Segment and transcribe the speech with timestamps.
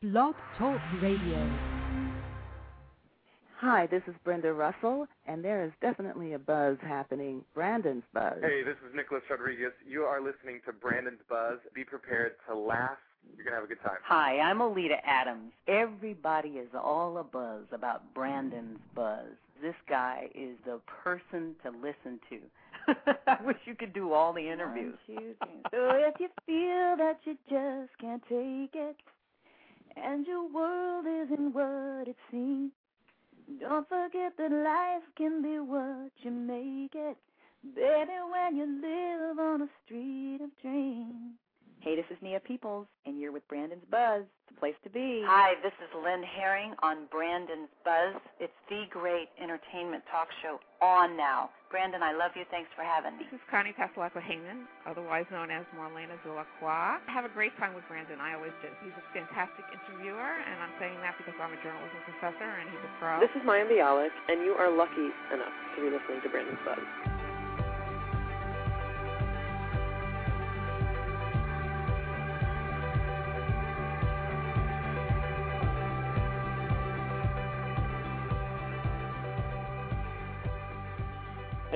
[0.00, 1.50] Blog Talk Radio.
[3.56, 7.42] Hi, this is Brenda Russell, and there is definitely a buzz happening.
[7.52, 8.38] Brandon's buzz.
[8.40, 9.72] Hey, this is Nicholas Rodriguez.
[9.84, 11.58] You are listening to Brandon's Buzz.
[11.74, 12.98] Be prepared to laugh.
[13.34, 13.98] You're going to have a good time.
[14.04, 15.50] Hi, I'm Alita Adams.
[15.66, 19.26] Everybody is all a buzz about Brandon's buzz.
[19.60, 22.38] This guy is the person to listen to.
[23.26, 24.96] I wish you could do all the interviews.
[25.08, 25.18] So
[25.72, 28.94] if you feel that you just can't take it,
[30.04, 32.72] and your world isn't what it seems,
[33.60, 37.16] don't forget that life can be what you make it.
[37.74, 41.38] Baby, when you live on a street of dreams.
[41.80, 44.26] Hey, this is Nia Peoples, and you're with Brandon's Buzz.
[44.26, 45.22] It's the place to be.
[45.22, 48.18] Hi, this is Lynn Herring on Brandon's Buzz.
[48.42, 51.54] It's the great entertainment talk show on now.
[51.70, 52.42] Brandon, I love you.
[52.50, 53.30] Thanks for having me.
[53.30, 56.98] This is Connie Passalacqua Hayman, otherwise known as Marlena Zulaqua.
[57.06, 58.18] Have a great time with Brandon.
[58.18, 58.68] I always do.
[58.82, 62.82] He's a fantastic interviewer, and I'm saying that because I'm a journalism professor and he's
[62.82, 63.22] a pro.
[63.22, 67.17] This is Maya Bialik, and you are lucky enough to be listening to Brandon's Buzz.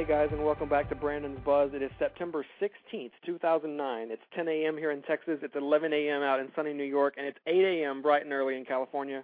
[0.03, 1.70] Hey guys, and welcome back to Brandon's Buzz.
[1.75, 4.11] It is September 16th, 2009.
[4.11, 4.77] It's 10 a.m.
[4.77, 5.39] here in Texas.
[5.42, 6.22] It's 11 a.m.
[6.22, 8.03] out in sunny New York, and it's 8 a.m.
[8.03, 9.22] bright and early in California.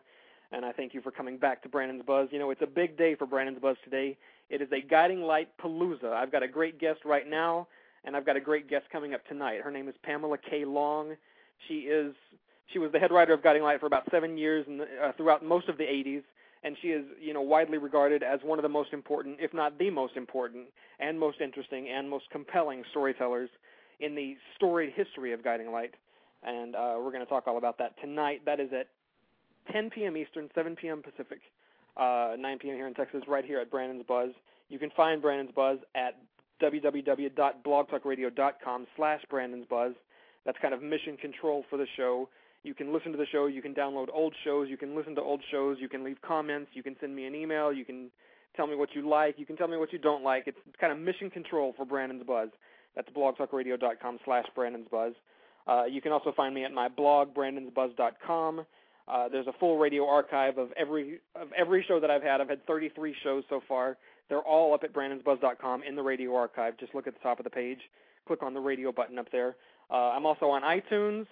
[0.52, 2.28] And I thank you for coming back to Brandon's Buzz.
[2.30, 4.16] You know, it's a big day for Brandon's Buzz today.
[4.50, 6.12] It is a guiding light palooza.
[6.12, 7.66] I've got a great guest right now,
[8.04, 9.62] and I've got a great guest coming up tonight.
[9.62, 10.64] Her name is Pamela K.
[10.64, 11.16] Long.
[11.66, 12.14] She is
[12.72, 15.44] she was the head writer of Guiding Light for about seven years and uh, throughout
[15.44, 16.22] most of the 80s
[16.62, 19.78] and she is you know widely regarded as one of the most important, if not
[19.78, 20.66] the most important,
[20.98, 23.48] and most interesting and most compelling storytellers
[24.00, 25.94] in the storied history of Guiding Light.
[26.42, 28.42] And uh, we're going to talk all about that tonight.
[28.46, 28.86] That is at
[29.72, 30.16] 10 p.m.
[30.16, 31.02] Eastern, 7 p.m.
[31.02, 31.40] Pacific,
[31.96, 32.76] uh, 9 p.m.
[32.76, 34.30] here in Texas, right here at Brandon's Buzz.
[34.68, 36.14] You can find Brandon's Buzz at
[36.62, 39.94] www.blogtalkradio.com slash Brandon's Buzz.
[40.44, 42.28] That's kind of mission control for the show.
[42.64, 43.46] You can listen to the show.
[43.46, 44.68] You can download old shows.
[44.68, 45.78] You can listen to old shows.
[45.80, 46.70] You can leave comments.
[46.74, 47.72] You can send me an email.
[47.72, 48.10] You can
[48.56, 49.38] tell me what you like.
[49.38, 50.44] You can tell me what you don't like.
[50.46, 52.48] It's kind of mission control for Brandon's Buzz.
[52.96, 55.12] That's blogtalkradio.com slash Brandon's Buzz.
[55.66, 58.64] Uh, you can also find me at my blog, brandonsbuzz.com.
[59.06, 62.40] Uh, there's a full radio archive of every of every show that I've had.
[62.40, 63.96] I've had 33 shows so far.
[64.28, 66.76] They're all up at brandonsbuzz.com in the radio archive.
[66.78, 67.78] Just look at the top of the page.
[68.26, 69.56] Click on the radio button up there.
[69.90, 71.26] Uh, I'm also on iTunes.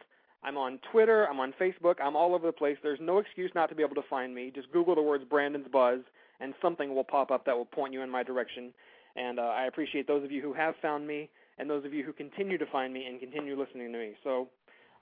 [0.46, 1.28] I'm on Twitter.
[1.28, 1.96] I'm on Facebook.
[2.00, 2.76] I'm all over the place.
[2.80, 4.52] There's no excuse not to be able to find me.
[4.54, 5.98] Just Google the words Brandon's Buzz,
[6.38, 8.72] and something will pop up that will point you in my direction.
[9.16, 12.04] And uh, I appreciate those of you who have found me, and those of you
[12.04, 14.12] who continue to find me and continue listening to me.
[14.22, 14.46] So,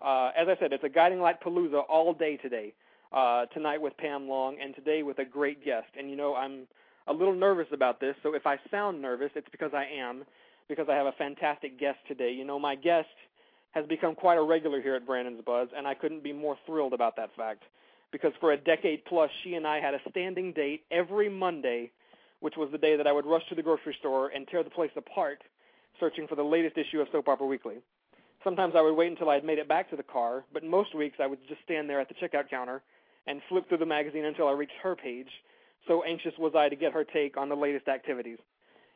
[0.00, 2.72] uh, as I said, it's a guiding light palooza all day today.
[3.12, 5.87] Uh, tonight with Pam Long, and today with a great guest.
[5.97, 6.66] And you know, I'm
[7.06, 8.16] a little nervous about this.
[8.22, 10.25] So if I sound nervous, it's because I am,
[10.69, 12.32] because I have a fantastic guest today.
[12.32, 13.06] You know, my guest
[13.74, 16.92] has become quite a regular here at Brandon's Buzz, and I couldn't be more thrilled
[16.92, 17.64] about that fact.
[18.12, 21.90] Because for a decade plus, she and I had a standing date every Monday,
[22.38, 24.70] which was the day that I would rush to the grocery store and tear the
[24.70, 25.42] place apart,
[25.98, 27.76] searching for the latest issue of Soap Opera Weekly.
[28.44, 30.94] Sometimes I would wait until I had made it back to the car, but most
[30.94, 32.82] weeks I would just stand there at the checkout counter
[33.26, 35.30] and flip through the magazine until I reached her page.
[35.88, 38.38] So anxious was I to get her take on the latest activities.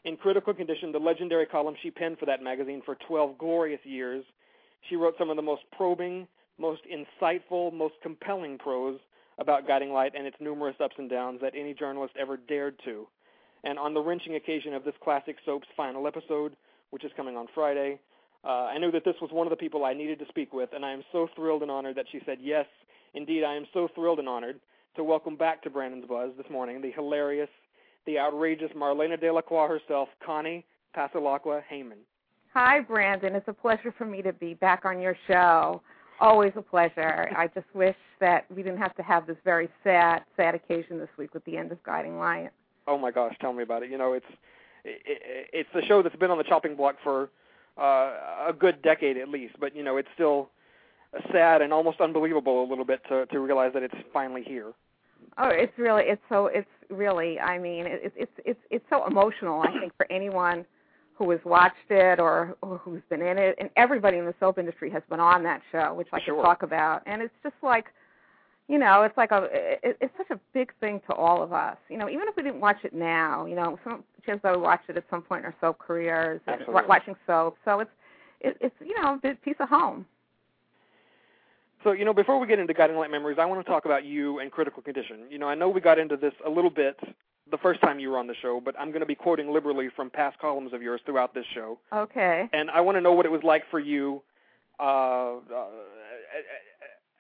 [0.04, 4.24] In critical condition, the legendary column she penned for that magazine for 12 glorious years
[4.88, 6.26] she wrote some of the most probing,
[6.58, 8.98] most insightful, most compelling prose
[9.38, 13.06] about Guiding Light and its numerous ups and downs that any journalist ever dared to.
[13.64, 16.54] And on the wrenching occasion of this classic soap's final episode,
[16.90, 18.00] which is coming on Friday,
[18.44, 20.70] uh, I knew that this was one of the people I needed to speak with,
[20.72, 22.66] and I am so thrilled and honored that she said yes.
[23.14, 24.60] Indeed, I am so thrilled and honored
[24.96, 27.48] to welcome back to Brandon's Buzz this morning the hilarious,
[28.06, 30.64] the outrageous Marlena Delacroix herself, Connie
[30.96, 31.98] Passalacqua Hayman.
[32.54, 33.34] Hi, Brandon.
[33.34, 35.82] It's a pleasure for me to be back on your show.
[36.20, 37.30] Always a pleasure.
[37.36, 41.08] I just wish that we didn't have to have this very sad, sad occasion this
[41.16, 42.50] week with the end of Guiding Light.
[42.86, 43.90] Oh my gosh, tell me about it.
[43.90, 44.26] You know, it's
[44.84, 47.30] it, it's the show that's been on the chopping block for
[47.76, 50.48] uh, a good decade at least, but you know, it's still
[51.30, 54.72] sad and almost unbelievable a little bit to to realize that it's finally here.
[55.36, 59.60] Oh, it's really it's so it's really I mean it's it's it's it's so emotional
[59.60, 60.64] I think for anyone
[61.18, 63.56] who has watched it or, or who's been in it.
[63.58, 66.36] And everybody in the soap industry has been on that show which I Sure.
[66.36, 67.02] could talk about.
[67.06, 67.86] And it's just like
[68.68, 69.48] you know it's like a
[69.82, 71.76] it, it's such a big thing to all of us.
[71.88, 74.62] You know even if we didn't watch it now you know some chances are we
[74.62, 76.82] watched it at some point in our soap careers Absolutely.
[76.88, 77.56] watching soap.
[77.64, 77.90] So it's
[78.40, 80.06] it, it's you know a big piece of home
[81.84, 84.04] So, you know, before we get into Guiding Light Memories, I want to talk about
[84.04, 85.20] you and Critical Condition.
[85.30, 86.98] You know, I know we got into this a little bit
[87.50, 89.88] the first time you were on the show, but I'm going to be quoting liberally
[89.94, 91.78] from past columns of yours throughout this show.
[91.92, 94.22] okay And I want to know what it was like for you,
[94.80, 95.66] uh, uh,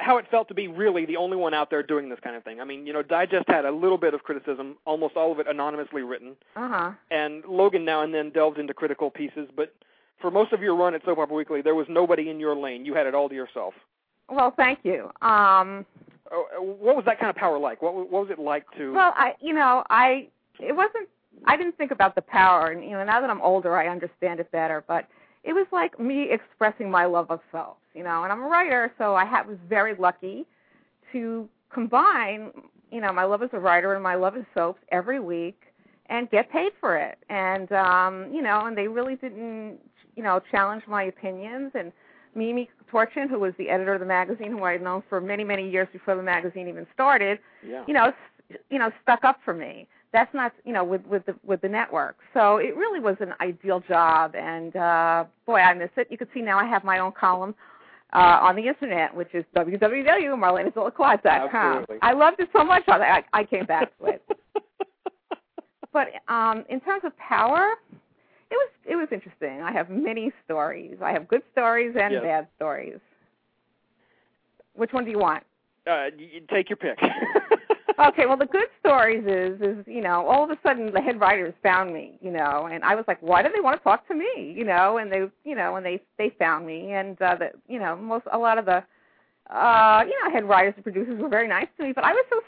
[0.00, 2.44] how it felt to be really the only one out there doing this kind of
[2.44, 2.60] thing.
[2.60, 5.46] I mean, you know, Digest had a little bit of criticism, almost all of it
[5.48, 9.74] anonymously written, uh-huh and Logan now and then delved into critical pieces, but
[10.20, 12.84] for most of your run at Soap Opera Weekly, there was nobody in your lane.
[12.84, 13.74] You had it all to yourself.
[14.28, 15.84] Well thank you um
[16.30, 17.80] Oh, uh, what was that kind of power like?
[17.82, 18.92] What, what was it like to?
[18.92, 20.28] Well, I, you know, I,
[20.60, 21.08] it wasn't,
[21.46, 24.40] I didn't think about the power, and you know, now that I'm older, I understand
[24.40, 24.84] it better.
[24.86, 25.08] But
[25.44, 28.92] it was like me expressing my love of soaps, you know, and I'm a writer,
[28.98, 30.46] so I had, was very lucky
[31.12, 32.50] to combine,
[32.90, 35.62] you know, my love as a writer and my love of soaps every week
[36.06, 37.18] and get paid for it.
[37.30, 39.78] And um, you know, and they really didn't,
[40.16, 41.92] you know, challenge my opinions and
[42.38, 45.44] Mimi Torchin, who was the editor of the magazine, who I had known for many,
[45.44, 47.84] many years before the magazine even started, Yeah.
[47.86, 48.12] you know,
[48.70, 49.86] you know, stuck up for me.
[50.12, 52.16] That's not, you know, with with the with the network.
[52.32, 56.06] So it really was an ideal job, and uh, boy, I miss it.
[56.10, 57.54] You can see now I have my own column
[58.14, 61.50] uh, on the internet, which is www.marlenadelacroix.com.
[61.54, 61.98] Absolutely.
[62.00, 64.22] I loved it so much I, I came back to it.
[65.92, 67.74] but um, in terms of power,
[68.50, 69.60] it was it was interesting.
[69.62, 70.96] I have many stories.
[71.02, 72.22] I have good stories and Yes.
[72.22, 72.98] bad stories.
[74.74, 75.44] Which one do you want?
[75.86, 76.98] Uh, you, take your pick.
[77.98, 81.20] okay, well the good stories is is you know all of a sudden the head
[81.20, 84.06] writers found me, you know, and I was like, why do they want to talk
[84.08, 84.98] to me, you know?
[84.98, 88.26] And they you know and they they found me, and uh, that you know most
[88.32, 88.82] a lot of the
[89.52, 92.24] uh you know head writers and producers were very nice to me, but I was
[92.30, 92.40] so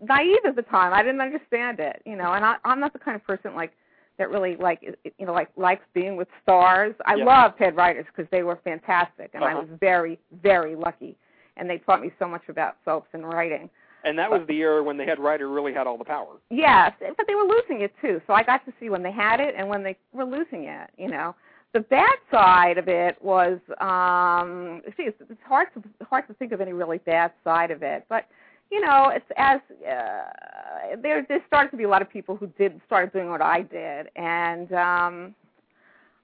[0.00, 0.92] naive at the time.
[0.92, 3.72] I didn't understand it, you know, and I, I'm not the kind of person like
[4.18, 4.82] that really like
[5.18, 6.94] you know like likes being with stars.
[7.06, 7.24] I Yeah.
[7.24, 9.60] loved head writers because they were fantastic, and I Uh-huh.
[9.62, 11.16] was very very lucky,
[11.56, 13.70] and they taught me so much about soaps and writing.
[14.04, 16.36] and that was the era when the head writer really had all the power.
[16.50, 18.20] Yes, but they were losing it too.
[18.26, 20.88] So I got to see when they had it and when they were losing it.
[20.96, 21.34] You know,
[21.72, 26.52] the bad side of it was, um, see, it's, it's hard to hard to think
[26.52, 28.06] of any really bad side of it.
[28.08, 28.26] But
[28.70, 32.46] you know, it's as uh, there there started to be a lot of people who
[32.58, 35.34] did started doing what I did, and um,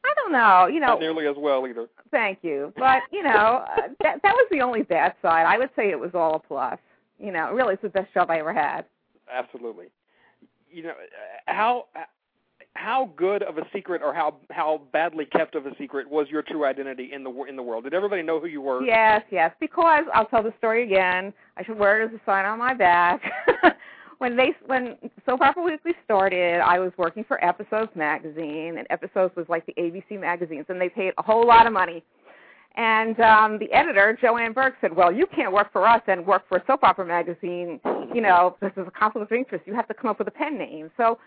[0.04, 0.66] I don't know.
[0.66, 1.88] You know, Not nearly as well either.
[2.10, 2.72] Thank you.
[2.76, 5.46] But, you know, uh, that that was the only bad side.
[5.46, 6.78] I would say it was all a plus.
[7.18, 8.84] You know, really it's the best job I ever had.
[9.32, 9.86] Absolutely.
[10.70, 10.94] You know, uh,
[11.46, 11.86] how
[12.76, 16.42] how good of a secret or how how badly kept of a secret was your
[16.42, 17.84] true identity in the in the world?
[17.84, 18.82] Did everybody know who you were?
[18.82, 19.52] Yes, yes.
[19.60, 21.32] Because I'll tell the story again.
[21.56, 23.22] I should wear it as a sign on my back.
[24.18, 29.34] when they when Soap Opera Weekly started, I was working for Episodes magazine, and Episodes
[29.36, 32.02] was like the ABC magazines, and they paid a whole lot of money.
[32.76, 36.42] And um, the editor, Joanne Burke, said, "Well, you can't work for us and work
[36.48, 37.80] for soap opera magazine.
[38.12, 39.64] You know, this is a conflict of interest.
[39.66, 41.18] You have to come up with a pen name." So,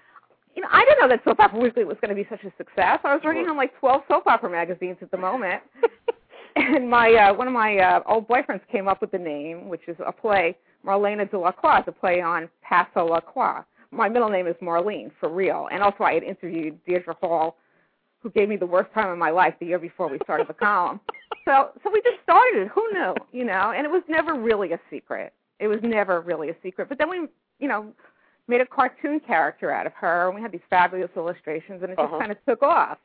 [0.58, 2.52] you know, I didn't know that Soap Opera Weekly was going to be such a
[2.58, 2.98] success.
[3.04, 5.62] I was working on like 12 soap opera magazines at the moment.
[6.56, 9.88] and my uh, one of my uh, old boyfriends came up with the name, which
[9.88, 13.66] is a play, Marlena de la Croix, a play on Passalacqua.
[13.92, 15.70] My middle name is Marlene, for real.
[15.72, 17.58] And also I had interviewed Deirdre Hall,
[18.24, 20.54] who gave me the worst time of my life the year before we started the
[20.56, 21.00] column.
[21.46, 22.68] So so we just started.
[22.76, 23.16] Who knew?
[23.32, 25.32] You know, and it was never really a secret.
[25.60, 26.90] It was never really a secret.
[26.90, 27.28] But then we,
[27.60, 27.94] you know,
[28.48, 31.96] made a cartoon character out of her, and we had these fabulous illustrations, and it
[31.98, 32.20] just Uh-huh.
[32.20, 32.98] kind of took off.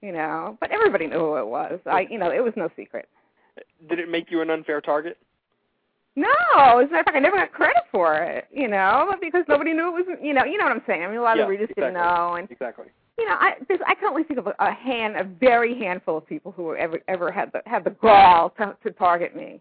[0.00, 1.78] You know, but everybody knew who it was.
[1.86, 3.08] I, you know, it was no secret.
[3.88, 5.16] Did it make you an unfair target?
[6.16, 6.26] No,
[6.80, 8.48] as a matter of fact, I never got credit for it.
[8.52, 10.18] You know, because nobody knew it was.
[10.20, 11.04] You know, you know what I'm saying.
[11.04, 11.84] I mean, a lot yeah, of readers exactly.
[11.84, 12.86] didn't know, and exactly.
[13.16, 16.18] you know, I there's, I can only think of a, a hand, a very handful
[16.18, 19.60] of people who ever ever had the had the gall to, to target me.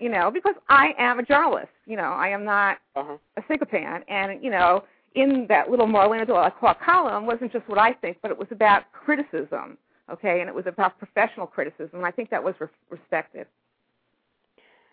[0.00, 1.68] You, know, because I am a journalist.
[1.86, 3.16] You know, I am not Uh-huh.
[3.36, 4.84] a sycophant, and you know,
[5.14, 8.38] in that little Marlena de la Croix column wasn't just what I think, but it
[8.38, 9.78] was about criticism.
[10.10, 13.46] Okay, and it was about professional criticism, and I think that was re- respected.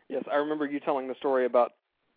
[0.07, 1.71] Yes, I remember you telling the story about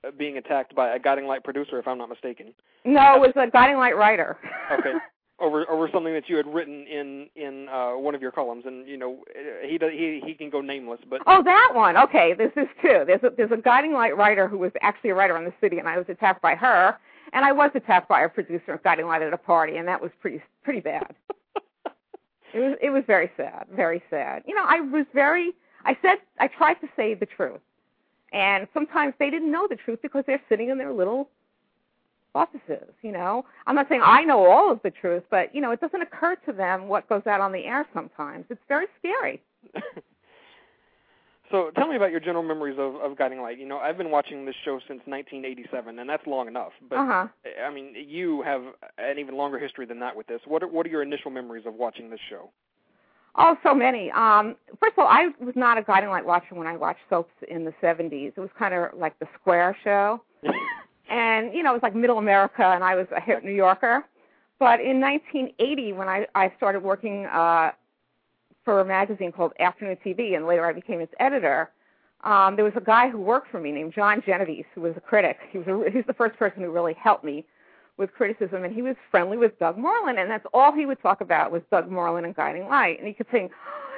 [0.06, 2.54] uh, being attacked by a guiding light producer, if I'm not mistaken.
[2.84, 4.36] No, it was a guiding light writer.
[4.72, 4.92] Okay.
[5.40, 8.86] over over something that you had written in in uh, one of your columns, and
[8.86, 9.24] you know
[9.66, 11.96] he does, he he can go nameless, but Oh, that one.
[11.96, 13.04] Okay, this is two.
[13.06, 15.78] There's a, there's a guiding light writer who was actually a writer on the city,
[15.78, 16.96] and I was attacked by her,
[17.32, 20.00] and I was attacked by a producer of guiding light at a party, and that
[20.00, 21.14] was pretty pretty bad.
[22.54, 24.44] it was it was very sad, very sad.
[24.46, 25.52] You know, I was very.
[25.84, 27.60] I said I tried to say the truth,
[28.32, 31.28] and sometimes they didn't know the truth because they're sitting in their little
[32.34, 32.88] offices.
[33.02, 35.80] You know, I'm not saying I know all of the truth, but you know, it
[35.80, 38.44] doesn't occur to them what goes out on the air sometimes.
[38.50, 39.42] It's very scary.
[41.50, 43.58] So tell me about your general memories of, of Guiding Light.
[43.58, 46.72] You know, I've been watching this show since 1987, and that's long enough.
[46.88, 47.26] But uh-huh.
[47.64, 48.62] I mean, you have
[48.98, 50.40] an even longer history than that with this.
[50.46, 52.50] What are, what are your initial memories of watching this show?
[53.36, 54.10] Oh, so many.
[54.12, 57.32] Um, first of all, I was not a Guiding Light watcher when I watched soaps
[57.48, 58.32] in the 70s.
[58.36, 60.22] It was kind of like the Square show.
[61.08, 64.04] and, you know, it was like middle America, and I was a hip New Yorker.
[64.58, 67.72] But in 1980, when I, I started working uh,
[68.64, 71.70] for a magazine called Afternoon TV, and later I became its editor,
[72.22, 75.00] um, there was a guy who worked for me named John Genovese, who was a
[75.00, 75.38] critic.
[75.50, 77.44] He was a, he was the first person who really helped me
[77.96, 81.20] with criticism, and he was friendly with Doug Marland, and that's all he would talk
[81.20, 82.98] about was Doug Marland and Guiding Light.
[82.98, 83.50] And he kept saying,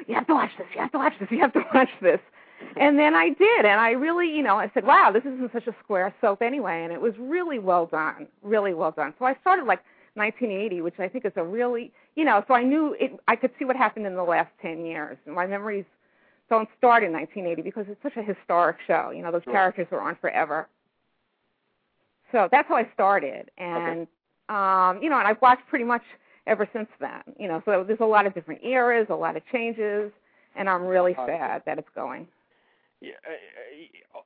[0.07, 0.67] "You have to watch this.
[0.75, 1.31] You have to watch this.
[1.31, 2.21] You have to watch this."
[2.77, 5.67] And then I did, and I really, you know, I said, "Wow, this isn't such
[5.67, 9.15] a square soap anyway," and it was really well done, really well done.
[9.19, 9.83] So I started like
[10.15, 13.19] 1980, which I think is a really, you know, so I knew it.
[13.29, 15.17] I could see what happened in the last 10 years.
[15.27, 15.85] And my memories
[16.51, 19.11] don't start in 1980 because it's such a historic show.
[19.11, 20.69] You know, those characters were on forever.
[22.33, 24.07] So that's how I started, and Okay.
[24.49, 26.03] um, you know, and I've watched pretty much
[26.47, 27.23] ever since then.
[27.39, 30.13] You know, so there's a lot of different eras, a lot of changes,
[30.55, 32.29] and I'm really sad that it's going.
[33.01, 34.23] Yeah, uh, uh,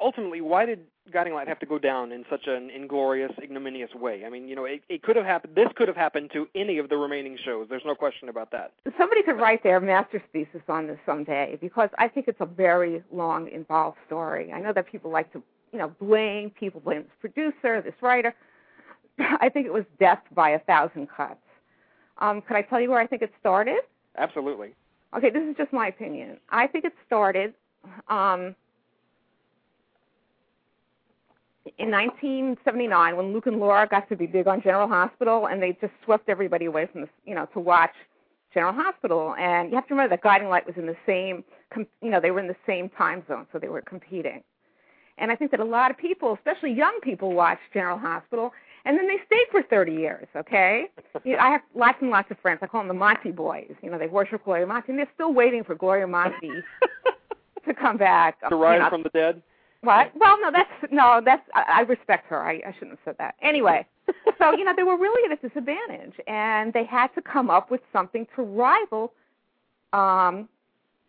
[0.00, 0.80] ultimately, why did
[1.12, 4.24] Guiding Light have to go down in such an inglorious, ignominious way?
[4.24, 5.54] I mean, you know, it, it could have happened.
[5.54, 7.66] This could have happened to any of the remaining shows.
[7.68, 8.72] There's no question about that.
[8.98, 13.02] Somebody could write their master's thesis on this someday because I think it's a very
[13.12, 14.52] long, involved story.
[14.52, 18.34] I know that people like to, you know, blame people, blame this producer, this writer.
[19.18, 21.40] I think it was death by a thousand cuts.
[22.18, 23.80] Um, could I tell you where I think it started?
[24.16, 24.74] Absolutely.
[25.16, 26.38] Okay, this is just my opinion.
[26.50, 27.54] I think it started
[28.08, 28.54] um,
[31.78, 35.76] in 1979 when Luke and Laura got to be big on General Hospital, and they
[35.80, 37.92] just swept everybody away from the, you know, to watch
[38.54, 39.34] General Hospital.
[39.38, 41.44] And you have to remember that Guiding Light was in the same,
[41.76, 44.42] you know, they were in the same time zone, so they were competing.
[45.18, 48.52] And I think that a lot of people, especially young people, watched General Hospital,
[48.84, 50.28] and then they stayed for 30 years.
[50.36, 50.86] Okay,
[51.24, 52.60] you know, I have lots and lots of friends.
[52.62, 53.72] I call them the Monty Boys.
[53.82, 56.50] You know, they worship Gloria Monty, and they're still waiting for Gloria Monty
[57.68, 58.40] to come back.
[58.48, 58.90] To rise you know.
[58.90, 59.42] from the dead.
[59.82, 60.10] What?
[60.16, 62.42] Well, no, that's no, that's I, I respect her.
[62.42, 63.36] I, I shouldn't have said that.
[63.40, 63.86] Anyway,
[64.38, 67.70] so you know they were really at a disadvantage, and they had to come up
[67.70, 69.12] with something to rival
[69.92, 70.48] um,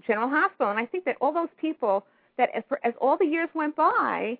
[0.05, 0.69] General Hospital.
[0.69, 2.05] And I think that all those people
[2.37, 4.37] that as, as all the years went by,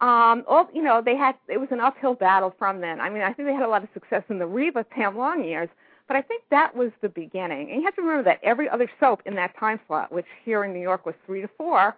[0.00, 3.00] um, all you know they had it was an uphill battle from then.
[3.00, 5.42] I mean, I think they had a lot of success in the Reva Pam Long
[5.42, 5.68] years.
[6.06, 7.70] But I think that was the beginning.
[7.70, 10.64] And you have to remember that every other soap in that time slot, which here
[10.64, 11.96] in New York was three to four,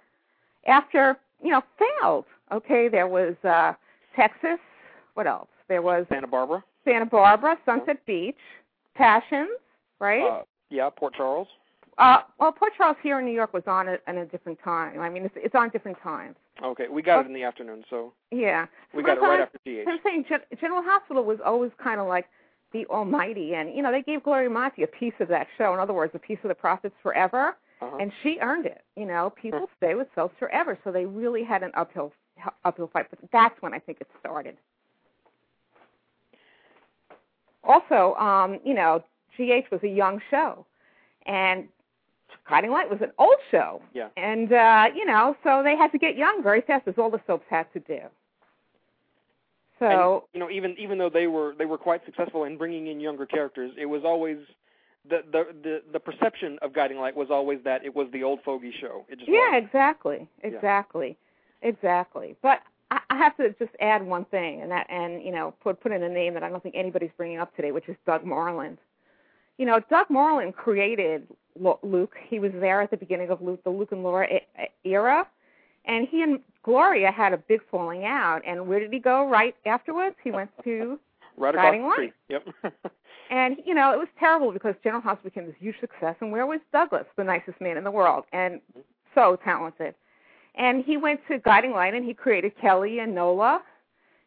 [0.67, 1.63] after you know,
[2.01, 2.25] failed.
[2.53, 3.73] Okay, there was uh
[4.15, 4.59] Texas.
[5.15, 5.49] What else?
[5.69, 6.63] There was Santa Barbara.
[6.85, 8.37] Santa Barbara, Sunset Beach,
[8.95, 9.51] Passions,
[9.99, 10.23] right?
[10.23, 11.49] Uh, yeah, Port Charles.
[11.99, 15.01] Uh, well, Port Charles here in New York was on at, at a different time.
[15.01, 16.37] I mean, it's, it's on different times.
[16.63, 18.67] Okay, we got it in the afternoon, so Yeah.
[18.95, 19.89] we So got it right after GH.
[19.89, 22.27] I'm saying Gen- General Hospital was always kind of like
[22.73, 25.73] the almighty, and you know they gave Gloria Monty a piece of that show.
[25.75, 27.97] In other words, a piece of the profits forever, Uh-huh.
[28.01, 28.83] and she earned it.
[28.97, 32.13] You know, people stay with soaps forever, so they really had an uphill
[32.65, 33.07] uphill fight.
[33.11, 34.57] But that's when I think it started.
[37.65, 39.03] Also, um, you know,
[39.37, 40.65] GH was a young show,
[41.27, 41.69] and
[42.49, 43.83] Guiding Light was an old show.
[43.93, 44.09] Yeah.
[44.17, 47.21] And uh, you know, so they had to get young very fast, as all the
[47.27, 48.01] soaps had to do.
[49.79, 52.87] So and, you know, even even though they were they were quite successful in bringing
[52.87, 54.39] in younger characters, it was always
[55.09, 58.41] the the the, the perception of Guiding Light was always that it was the old
[58.45, 59.05] fogey show.
[59.09, 59.65] It just yeah, was.
[59.65, 60.51] exactly, Yeah.
[60.51, 61.17] exactly,
[61.63, 62.37] exactly.
[62.43, 65.81] But I, I have to just add one thing, and that, and you know, put
[65.81, 68.25] put in a name that I don't think anybody's bringing up today, which is Doug
[68.25, 68.79] Marland.
[69.59, 71.27] You know, Doug Moreland created
[71.83, 72.15] Luke.
[72.29, 74.29] He was there at the beginning of Luke, the Luke and Laura
[74.85, 75.27] era,
[75.87, 78.43] and he and Gloria had a big falling out.
[78.47, 80.17] And where did he go right afterwards?
[80.23, 80.99] He went to
[81.39, 82.13] right across Guiding the street.
[82.29, 82.47] Yep.
[83.29, 86.15] And you know, it was terrible because General Hospital became this huge success.
[86.21, 88.61] And where was Douglas, the nicest man in the world, and
[89.17, 89.97] so talented?
[90.55, 93.63] And he went to Guiding Light and he created Kelly and Nola,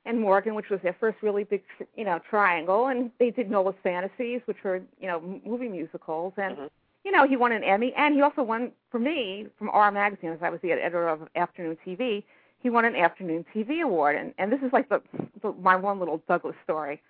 [0.05, 1.63] and Morgan, which was their first really big,
[1.96, 6.58] you know, triangle, and they did Nola's Fantasies, which were, you know, movie musicals, and
[6.58, 6.65] Mm-hmm.
[7.03, 10.32] You know, he won an Emmy, and he also won for me from R Magazine,
[10.32, 12.24] as I was the editor of Afternoon TV.
[12.62, 15.01] He won an Afternoon TV award, and and this is like the,
[15.41, 17.01] the my one little Douglas story.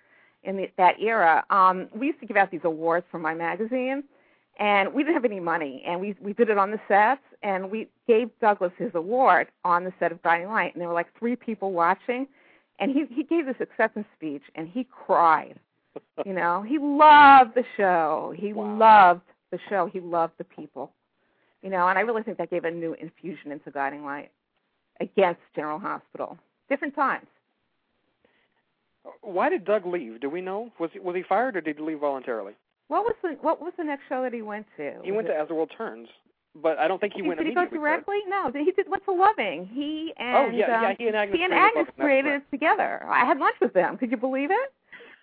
[0.42, 4.04] In the, that era, um, we used to give out these awards for my magazine,
[4.58, 7.70] and we didn't have any money, and we we did it on the sets, and
[7.70, 11.08] we gave Douglas his award on the set of Guiding Light, and there were like
[11.18, 12.26] three people watching,
[12.78, 15.58] and he he gave this acceptance speech, and he cried.
[16.24, 18.32] You know, he loved the show.
[18.36, 19.88] He loved the show.
[19.92, 20.92] He loved the people.
[21.62, 24.30] You know, and I really think that gave a new infusion into Guiding Light
[25.00, 26.38] against General Hospital.
[26.68, 27.26] Different times.
[29.22, 30.20] Why did Doug leave?
[30.20, 30.70] Do we know?
[30.78, 32.52] Was he, was he fired or did he leave voluntarily?
[32.88, 34.94] What was the what was the next show that he went to?
[35.02, 36.08] He Was went it- to As the World Turns,
[36.60, 37.78] but I don't think he did, went did he go immediately.
[37.78, 37.90] for it.
[37.90, 38.18] directly?
[38.28, 39.66] No, he did went to Loving.
[39.72, 42.42] He and Oh, yeah, yeah, um, he and Agnes he and created Agnes created it
[42.50, 43.04] together.
[43.08, 43.96] I had lunch with them.
[43.96, 44.72] Could you believe it?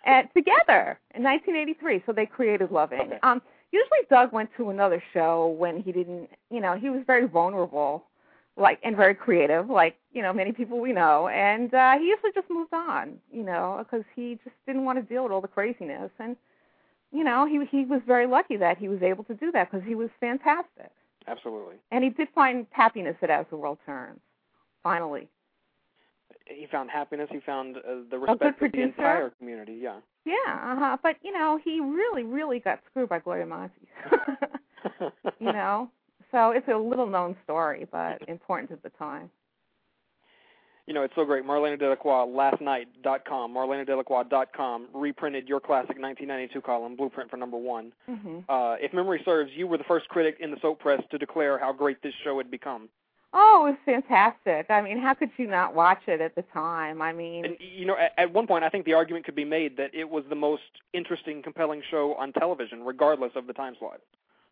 [0.06, 2.04] And together in 1983.
[2.06, 3.02] So they created Loving.
[3.02, 3.20] Okay.
[3.24, 6.30] Um, usually Doug went to another show when he didn't.
[6.50, 8.04] You know, he was very vulnerable,
[8.56, 11.28] like and very creative, like you know many people we know.
[11.28, 13.18] And uh, he usually just moved on.
[13.32, 16.36] You know, because he just didn't want to deal with all the craziness and.
[17.10, 19.88] You know, he he was very lucky that he was able to do that because
[19.88, 20.92] he was fantastic.
[21.26, 21.76] Absolutely.
[21.90, 24.20] And he did find happiness at As the World Turns.
[24.84, 25.30] Finally.
[26.50, 27.30] He found happiness.
[27.32, 29.80] He found uh, the respect of the entire community.
[29.82, 30.00] Yeah.
[30.26, 30.98] Yeah, uh-huh.
[31.02, 33.88] But, you know, he really, really got screwed by Gloria Monty.
[35.40, 35.90] you know?
[36.32, 39.30] So it's a little known story, but important at the time.
[40.88, 41.44] You know, it's so great.
[41.44, 47.92] Marlena Delacroix, lastnight.com, marlenadelacroix.com, reprinted your classic 1992 column, Blueprint for Number One.
[48.06, 51.18] hmm Uh, if memory serves, you were the first critic in the soap press to
[51.18, 52.88] declare how great this show had become.
[53.34, 54.68] Oh, it was fantastic.
[54.70, 57.02] I mean, how could you not watch it at the time?
[57.02, 59.46] I mean, And, you know, at, at one point, I think the argument could be
[59.46, 63.76] made that it was the most interesting, compelling show on television, regardless of the time
[63.80, 64.00] slot.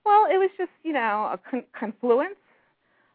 [0.05, 2.35] Well, it was just, you know, a con- confluence,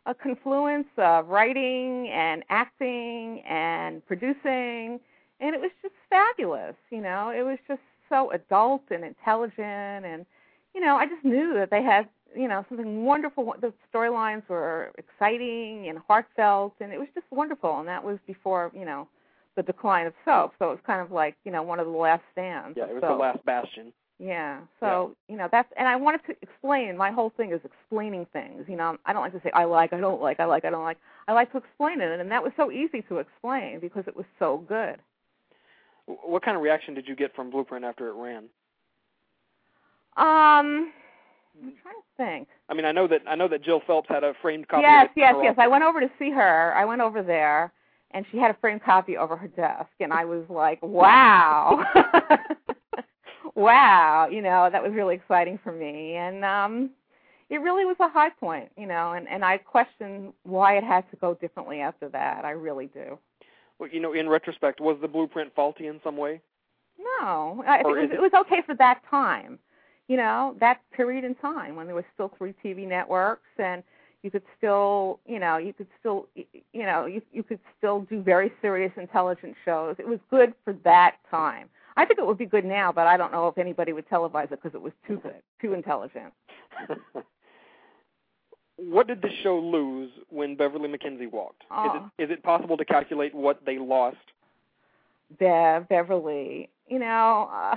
[0.06, 4.98] a confluence of writing and acting and producing,
[5.40, 6.74] and it was just fabulous.
[6.90, 10.26] You know, it was just so adult and intelligent, and
[10.74, 13.54] you know, I just knew that they had, you know, something wonderful.
[13.60, 17.78] The storylines were exciting and heartfelt, and it was just wonderful.
[17.78, 19.08] And that was before, you know,
[19.56, 20.52] the decline of soap.
[20.58, 22.76] So it was kind of like, you know, one of the last stands.
[22.76, 23.18] Yeah, it was soap.
[23.18, 23.92] the last bastion.
[24.20, 24.60] Yeah.
[24.80, 28.66] So, you know, that's and I wanted to explain my whole thing is explaining things.
[28.68, 30.70] You know, I don't like to say I like, I don't like, I like, I
[30.70, 30.98] don't like.
[31.26, 34.26] I like to explain it and that was so easy to explain because it was
[34.38, 34.96] so good.
[36.04, 38.50] What kind of reaction did you get from Blueprint after it ran?
[40.18, 40.92] Um
[41.62, 42.48] I'm trying to think.
[42.68, 44.82] I mean, I know that I know that Jill Phelps had a framed copy.
[44.82, 45.54] yes, yes, yes.
[45.58, 46.74] I went over to see her.
[46.74, 47.72] I went over there
[48.12, 51.84] and she had a framed copy over her desk and I was like, "Wow."
[53.54, 56.14] wow, you know, that was really exciting for me.
[56.14, 56.90] And um
[57.48, 61.10] it really was a high point, you know, and and I question why it had
[61.10, 62.44] to go differently after that.
[62.44, 63.18] I really do.
[63.78, 66.42] Well, you know, in retrospect, was the blueprint faulty in some way?
[66.98, 69.58] No, I think it was, it was okay for that time.
[70.10, 73.84] You know, that period in time when there was still three TV networks and
[74.24, 78.20] you could still, you know, you could still, you know, you you could still do
[78.20, 79.94] very serious, intelligent shows.
[80.00, 81.68] It was good for that time.
[81.96, 84.50] I think it would be good now, but I don't know if anybody would televise
[84.50, 86.32] it because it was too good, too intelligent.
[88.78, 91.62] what did this show lose when Beverlee McKinsey walked?
[91.62, 92.10] Is Oh.
[92.18, 94.16] it is it possible to calculate what they lost?
[95.38, 97.76] Bev, Beverly, you know, uh,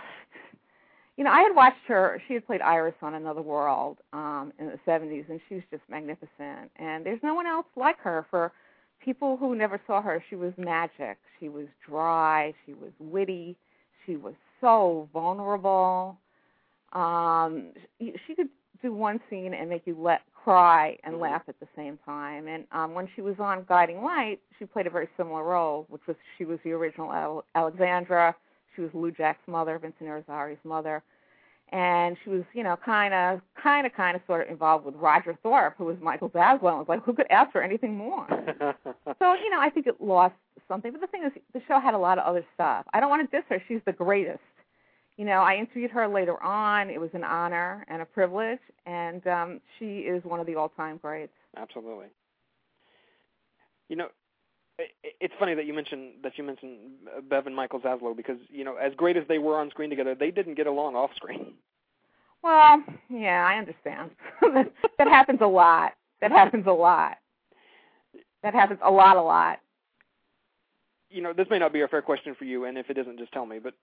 [1.17, 2.21] you know, I had watched her.
[2.27, 5.83] She had played Iris on Another World um, in the '70s, and she was just
[5.89, 6.71] magnificent.
[6.77, 8.25] And there's no one else like her.
[8.29, 8.51] For
[9.03, 11.17] people who never saw her, she was magic.
[11.39, 12.53] She was dry.
[12.65, 13.55] She was witty.
[14.05, 16.17] She was so vulnerable.
[16.93, 18.49] Um, she, she could
[18.81, 22.47] do one scene and make you let cry and laugh at the same time.
[22.47, 26.01] And um, when she was on Guiding Light, she played a very similar role, which
[26.07, 28.35] was she was the original Al- Alexandra.
[28.75, 31.03] She was Lujack's mother, Vincent Irizarry's mother,
[31.73, 34.95] and she was, you know, kind of, kind of, kind of, sort of involved with
[34.95, 36.69] Roger Thorpe, who was Michael Zaslow.
[36.69, 38.27] And was like, who could ask for anything more?
[39.19, 40.35] so, you know, I think it lost
[40.67, 40.91] something.
[40.91, 42.85] But the thing is, the show had a lot of other stuff.
[42.93, 43.61] I don't want to diss her.
[43.67, 44.39] She's the greatest.
[45.17, 46.91] You know, I interviewed her later on.
[46.91, 50.97] It was an honor and a privilege, and um, she is one of the all-time
[50.97, 51.33] greats.
[51.57, 52.07] Absolutely.
[53.89, 54.07] You know,
[54.79, 56.77] it's funny that you mentioned that you mentioned
[57.15, 59.89] uh, Bev and Michael Zaslow because you know, as great as they were on screen
[59.89, 61.53] together, they didn't get along off screen.
[62.43, 64.11] Well, yeah, I understand.
[64.41, 65.93] that, that happens a lot.
[66.19, 67.15] That happens a lot.
[68.43, 69.59] That happens a lot, a lot.
[71.09, 73.17] you know, this may not be a fair question for you, and if it isn't,
[73.19, 73.59] just tell me.
[73.59, 73.75] But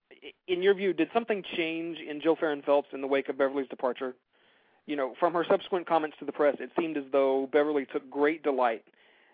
[0.49, 3.69] in your view, did something change in Jill Farren Phelps in the wake of Beverly's
[3.69, 4.15] departure?
[4.87, 8.11] You know, from her subsequent comments to the press, it seemed as though Beverly took
[8.11, 8.85] great delight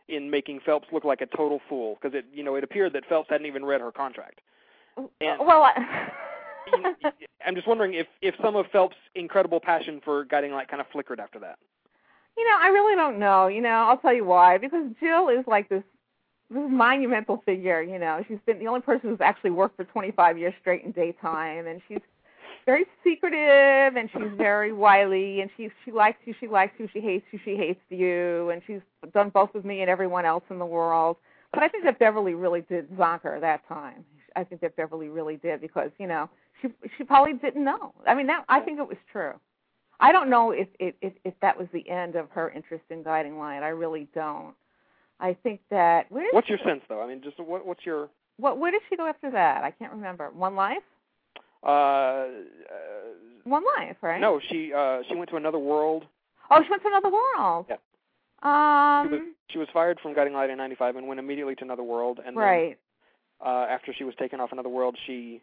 [0.09, 3.05] in making Phelps look like a total fool because it, you know, it appeared that
[3.09, 4.41] Phelps hadn't even read her contract.
[4.97, 6.11] And well, I,
[7.47, 10.87] I'm just wondering if if some of Phelps' incredible passion for guiding light kind of
[10.93, 11.59] flickered after that.
[12.37, 13.47] you know, I really don't know.
[13.49, 14.59] You know, I'll tell you why.
[14.59, 15.83] Because Jill is like this
[16.51, 17.83] this monumental figure.
[17.83, 20.93] You know, she's been the only person who's actually worked for 25 years straight in
[20.93, 22.01] daytime, and she's
[22.67, 27.01] very secretive and she's very wily and she she likes you she likes you she
[27.01, 28.81] hates you she hates you and she's
[29.15, 31.17] done both with me and everyone else in the world.
[31.55, 34.05] But i think that beverly really did Zonker that time.
[34.35, 36.29] I think that beverly really did because you know
[36.61, 37.95] she she probably didn't know.
[38.07, 39.35] I mean that i think it was true.
[40.01, 43.03] I don't know if if if, if that was the end of her interest in
[43.03, 43.63] guiding light.
[43.63, 44.55] I really don't.
[45.21, 47.01] I think that where What's your sense, though?
[47.01, 49.65] I mean, just what what's your what where did she go after that?
[49.65, 50.31] I can't remember.
[50.31, 50.83] One life
[51.63, 52.27] uh, uh
[53.45, 54.41] one life right no?
[54.49, 56.05] She uh she went to another world.
[56.51, 57.77] oh she went to another world Yeah.
[58.43, 61.65] um she was she was fired from Guiding Light in '95 and went immediately to
[61.65, 62.21] another world.
[62.25, 62.77] And right
[63.41, 65.43] Then, uh, after she was taken off another world, she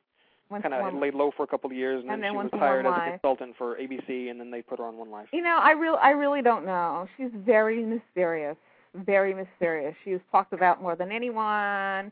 [0.49, 2.59] kind of laid low for a couple of years, and, And then then she was
[2.59, 5.27] hired as a consultant for ABC, and then they put her on One Life.
[5.31, 7.07] You know, I real I really don't know.
[7.17, 8.57] She's very mysterious,
[8.93, 9.95] very mysterious.
[10.03, 12.11] She was talked about more than anyone.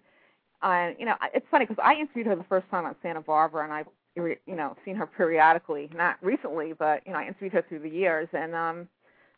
[0.63, 3.63] And you know, it's funny because I interviewed her the first time at Santa Barbara,
[3.63, 7.65] and I've you know seen her periodically, not recently, but you know, I interviewed her
[7.67, 8.87] through the years, and um,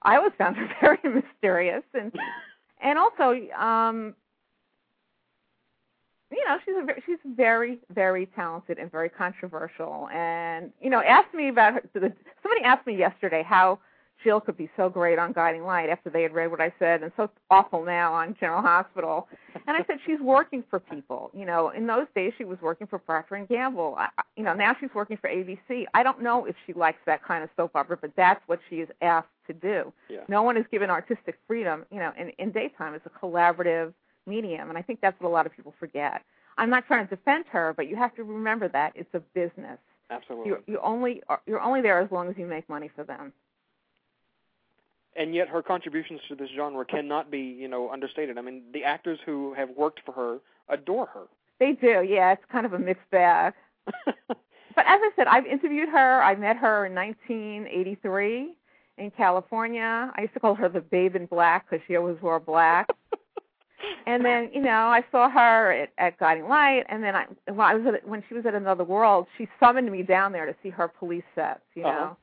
[0.02, 2.12] I always found her very mysterious, and
[2.82, 4.16] and also um,
[6.32, 10.10] you know, she's a she's very very talented and very controversial.
[10.14, 11.82] And you know, asked me about her.
[11.94, 13.80] Somebody asked me yesterday how
[14.24, 17.04] Jill could be so great on Guiding Light after they had read what I said,
[17.04, 19.28] and so awful now on General Hospital.
[19.68, 21.32] And I said she's working for people.
[21.34, 23.96] You know, in those days she was working for Procter and Gamble.
[23.98, 25.86] I, you know, now she's working for ABC.
[25.94, 28.78] I don't know if she likes that kind of soap opera, but that's what she
[28.78, 29.92] is asked to do.
[30.10, 30.22] Yeah.
[30.28, 31.86] No one is given artistic freedom.
[31.92, 33.94] You know, in, in daytime it's a collaborative
[34.26, 36.22] medium, and I think that's what a lot of people forget.
[36.58, 39.80] I'm not trying to defend her, but you have to remember that it's a business.
[40.10, 40.50] Absolutely.
[40.50, 43.34] You you only are, you're only there as long as you make money for them.
[45.16, 48.38] And yet her contributions to this genre cannot be, you know, understated.
[48.38, 51.24] I mean, the actors who have worked for her adore her.
[51.60, 52.34] They do, yeah.
[52.34, 53.54] It's kind of a mixed bag.
[54.06, 56.22] but as I said, I've interviewed her.
[56.22, 58.56] I met her in 1983
[58.98, 60.12] in California.
[60.16, 62.90] I used to call her the Babe in Black because she always wore black.
[64.08, 67.62] and then, you know, I saw her at, at Guiding Light, and then I, when
[67.62, 70.56] I was at, when she was at Another World, she summoned me down there to
[70.64, 71.90] see her police sets, you know.
[71.90, 72.14] Uh-huh.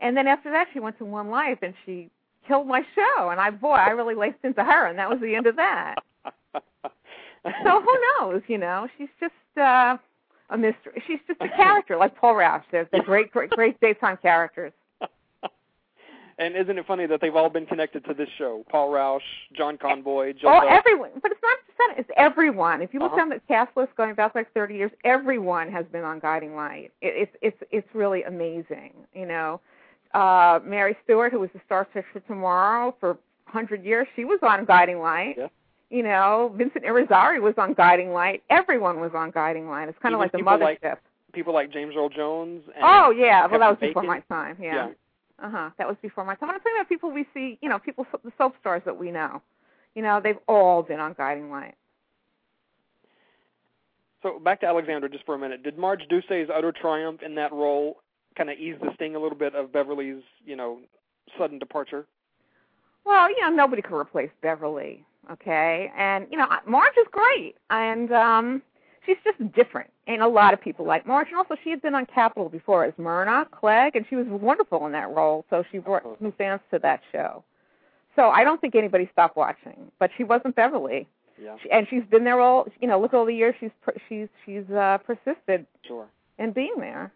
[0.00, 2.10] And then after that, she went to One Life, and she
[2.46, 3.28] killed my show.
[3.30, 5.96] And I, boy, I really laced into her, and that was the end of that.
[6.54, 8.42] so who knows?
[8.48, 9.96] You know, she's just uh,
[10.50, 11.02] a mystery.
[11.06, 12.62] She's just a character, like Paul Rauch.
[12.70, 14.72] They're, they're great, great, great daytime characters.
[16.38, 18.64] And isn't it funny that they've all been connected to this show?
[18.70, 19.20] Paul Rauch,
[19.54, 21.10] John Conboy, Jill Oh, everyone.
[21.22, 21.94] But it's not just that.
[21.98, 22.80] It's everyone.
[22.80, 23.18] If you look Uh-huh.
[23.18, 26.90] down the cast list going back like 30 years, everyone has been on Guiding Light.
[27.02, 28.92] It, it's it's it's really amazing.
[29.12, 29.60] You know,
[30.14, 33.10] uh, Mary Stuart, who was the Star Search for Tomorrow for
[33.52, 35.34] 100 years, she was on Guiding Light.
[35.38, 35.48] Yeah.
[35.90, 38.42] You know, Vincent Irizarry was on Guiding Light.
[38.48, 39.88] Everyone was on Guiding Light.
[39.88, 40.82] It's kind of like the mothership.
[40.82, 40.98] like-
[41.34, 42.62] People like James Earl Jones.
[42.74, 44.56] And oh yeah, well that was before my time.
[44.60, 44.74] Yeah.
[45.40, 45.46] Yeah.
[45.46, 45.70] Uh huh.
[45.78, 46.50] That was before my time.
[46.50, 47.58] I'm talking about people we see.
[47.62, 49.40] You know, people the soap stars that we know.
[49.94, 51.74] You know, they've all been on Guiding Light.
[54.22, 55.62] So back to Alexandra just for a minute.
[55.62, 57.96] Did Marj Dusay's utter triumph in that role
[58.36, 60.78] kind of ease the sting a little bit of Beverly's, you know,
[61.38, 62.06] sudden departure?
[63.04, 65.90] Well, you know, nobody could replace Beverly, okay?
[65.96, 68.62] And you know, Marj is great, and um
[69.04, 69.90] she's just different.
[70.06, 72.84] And a lot of people like Marj, and also she had been on Capitol before
[72.84, 75.44] as Myrna Clegg, and she was wonderful in that role.
[75.50, 77.44] So she brought new fans to that show.
[78.14, 81.08] So I don't think anybody stopped watching, but she wasn't Beverly,
[81.42, 81.56] Yeah.
[81.62, 82.66] she, and she's been there all.
[82.80, 86.06] You know, look at all the years she's per, she's she's uh, persisted Sure.
[86.38, 87.10] in being there.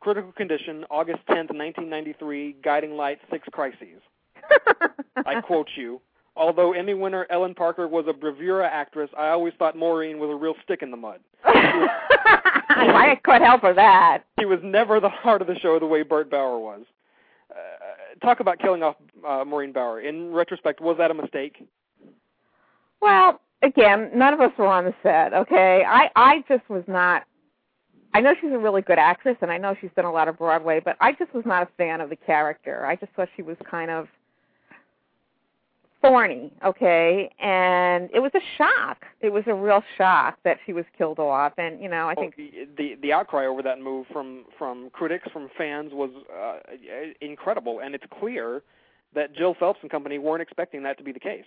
[0.00, 4.00] Critical condition, August 10th, 1993, Guiding Light, Six Crises.
[5.26, 6.00] I quote you.
[6.36, 10.34] Although Emmy winner Ellen Parker was a bravura actress, I always thought Maureen was a
[10.34, 11.20] real stick in the mud.
[11.44, 14.24] I could help her that.
[14.38, 16.82] She was never the heart of the show the way Bert Bauer was.
[17.50, 20.00] Uh, talk about killing off uh, Maureen Bauer.
[20.00, 21.66] In retrospect, was that a mistake?
[23.02, 25.84] Well, again, none of us were on the set, okay?
[25.86, 27.24] I I just was not
[28.12, 30.38] I know she's a really good actress and I know she's done a lot of
[30.38, 32.84] Broadway, but I just was not a fan of the character.
[32.86, 34.08] I just thought she was kind of
[36.02, 39.04] thorny, okay, and it was a shock.
[39.20, 42.34] It was a real shock that she was killed off, and you know, I think
[42.38, 46.58] oh, the, the the outcry over that move from from critics, from fans was uh,
[47.20, 48.62] incredible, and it's clear
[49.14, 51.44] that Jill Phelps and company weren't expecting that to be the case.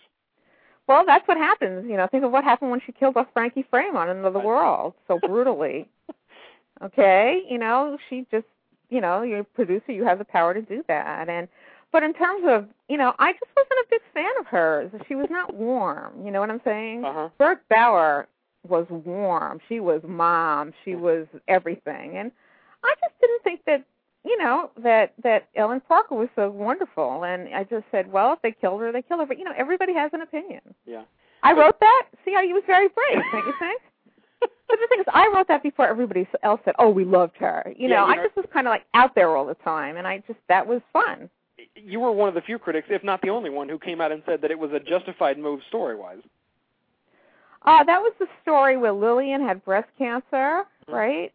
[0.87, 1.85] Well, that's what happens.
[1.89, 4.93] You know, think of what happened when she killed off Frankie Frame on Another World
[5.07, 5.89] so brutally.
[6.81, 8.45] okay, you know, she just,
[8.89, 11.47] you know, you're a producer, you have the power to do that, and
[11.93, 14.91] but in terms of, you know, I just wasn't a big fan of hers.
[15.07, 16.25] She was not warm.
[16.25, 17.05] You know what I'm saying?
[17.05, 17.29] Uh-huh.
[17.37, 18.27] Bert Bauer
[18.67, 19.59] was warm.
[19.69, 20.73] She was mom.
[20.83, 22.17] She was everything.
[22.17, 22.31] And
[22.83, 23.85] I just didn't think that,
[24.25, 27.25] you know, that that Ellen Parker was so wonderful.
[27.25, 29.27] And I just said, well, if they killed her, they killed her.
[29.27, 30.61] But you know, everybody has an opinion.
[30.87, 31.03] Yeah.
[31.43, 32.07] I wrote that.
[32.25, 33.81] See how you was very brave, don't you think?
[34.67, 37.63] But the thing is, I wrote that before everybody else said, "Oh, we loved her."
[37.77, 39.55] You Yeah, know, you I know- just was kind of like out there all the
[39.55, 41.29] time, and I just that was fun.
[41.75, 44.11] You were one of the few critics, if not the only one, who came out
[44.11, 46.21] and said that it was a justified move story-wise.
[47.63, 50.93] Uh, that was the story where Lillian had breast cancer, Mhm.
[50.93, 51.31] right?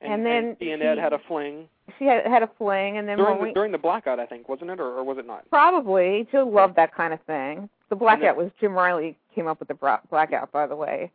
[0.00, 3.08] And, And then she and Ed had a fling She had had a fling, and
[3.08, 5.26] then during Maureen, the, during the blackout, I think, wasn't it, or, or was it
[5.26, 5.48] not?
[5.50, 7.68] probably Jill loved that kind of thing.
[7.90, 11.10] The blackout then- was Jim Reilly came up with the bra- blackout, by the way,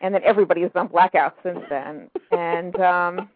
[0.00, 2.10] and then everybody has done blackouts since then.
[2.32, 3.28] and um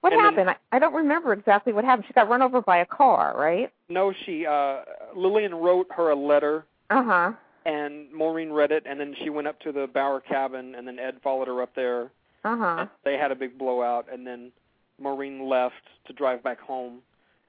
[0.00, 0.50] what And then- happened?
[0.50, 2.06] I, I don't remember exactly what happened.
[2.06, 3.72] She got run over by a car, right?
[3.88, 4.82] No, she uh
[5.16, 7.32] Lillian wrote her a letter Uh huh.
[7.66, 10.98] and Maureen read it and then she went up to the Bauer cabin and then
[10.98, 12.10] Ed followed her up there.
[12.44, 12.86] Uh huh.
[13.04, 14.52] They had a big blowout and then
[15.00, 15.74] Maureen left
[16.06, 17.00] to drive back home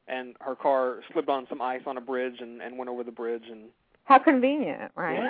[0.07, 3.11] and her car slipped on some ice on a bridge and, and went over the
[3.11, 3.65] bridge and
[4.05, 5.29] How convenient, right?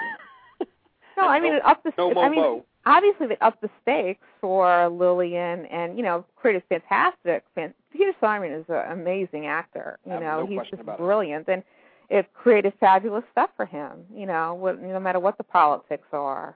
[1.20, 1.94] No, I mean it upped the.
[1.98, 7.44] no I mean, obviously they upped the stakes for Lillian, and you know, created fantastic.
[7.56, 10.00] Fan, Peter Simon is an amazing actor.
[10.06, 11.00] You know, no he's just about it.
[11.00, 11.64] brilliant, and
[12.10, 14.06] it created fabulous stuff for him.
[14.14, 16.56] You know, what, no matter what the politics are.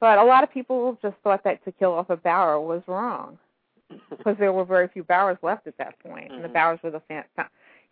[0.00, 3.38] But a lot of people just thought that to kill off a Bauer was wrong
[4.10, 6.54] because there were very few Bauers left at that point, and the Mhm.
[6.54, 7.24] Bauers were the fan,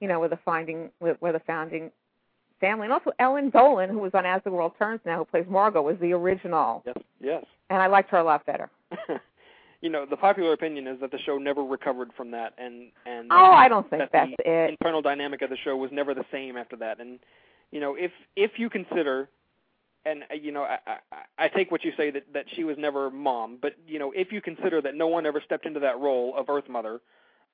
[0.01, 1.92] you know, were the finding were the founding
[2.61, 5.46] family, and also Ellen Dolan, who was on As the World Turns now, who plays
[5.49, 7.44] Margot, was the original, Yes, yes.
[7.70, 8.70] and I liked her a lot better.
[9.81, 13.29] you know, the popular opinion is that the show never recovered from that and and
[13.33, 14.70] Oh, I don't think that that's the it.
[14.70, 17.01] internal dynamic of the show was never the same after that.
[17.01, 17.18] And
[17.70, 19.29] you know, if if you consider,
[20.05, 22.77] and uh, you know, I, I I take what you say that that she was
[22.79, 25.99] never mom, but you know, if you consider that no one ever stepped into that
[25.99, 27.01] role of Earth Mother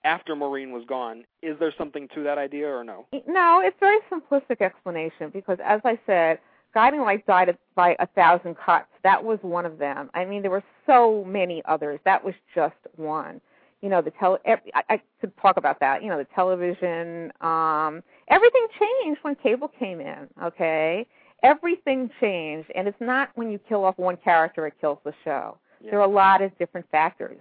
[0.04, 3.06] after Maureen was gone, is there something to that idea or no?
[3.26, 6.38] No, it's a very simplistic explanation because, as I said,
[6.74, 8.88] Guiding Light died by a thousand cuts.
[9.02, 10.10] That was one of them.
[10.14, 12.00] I mean, there were so many others.
[12.04, 13.40] That was just one.
[13.80, 14.38] You know, the tele.
[14.46, 16.02] I, I could talk about that.
[16.02, 17.32] You know, the television.
[17.40, 20.28] Um, everything changed when cable came in.
[20.42, 21.06] Okay,
[21.42, 25.58] everything changed, and it's not when you kill off one character it kills the show.
[25.80, 25.92] Yeah.
[25.92, 27.38] There are a lot of different factors.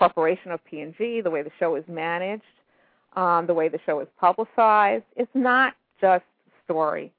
[0.00, 2.42] Corporation of P&G, the way the show is managed,
[3.16, 5.04] um, the way the show is publicized.
[5.14, 6.24] It's not just
[6.64, 7.12] story.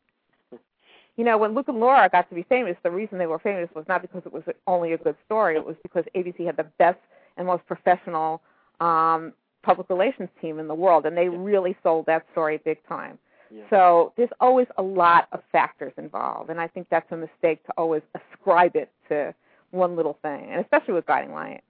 [1.16, 3.70] You know, when Luke and Laura got to be famous, the reason they were famous
[3.76, 5.58] was not because it was only a good story.
[5.58, 6.98] It was because ABC had the best
[7.38, 8.42] and most professional
[8.80, 13.20] um, public relations team in the world, and they really sold that story big time.
[13.54, 13.62] Yeah.
[13.70, 17.74] So there's always a lot of factors involved, and I think that's a mistake to
[17.78, 19.36] always ascribe it to
[19.70, 21.62] one little thing, and especially with Guiding Light.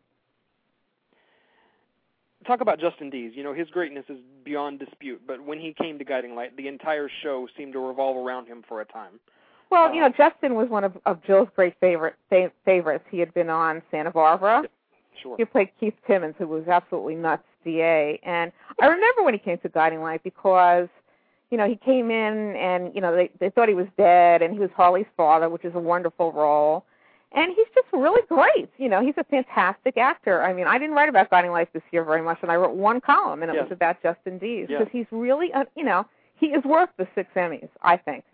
[2.45, 3.33] Talk about Justin Deas.
[3.35, 6.67] You know, his greatness is beyond dispute, but when he came to Guiding Light, the
[6.67, 9.19] entire show seemed to revolve around him for a time.
[9.69, 13.05] Well, you know, um, Justin was one of, of Jill's great favorite fa- favorites.
[13.09, 14.63] He had been on Santa Barbara.
[15.21, 15.37] Sure.
[15.37, 18.19] He played Keith Timmons, who was absolutely nuts DA.
[18.23, 18.51] And
[18.81, 20.89] I remember when he came to Guiding Light because,
[21.51, 24.53] you know, he came in and, you know, they, they thought he was dead and
[24.53, 26.85] he was Harley's father, which is a wonderful role.
[27.33, 28.69] And he's just really great.
[28.77, 30.41] You know, he's a fantastic actor.
[30.43, 32.75] I mean, I didn't write about Guiding Life this year very much, and I wrote
[32.75, 33.63] one column, and it Yes.
[33.63, 34.79] was about Justin Deas Yeah.
[34.79, 38.25] because he's really, uh, you know, he is worth the six Emmys, I think.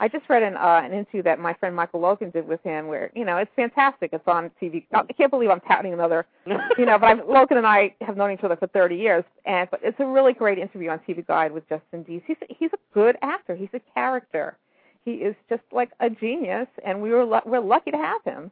[0.00, 2.88] I just read an uh, an interview that my friend Michael Logan did with him,
[2.88, 4.10] where you know it's fantastic.
[4.12, 4.84] It's on TV.
[4.92, 6.26] I can't believe I'm touting another,
[6.76, 6.98] you know.
[6.98, 9.98] But I've, Logan and I have known each other for 30 years, and but it's
[10.00, 12.22] a really great interview on TV Guide with Justin Deas.
[12.26, 13.54] He's he's a good actor.
[13.54, 14.56] He's a character.
[15.04, 18.50] He is just like a genius, and we were lu- we're lucky to have him,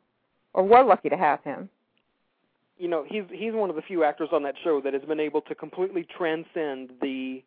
[0.54, 1.68] or we're lucky to have him.
[2.78, 5.20] you know he's he's one of the few actors on that show that has been
[5.20, 7.42] able to completely transcend the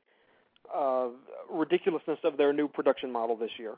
[0.74, 1.08] uh
[1.52, 3.76] ridiculousness of their new production model this year.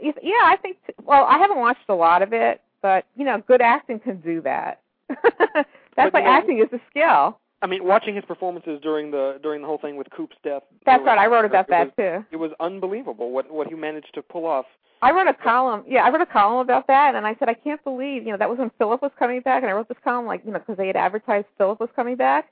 [0.00, 0.12] Yeah,
[0.44, 0.76] I think.
[1.02, 4.40] Well, I haven't watched a lot of it, but you know, good acting can do
[4.42, 4.80] that.
[5.08, 7.38] That's But, why know- acting is a skill.
[7.64, 10.62] I mean, watching his performances during the during the whole thing with Coop's death.
[10.84, 11.18] That's was- right.
[11.18, 12.24] I wrote about that was, too.
[12.30, 14.66] It was unbelievable what what he managed to pull off.
[15.00, 15.82] I wrote a column.
[15.88, 18.38] Yeah, I wrote a column about that, and I said I can't believe, you know,
[18.38, 20.58] that was when Philip was coming back, and I wrote this column like, you know,
[20.58, 22.50] because they had advertised Philip was coming back,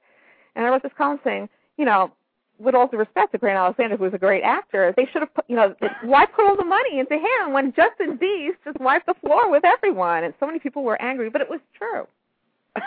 [0.55, 2.11] and I wrote this column saying, you know,
[2.59, 5.35] with all due respect to Grant Alexander, who was a great actor, they should have,
[5.35, 9.07] put, you know, why put all the money into him when Justin Deas just wiped
[9.07, 12.07] the floor with everyone, and so many people were angry, but it was true.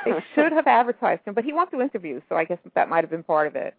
[0.06, 3.04] They should have advertised him, but he won't do interviews, so I guess that might
[3.04, 3.76] have been part of it.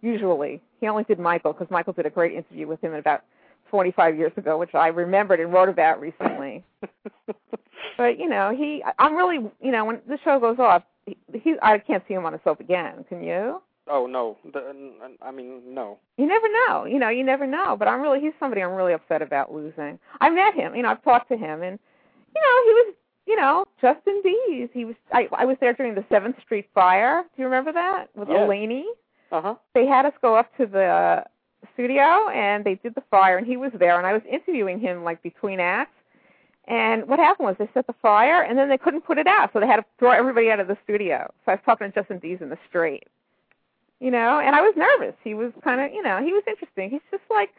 [0.00, 3.22] Usually, he only did Michael because Michael did a great interview with him about
[3.70, 6.62] 25 years ago, which I remembered and wrote about recently.
[7.96, 11.54] but you know, he, I'm really, you know, when the show goes off, he, he
[11.62, 13.04] I can't see him on a soap again.
[13.08, 13.60] Can you?
[13.88, 15.98] Oh no, the, I mean no.
[16.16, 16.84] You never know.
[16.84, 17.76] You know, you never know.
[17.78, 19.98] But I'm really, he's somebody I'm really upset about losing.
[20.20, 20.74] I met him.
[20.74, 21.78] You know, I've talked to him, and
[22.34, 22.94] you know, he was,
[23.26, 24.68] you know, Justin Deas.
[24.72, 24.94] He was.
[25.12, 27.22] I, I was there during the Seventh Street fire.
[27.22, 28.38] Do you remember that with Yes.
[28.38, 28.84] Olaney?
[29.32, 29.54] Uh huh.
[29.74, 31.24] They had us go up to the
[31.72, 35.02] studio, and they did the fire, and he was there, and I was interviewing him
[35.04, 35.92] like between acts.
[36.66, 39.50] And what happened was they set the fire, and then they couldn't put it out,
[39.52, 41.30] so they had to throw everybody out of the studio.
[41.44, 43.04] So I was talking to Justin Deas in the street,
[44.00, 45.14] you know, and I was nervous.
[45.22, 46.88] He was kind of, you know, he was interesting.
[46.90, 47.50] He's just like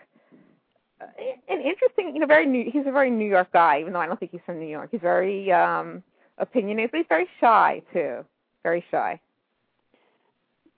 [1.01, 2.69] an interesting, you know, very new.
[2.71, 4.89] He's a very New York guy, even though I don't think he's from New York.
[4.91, 6.03] He's very um
[6.37, 8.23] opinionated, but he's very shy too.
[8.63, 9.19] Very shy.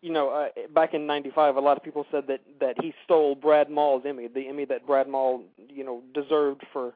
[0.02, 3.36] You know, uh, back in '95, a lot of people said that that he stole
[3.36, 6.94] Brad Mall's Emmy, the Emmy that Brad Mall, you know, deserved for.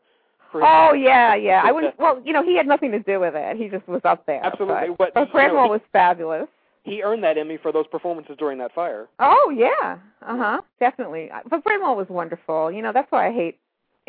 [0.51, 1.61] for Oh yeah, yeah.
[1.63, 1.97] I wouldn't.
[1.99, 3.57] Well, you know, he had nothing to do with it.
[3.57, 4.45] He just was up there.
[4.45, 6.47] Absolutely, But, but, but you Brad know, Wall was fabulous.
[6.83, 9.07] He earned that Emmy for those performances during that fire.
[9.19, 9.97] Oh yeah.
[10.21, 10.61] Uh huh.
[10.79, 11.29] Definitely.
[11.49, 12.71] But Brad Wall was wonderful.
[12.71, 13.59] You know, that's why I hate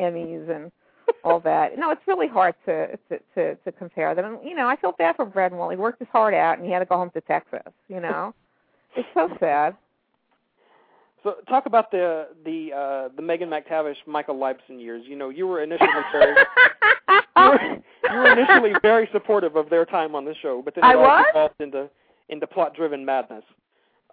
[0.01, 0.73] Emmys and
[1.25, 1.79] all that.
[1.79, 4.25] No, it's really hard to to to, to compare them.
[4.25, 5.69] And, you know, I feel bad for Brad Wall.
[5.69, 7.73] He worked his heart out, and he had to go home to Texas.
[7.89, 8.35] You know,
[8.97, 9.77] it's so sad.
[11.23, 15.05] So talk about the the uh the Megan McTavish Michael Laibson years.
[15.07, 16.35] You know, you were initially very
[17.09, 17.61] you, were,
[18.11, 20.95] you were initially very supportive of their time on the show, but then it I
[20.95, 21.27] all was?
[21.31, 21.91] evolved into
[22.33, 23.45] into plot driven madness.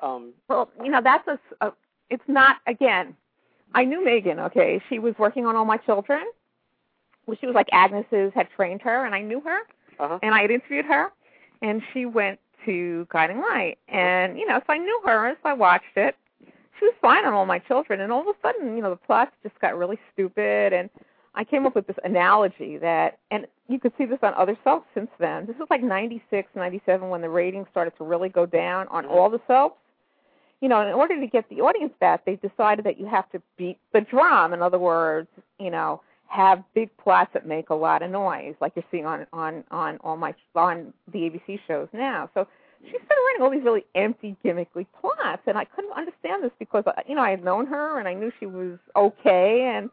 [0.01, 1.73] Um Well, you know, that's a, s- a-
[2.10, 3.15] It's not again.
[3.73, 4.39] I knew Megan.
[4.39, 6.23] Okay, she was working on All My Children.
[7.25, 9.60] Well, she was like Agnes's had trained her, and I knew her,
[9.99, 10.17] uh-huh.
[10.23, 11.10] and I had interviewed her,
[11.62, 15.53] and she went to Guiding Light, and you know, so I knew her, so I
[15.53, 16.15] watched it.
[16.79, 18.95] She was fine on All My Children, and all of a sudden, you know, the
[18.95, 20.89] plots just got really stupid, and
[21.35, 24.87] I came up with this analogy that, and you could see this on other soaps
[24.93, 25.45] since then.
[25.45, 29.29] This was like '96, '97 when the ratings started to really go down on all
[29.29, 29.77] the soaps
[30.61, 33.41] you know, in order to get the audience back, they decided that you have to
[33.57, 34.53] beat the drum.
[34.53, 38.73] In other words, you know, have big plots that make a lot of noise, like
[38.75, 42.29] you're seeing on on on all my on the ABC shows now.
[42.33, 42.45] So
[42.83, 46.83] she started writing all these really empty, gimmicky plots, and I couldn't understand this because
[46.85, 49.89] uh, you know I had known her and I knew she was okay, and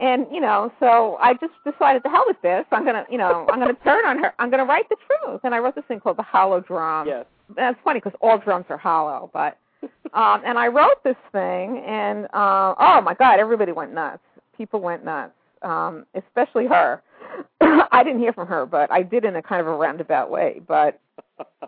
[0.00, 2.64] and you know, so I just decided to hell with this.
[2.72, 4.32] I'm gonna, you know, I'm gonna turn on her.
[4.38, 7.06] I'm gonna write the truth, and I wrote this thing called the Hollow Drum.
[7.06, 7.26] Yes.
[7.54, 9.58] That's funny because all drums are hollow, but
[10.14, 14.22] um and I wrote this thing and uh oh my god, everybody went nuts.
[14.56, 15.32] People went nuts.
[15.62, 17.02] Um especially her.
[17.60, 20.60] I didn't hear from her, but I did in a kind of a roundabout way,
[20.66, 21.00] but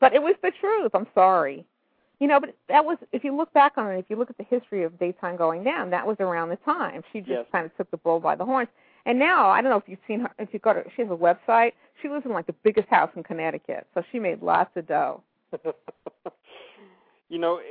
[0.00, 0.92] but it was the truth.
[0.94, 1.64] I'm sorry.
[2.20, 4.36] You know, but that was if you look back on it, if you look at
[4.38, 7.02] the history of daytime going down, that was around the time.
[7.12, 7.46] She just Yes.
[7.52, 8.68] kind of took the bull by the horns.
[9.06, 11.02] And now, I don't know if you've seen her if you go to her she
[11.02, 11.72] has a website.
[12.00, 13.86] She lives in like the biggest house in Connecticut.
[13.94, 15.22] So she made lots of dough.
[17.28, 17.62] you know, eh,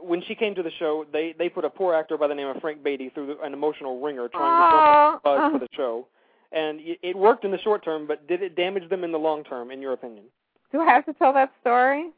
[0.00, 2.48] when she came to the show, they they put a poor actor by the name
[2.48, 6.06] of Frank Beaty through an emotional wringer trying to Oh, up buzz for the show,
[6.52, 9.44] and it worked in the short term, but did it damage them in the long
[9.44, 10.24] term, in your opinion?
[10.72, 12.10] Do I have to tell that story?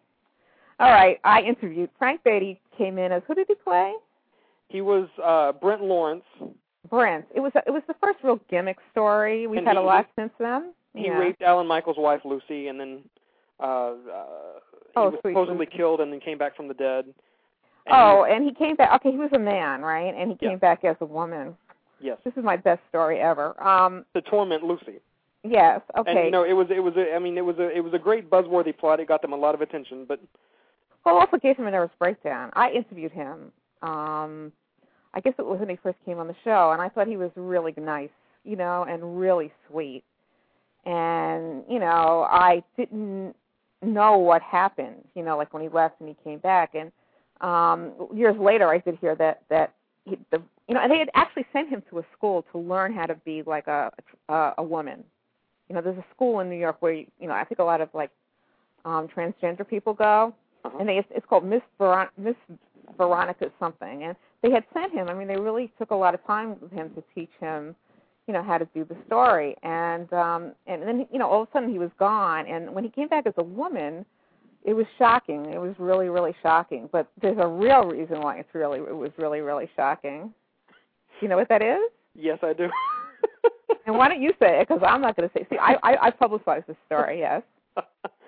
[0.81, 2.59] All right, I interviewed Frank Beaty.
[2.79, 3.93] Came in as who did he play?
[4.69, 6.25] He was uh Brent Lawrence.
[6.89, 7.27] Brent.
[7.35, 9.47] It was it was the first real gimmick story.
[9.47, 10.73] We've And had a lot since then.
[10.95, 11.19] He yeah.
[11.19, 13.01] raped Alan Michaels' wife Lucy, and then
[13.61, 13.95] uh, uh
[14.87, 15.77] he Oh, was supposedly Lucy.
[15.77, 17.05] killed, and then came back from the dead.
[17.87, 18.91] And Oh, and he came back.
[18.97, 20.15] Okay, he was a man, right?
[20.17, 20.51] And he Yeah.
[20.51, 21.57] came back as a woman.
[22.01, 23.55] yes, This is my best story ever.
[23.63, 25.01] Um, to torment Lucy.
[25.45, 25.81] yes.
[25.99, 26.11] Okay.
[26.11, 27.93] And you know, it was it was a, I mean, it was a it was
[27.93, 28.99] a great buzzworthy plot.
[29.01, 30.19] It got them a lot of attention, but
[31.05, 32.51] Well, also gave him a nervous breakdown.
[32.55, 33.53] I interviewed him.
[33.83, 34.53] Um,
[35.15, 37.17] I guess it was when he first came on the show, and I thought he
[37.17, 38.11] was really nice,
[38.45, 40.05] you know, and really sweet.
[40.85, 43.35] And you know, I didn't
[43.83, 46.75] know what happened, you know, like when he left and he came back.
[46.75, 46.93] And
[47.41, 49.75] um, years later, I did hear that that
[50.05, 52.95] he, the you know, and they had actually sent him to a school to learn
[52.95, 53.91] how to be like a
[54.29, 55.03] a, a woman.
[55.69, 57.81] You know, there's a school in New York where you know I think a lot
[57.81, 58.11] of like
[58.85, 60.35] um transgender people go
[60.65, 60.79] Uh-huh.
[60.79, 62.35] and they it's, called Miss Veron- Miss
[62.97, 65.09] Veronica something, and they had sent him.
[65.09, 67.75] I mean, they really took a lot of time with him to teach him,
[68.27, 71.49] you know, how to do the story, and um, and then you know, all of
[71.49, 74.05] a sudden he was gone, and when he came back as a woman,
[74.65, 75.47] it was shocking.
[75.47, 76.89] It was really, really shocking.
[76.93, 80.33] But there's a real reason why it's really it was really, really shocking.
[81.21, 81.91] You know what that is?
[82.15, 82.69] Yes, I do.
[83.87, 84.69] and why don't you say it?
[84.69, 85.47] Because I'm not going to say.
[85.51, 87.21] See, I, I I publicized this story.
[87.21, 87.43] Yes.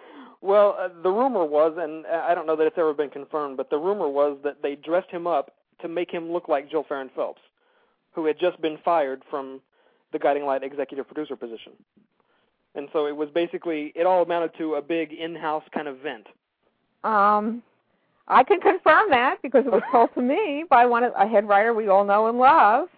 [0.43, 3.57] well, uh, the rumor was, and uh, I don't know that it's ever been confirmed,
[3.57, 6.85] but the rumor was that they dressed him up to make him look like Jill
[6.89, 7.41] Farren Phelps,
[8.13, 9.61] who had just been fired from
[10.13, 11.73] the Guiding Light executive producer position.
[12.75, 16.27] And so it was basically it all amounted to a big in-house kind of vent.
[17.05, 17.63] Um,
[18.29, 21.47] I can confirm that because it was told to me by one of a head
[21.47, 22.89] writer we all know and love.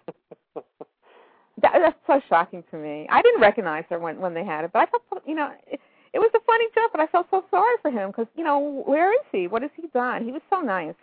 [0.55, 3.07] that, that's so shocking to me.
[3.11, 5.81] I didn't recognize her when when they had it, but I felt you know it,
[6.15, 8.85] it was a funny joke, but I felt so sorry for him because you know
[8.87, 9.49] where is he?
[9.49, 10.25] What has he done?
[10.25, 10.95] He was so nice.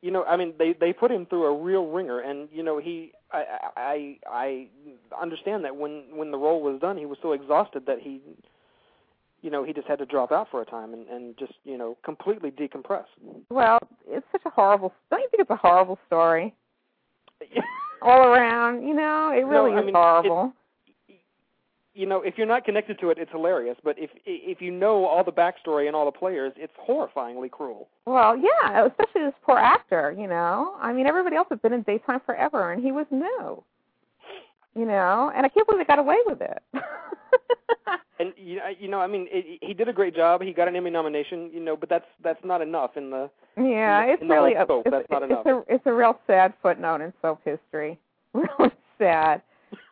[0.00, 2.78] You know, I mean, they they put him through a real wringer, and you know,
[2.78, 3.44] he I
[3.76, 4.66] I I
[5.20, 8.20] understand that when when the role was done, he was so exhausted that he,
[9.42, 11.76] you know, he just had to drop out for a time and and just you
[11.76, 13.06] know completely decompress.
[13.50, 14.94] Well, it's such a horrible.
[15.10, 16.54] Don't you think it's a horrible story?
[18.02, 20.52] All around, you know, it really no, I is mean, horrible.
[21.98, 23.76] You know, if you're not connected to it, it's hilarious.
[23.82, 27.88] But if if you know all the backstory and all the players, it's horrifyingly cruel.
[28.06, 30.14] Well, yeah, especially this poor actor.
[30.16, 33.62] You know, I mean, everybody else had been in daytime forever, and he was new.
[34.76, 36.62] You know, and I can't believe they got away with it.
[38.20, 40.42] And you know, you know, I mean, it, he did a great job.
[40.42, 41.50] He got an Emmy nomination.
[41.52, 44.54] You know, but that's that's not enough in the yeah, in the, it's in really
[44.54, 45.46] a, it's, that's not it's enough.
[45.46, 47.98] a it's a real sad footnote in soap history.
[48.34, 49.40] Really sad.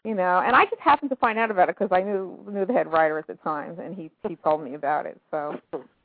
[0.07, 2.65] You know, and I just happened to find out about it because I knew knew
[2.65, 5.21] the head writer at the time, and he he told me about it.
[5.33, 5.59] So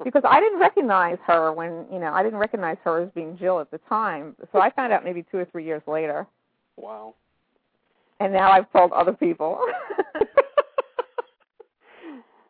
[0.04, 3.60] because I didn't recognize her when you know I didn't recognize her as being Jill
[3.60, 6.26] at the time, so I found out maybe two or three years later,
[6.78, 7.14] Wow.
[8.20, 9.60] and now I've told other people.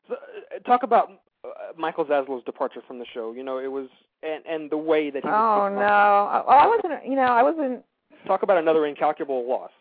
[0.07, 1.09] So, uh, talk about
[1.43, 3.33] uh, Michael Zaslow's departure from the show.
[3.33, 3.87] You know, it was
[4.23, 5.29] and and the way that he.
[5.29, 6.43] oh no!
[6.47, 7.05] Well, I wasn't.
[7.05, 7.83] You know, I wasn't.
[8.27, 9.71] Talk about another incalculable loss.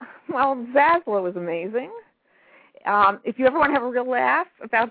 [0.26, 1.90] Well, Zaslow was amazing.
[2.86, 4.90] Um, if you ever want to have a real laugh about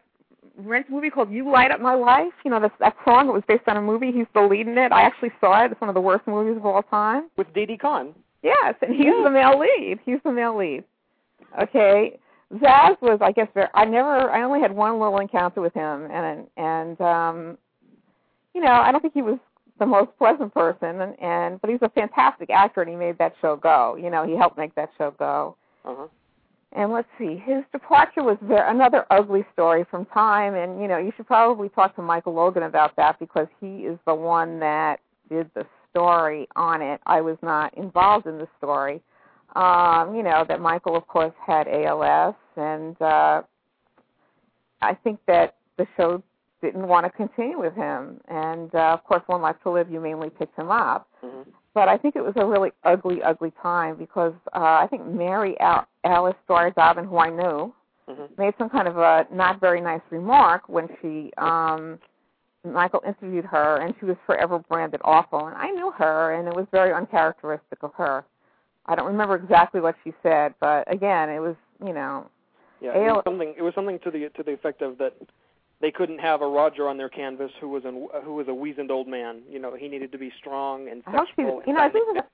[0.57, 3.27] rent a movie called "You Light Up My Life," you know that that song.
[3.27, 4.11] It was based on a movie.
[4.11, 4.91] He's the lead in it.
[4.91, 5.71] I actually saw it.
[5.71, 7.29] It's one of the worst movies of all time.
[7.35, 8.13] With Didi Conn.
[8.43, 9.99] Yes, and he's the male lead.
[10.05, 10.83] He's the male lead.
[11.61, 12.19] Okay,
[12.55, 16.09] Zaz was, I guess, very, I never, I only had one little encounter with him,
[16.11, 17.57] and and um,
[18.53, 19.39] you know, I don't think he was
[19.79, 23.33] the most pleasant person, and, and but he's a fantastic actor, and he made that
[23.41, 23.97] show go.
[24.01, 25.55] You know, he helped make that show go.
[25.85, 26.07] Uh-huh.
[26.75, 30.97] And let's see, his departure was very, another ugly story from Time, and you know,
[30.97, 34.99] you should probably talk to Michael Logan about that because he is the one that
[35.29, 36.99] did the story on it.
[37.05, 39.01] I was not involved in the story.
[39.55, 43.43] Um, you know, that Michael of course had ALS and uh
[44.81, 46.21] I think that the show
[46.63, 48.19] didn't want to continue with him.
[48.27, 51.07] And uh, of course One Life to Live you mainly picked him up.
[51.23, 51.49] Mm-hmm.
[51.75, 55.59] But I think it was a really ugly, ugly time because uh I think Mary
[55.59, 57.73] Al- Alice Dobbin, who I knew,
[58.09, 58.27] Mm-hmm.
[58.37, 61.97] made some kind of a not very nice remark when she um
[62.65, 66.53] Michael interviewed her and she was forever branded awful and I knew her and it
[66.53, 68.25] was very uncharacteristic of her.
[68.87, 71.55] I don't remember exactly what she said, but again, it was,
[71.85, 72.29] you know,
[72.81, 73.53] Yeah, it was something.
[73.57, 75.13] It was something to the to the effect of that
[75.83, 78.89] they couldn't have a Roger on their canvas who was an who was a weazened
[78.89, 79.41] old man.
[79.49, 82.29] You know, he needed to be strong and hope she's, you know, I think that,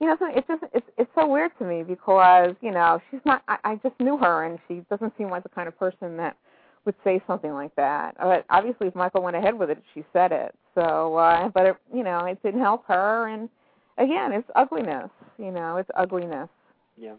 [0.00, 3.42] you know, it's just it's it's so weird to me because you know she's not.
[3.48, 6.36] I, I just knew her, and she doesn't seem like the kind of person that
[6.84, 8.14] would say something like that.
[8.16, 10.54] But obviously, if Michael went ahead with it, she said it.
[10.76, 13.48] So, uh, but it, you know, it didn't help her, and
[13.98, 15.10] again, it's ugliness.
[15.36, 16.48] You know, it's ugliness.
[16.96, 17.14] Yeah.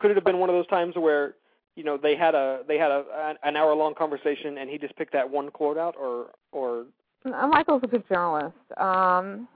[0.00, 1.34] Could it have been one of those times where
[1.78, 4.96] you know they had a they had a an hour long conversation and he just
[4.96, 6.86] picked that one quote out, or or
[7.24, 8.56] Uh, Michael's a good journalist.
[8.76, 9.46] Um,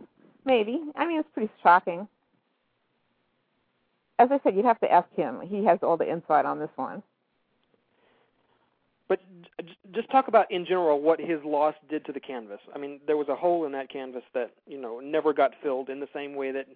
[0.44, 0.80] maybe.
[0.94, 2.06] I mean, it's pretty shocking.
[4.20, 5.40] As I said, you'd have to ask him.
[5.40, 7.02] He has all the insight on this one.
[9.08, 9.20] But
[9.92, 12.60] just talk about in general what his loss did to the canvas.
[12.72, 15.88] I mean, there was a hole in that canvas that you know never got filled
[15.88, 16.68] in the same way that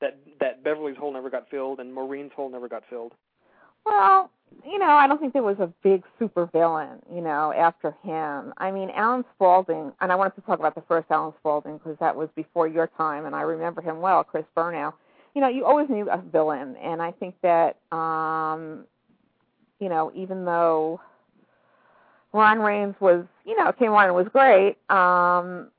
[0.00, 3.12] that that Beverly's hole never got filled and Maureen's hole never got filled.
[3.88, 4.30] Well,
[4.66, 8.52] you know, I don't think there was a big super villain, you know, after him.
[8.58, 11.96] I mean, Alan Spaulding, and I wanted to talk about the first Alan Spaulding because
[12.00, 14.92] that was before your time, and I remember him well, Chris Bernau.
[15.34, 18.84] You know, you always knew a villain, and I think that, um,
[19.80, 21.00] you know, even though
[22.32, 25.70] Ron Raines was, you know, came on and was great, um,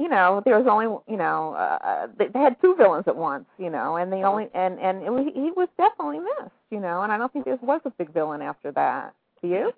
[0.00, 3.44] you know, there was only, you know, uh, they, they had two villains at once,
[3.58, 7.02] you know, and they only, and and it was, he was definitely missed, you know,
[7.02, 9.14] and I don't think there was a big villain after that.
[9.42, 9.72] Do you?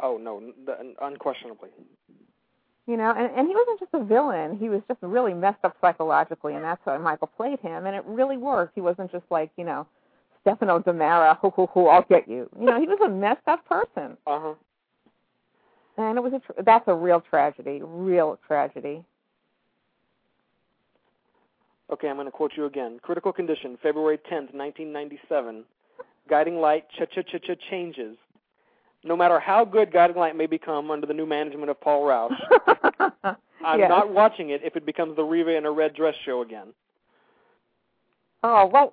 [0.00, 1.68] Oh no, the, unquestionably.
[2.86, 5.76] You know, and and he wasn't just a villain; he was just really messed up
[5.82, 8.74] psychologically, and that's why Michael played him, and it really worked.
[8.74, 9.86] He wasn't just like, you know,
[10.40, 12.48] Stefano DiMera, who who who I'll get you.
[12.58, 14.16] You know, he was a messed up person.
[14.26, 14.54] Uh huh.
[15.98, 19.04] And it was a tr- that's a real tragedy, real tragedy.
[21.90, 22.98] Okay, I'm going to quote you again.
[23.02, 25.64] Critical condition, February 10th, 1997.
[26.28, 28.16] Guiding light ch ch ch ch changes.
[29.04, 32.32] No matter how good Guiding Light may become under the new management of Paul Rauch,
[33.64, 33.88] I'm Yes.
[33.88, 36.68] not watching it if it becomes the Reva in a red dress show again.
[38.42, 38.92] Oh well,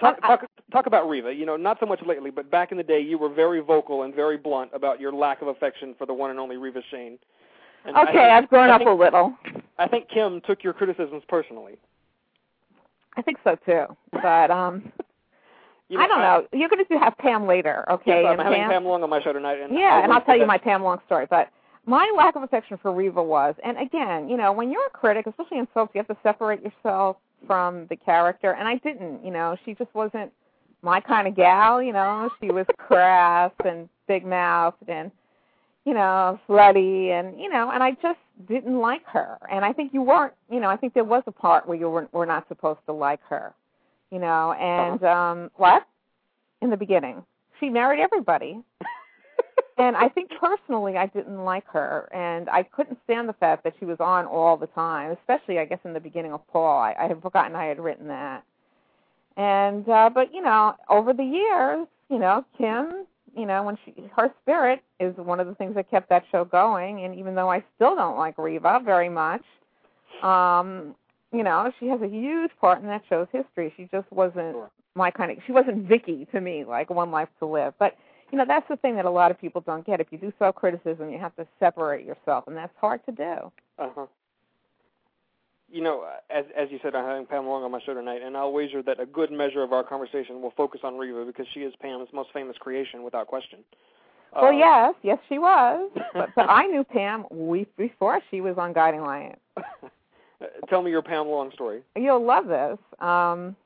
[0.00, 1.32] Talk, talk, talk about Reva.
[1.34, 4.02] You know, not so much lately, but back in the day, you were very vocal
[4.04, 7.18] and very blunt about your lack of affection for the one and only Reva Shayne.
[7.84, 9.34] And okay, think- I've grown I up a little.
[9.78, 11.76] I think Kim took your criticisms personally.
[13.16, 14.92] I think so too, but um,
[15.92, 16.46] You know, I don't I- know.
[16.54, 18.22] You're going to have Pam later, okay?
[18.22, 20.22] Yes, I'm and having Pam Long on my show tonight, and yeah, I and I'll
[20.22, 21.26] tell you my Pam Long story.
[21.28, 21.50] But
[21.84, 25.26] my lack of affection for Reva was, and again, you know, when you're a critic,
[25.26, 29.22] especially in soaps, you have to separate yourself from the character, and I didn't.
[29.22, 30.32] You know, she just wasn't
[30.80, 31.82] my kind of gal.
[31.82, 35.10] You know, she was crass and big mouthed and
[35.84, 39.38] you know slutty, and you know, and I just didn't like her.
[39.50, 40.34] And I think you weren't.
[40.50, 42.92] You know, I think there was a part where you were, were not supposed to
[42.92, 43.54] like her.
[44.10, 45.86] You know, and um what?
[46.60, 47.24] In the beginning,
[47.58, 48.60] she married everybody
[49.78, 53.74] and I think personally I didn't like her and I couldn't stand the fact that
[53.78, 56.78] she was on all the time, especially I guess in the beginning of Paul.
[56.78, 58.44] I, I had forgotten I had written that.
[59.36, 63.06] And uh but you know, over the years, you know, Kim,
[63.36, 66.44] you know, when she her spirit is one of the things that kept that show
[66.44, 69.42] going and even though I still don't like Reva very much,
[70.22, 70.94] um,
[71.32, 73.72] you know, she has a huge part in that show's history.
[73.76, 74.56] She just wasn't
[74.94, 77.74] my kind of she wasn't Vicky to me, like One Life to Live.
[77.78, 77.96] But
[78.30, 80.00] you know, that's the thing that a lot of people don't get.
[80.00, 83.52] If you do self criticism, you have to separate yourself, and that's hard to do.
[83.78, 84.06] Uh huh.
[85.72, 88.36] You know, as as you said, I'm having Pam Long on my show tonight, and
[88.36, 91.60] I'll wager that a good measure of our conversation will focus on Reva because she
[91.60, 93.60] is Pam's most famous creation, without question.
[94.34, 98.58] well, Uh, yes, yes, she was, but, but I knew Pam weeks before she was
[98.58, 99.36] on Guiding Light.
[100.68, 101.80] Tell me your Pam Long story.
[101.96, 102.78] You'll love this.
[103.00, 103.56] Um,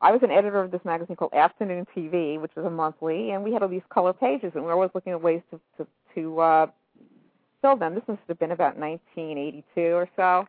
[0.00, 3.44] I was an editor of this magazine called Afternoon TV, which was a monthly, and
[3.44, 5.86] we had all these color pages, and we were always looking at ways to to,
[6.14, 6.66] to uh,
[7.60, 7.94] fill them.
[7.94, 10.46] This must have been about 1982 or so.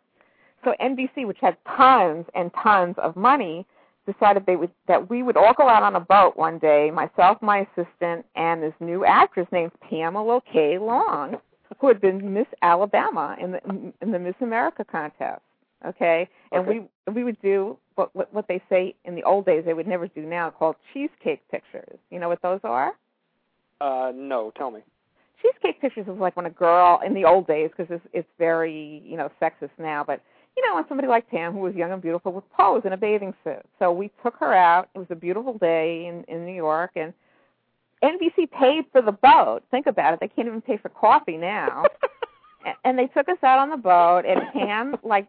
[0.65, 3.65] So NBC, which had tons and tons of money,
[4.11, 7.37] decided they would that we would all go out on a boat one day, myself,
[7.41, 10.77] my assistant, and this new actress named Pamela K.
[10.79, 11.37] Long,
[11.79, 15.41] who had been Miss Alabama in the in the Miss America contest.
[15.87, 16.79] Okay, and Okay.
[17.07, 19.87] we we would do what, what what they say in the old days they would
[19.87, 21.97] never do now called cheesecake pictures.
[22.09, 22.93] You know what those are?
[23.81, 24.81] Uh, no, tell me.
[25.41, 29.01] cheesecake pictures is like when a girl in the old days because it's it's very
[29.05, 30.21] you know sexist now but
[30.55, 32.97] you know when somebody like pam who was young and beautiful would pose in a
[32.97, 33.63] bathing suit.
[33.79, 34.89] So we took her out.
[34.95, 37.13] It was a beautiful day in in new york and
[38.03, 39.61] nbc paid for the boat.
[39.71, 40.19] Think about it.
[40.19, 41.83] They can't even pay for coffee now.
[42.65, 45.27] A- and they took us out on the boat and pam like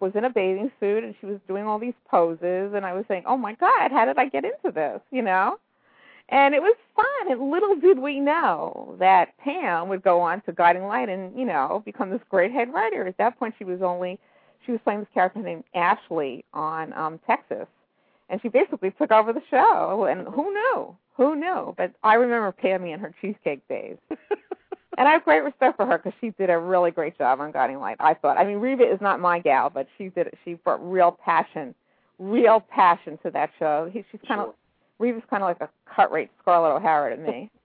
[0.00, 3.04] was in a bathing suit and she was doing all these poses and i was
[3.06, 5.00] saying oh my god how did i get into this?
[5.10, 5.58] You know?
[6.28, 7.30] And it was fun.
[7.30, 11.44] And little did we know that Pam would go on to Guiding Light and, you
[11.44, 13.06] know, become this great head writer.
[13.06, 14.18] At that point, she was only,
[14.64, 17.66] she was playing this character named Ashley on um Texas.
[18.28, 20.06] And she basically took over the show.
[20.10, 20.96] And who knew?
[21.16, 21.74] Who knew?
[21.76, 23.98] But I remember Pammy and her cheesecake days.
[24.10, 27.52] and I have great respect for her because she did a really great job on
[27.52, 28.38] Guiding Light, I thought.
[28.38, 30.38] I mean, Reva is not my gal, but she did it.
[30.44, 31.74] She brought real passion,
[32.18, 33.90] real passion to that show.
[33.92, 34.54] He, she's kind of,
[34.98, 37.50] Reva's kind of like a cut rate Scarlett O'Hara to me.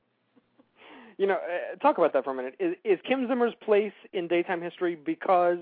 [1.20, 2.54] You know, uh, talk about that for a minute.
[2.60, 5.58] Is is Kim Zimmer's place in daytime history because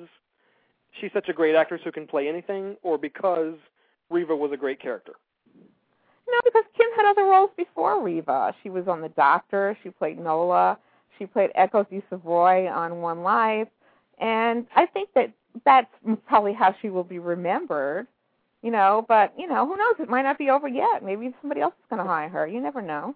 [0.99, 3.55] she's such a great actress who can play anything, or because
[4.09, 5.13] Reva was a great character?
[6.27, 8.53] No, because Kim had other roles before Reva.
[8.63, 9.77] She was on The Doctor.
[9.83, 10.77] She played Nola.
[11.17, 13.69] She played Echo DiSavoy on One Life,
[14.19, 15.31] and I think that
[15.63, 15.87] that's
[16.27, 18.07] probably how she will be remembered.
[18.61, 19.95] You know, but you know, who knows?
[19.99, 21.03] It might not be over yet.
[21.03, 22.47] Maybe somebody else is going to hire her.
[22.47, 23.15] You never know.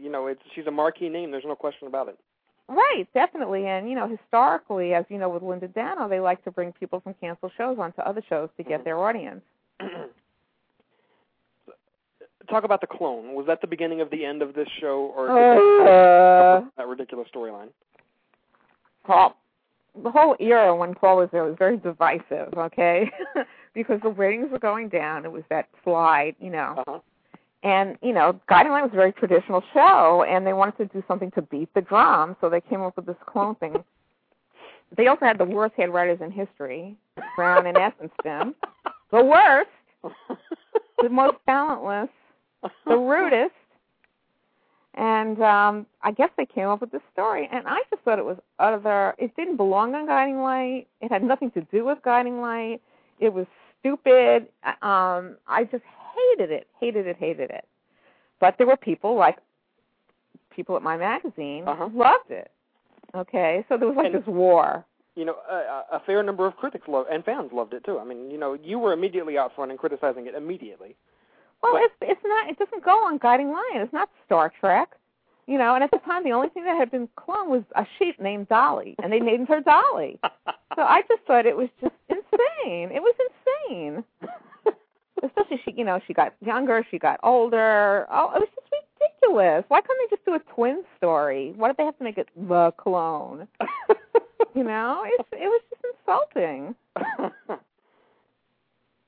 [0.00, 1.30] You know, it's she's a marquee name.
[1.30, 2.18] There's no question about it.
[2.68, 3.66] Right, definitely.
[3.66, 7.00] And, you know, historically, as you know, with Linda Dano, they like to bring people
[7.00, 9.42] from canceled shows onto other shows to get their audience.
[12.50, 13.34] Talk about the clone.
[13.34, 17.68] Was that the beginning of the end of this show, or Uh, that ridiculous storyline?
[19.08, 19.36] Well,
[20.02, 23.10] the whole era when Paul was there was very divisive, okay?
[23.74, 25.24] because the ratings were going down.
[25.24, 26.82] It was that slide, you know.
[26.86, 26.98] Uh-huh.
[27.62, 31.02] And, you know, Guiding Light was a very traditional show, and they wanted to do
[31.08, 33.82] something to beat the drum, so they came up with this clone thing.
[34.96, 36.96] They also had the worst head writers in history,
[37.34, 38.54] Brown and Esensten.
[39.10, 39.70] The worst,
[41.02, 42.08] the most talentless,
[42.86, 43.54] the rudest.
[44.94, 48.24] And um I guess they came up with this story, and I just thought it
[48.24, 49.14] was utter.
[49.18, 50.86] It didn't belong on Guiding Light.
[51.00, 52.80] It had nothing to do with Guiding Light.
[53.20, 53.46] It was
[53.80, 54.48] stupid.
[54.82, 55.84] Um I just
[56.16, 57.64] hated it, hated it, hated it.
[58.40, 59.38] But there were people like
[60.54, 61.88] people at my magazine uh-huh.
[61.88, 62.50] who loved it.
[63.14, 64.84] Okay, so there was like And- this war.
[65.14, 67.98] You know, a, a fair number of critics lo- and fans loved it too.
[67.98, 70.94] I mean, you know, you were immediately out front and criticizing it immediately.
[71.62, 72.50] Well, But- it's it's not.
[72.50, 73.76] It doesn't go on Guiding Light.
[73.76, 74.90] It's not Star Trek.
[75.46, 77.86] You know, and at the time, the only thing that had been cloned was a
[77.98, 80.18] sheep named Dolly, and they named her Dolly.
[80.74, 82.90] so I just thought it was just insane.
[82.92, 83.14] It was
[83.70, 84.04] insane.
[85.22, 88.06] Especially she, you know, she got younger, she got older.
[88.10, 88.68] Oh, it was just
[89.00, 89.64] ridiculous.
[89.68, 91.52] Why couldn't they just do a twin story?
[91.56, 93.48] Why did they have to make it the clone?
[94.54, 96.74] you know, it's it was just insulting.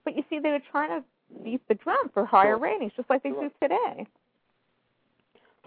[0.09, 1.05] But you see, they were trying to
[1.45, 4.07] beat the drum for higher ratings, just like they do today.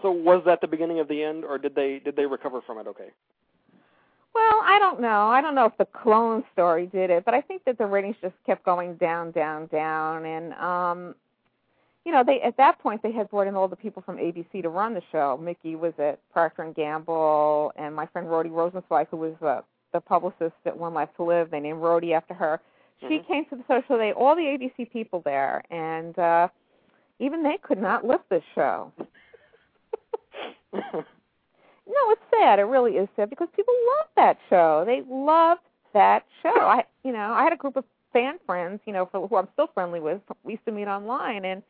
[0.02, 2.78] So was that the beginning of the end, or did they did they recover from
[2.78, 2.88] it?
[2.88, 3.10] Okay.
[4.34, 5.26] Well, I don't know.
[5.28, 8.16] I don't know if the clone story did it, but I think that the ratings
[8.22, 11.14] just kept going down, down, down, and um,
[12.04, 14.62] you know, they at that point they had brought in all the people from ABC
[14.62, 15.38] to run the show.
[15.40, 19.60] Mickey was at Procter and Gamble, and my friend Rhodey Rosenzweig, who was uh,
[19.92, 22.60] the publicist at One Life to Live, they named Rhodey after her.
[23.00, 23.26] She Mhm.
[23.26, 26.48] came to the social day, all the ABC people there, and uh
[27.18, 28.90] even they could not lift this show.
[31.86, 32.58] No, it's sad.
[32.58, 34.84] It really is sad because people love that show.
[34.86, 35.62] They loved
[35.92, 36.48] that show.
[36.60, 39.48] I, you know, I had a group of fan friends, you know, for, who I'm
[39.54, 40.20] still friendly with.
[40.44, 41.62] We used to meet online and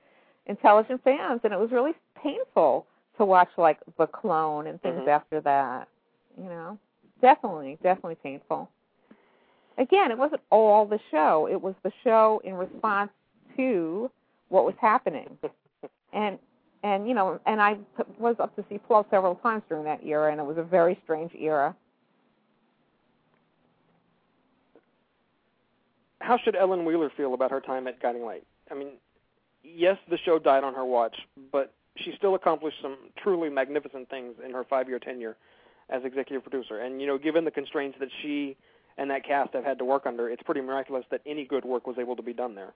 [0.47, 1.93] intelligent fans, and it was really
[2.23, 2.87] painful
[3.19, 5.09] to watch like The Clone and things Mhm.
[5.09, 5.89] after that.
[6.37, 6.79] You know,
[7.21, 8.69] definitely, definitely painful.
[9.79, 11.49] Again, it wasn't all the show.
[11.51, 13.11] It was the show in response
[13.57, 14.11] to
[14.49, 15.39] what was happening.
[16.13, 16.39] And
[16.83, 20.05] and you know, and I p- was up to see Paul several times during that
[20.05, 21.75] era, and it was a very strange era.
[26.21, 28.45] How should Ellen Wheeler feel about her time at Guiding Light?
[28.71, 28.91] I mean,
[29.65, 31.17] yes, the show died on her watch,
[31.51, 35.37] but she still accomplished some truly magnificent things in her five-year tenure
[35.91, 36.79] as executive producer.
[36.79, 38.57] And you know, given the constraints that she
[38.99, 41.87] and that cast have had to work under, it's pretty miraculous that any good work
[41.87, 42.73] was able to be done there.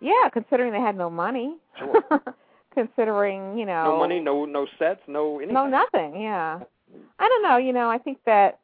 [0.00, 1.56] Yeah, considering they had no money.
[1.78, 2.02] Sure.
[2.74, 5.54] considering, you know, No money, no no sets, no anything.
[5.54, 6.20] no nothing.
[6.20, 6.60] Yeah,
[7.18, 7.56] I don't know.
[7.56, 8.58] You know, I think that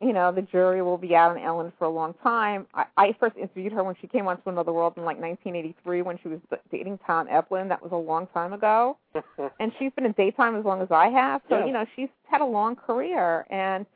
[0.00, 2.66] you know the jury will be out on Ellen for a long time.
[2.74, 6.02] I, I first interviewed her when she came on to Another World in like 1983
[6.02, 6.40] when she was
[6.70, 7.68] dating Tom Eplin.
[7.68, 8.98] That was a long time ago.
[9.60, 11.40] and she's been in daytime as long as I have.
[11.48, 11.66] So Yeah.
[11.66, 13.86] you know, she's had a long career, and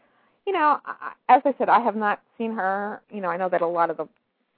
[0.47, 3.03] you know, I, as I said, I have not seen her.
[3.11, 4.09] You know, I know that a lot of the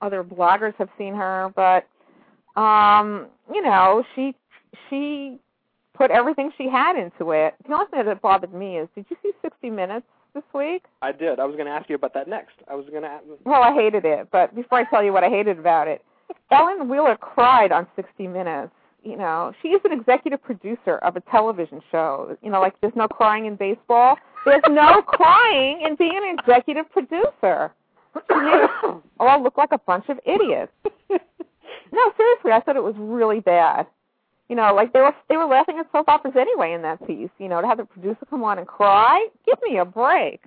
[0.03, 1.87] other bloggers have seen her, but
[2.61, 4.35] um, you know, she
[4.89, 5.39] she
[5.95, 7.55] put everything she had into it.
[7.67, 10.85] The only thing that bothered me is, did you see 60 Minutes this week?
[11.03, 11.39] I did.
[11.41, 12.55] I was going to ask you about that next.
[12.69, 13.09] I was going to.
[13.09, 16.05] Ask, Well, I hated it, but before I tell you what I hated about it,
[16.51, 18.73] Ellen Wheeler cried on 60 Minutes.
[19.03, 22.37] You know, she is an executive producer of a television show.
[22.43, 24.17] You know, like there's no crying in baseball.
[24.45, 27.73] There's no crying in being an executive producer.
[28.15, 30.73] She made us all look like a bunch of idiots.
[31.93, 33.87] No, seriously, I thought it was really bad.
[34.51, 37.31] You know, like they were they were laughing at soap operas anyway in that piece.
[37.39, 40.43] You know, to have the producer come on and cry, give me a break.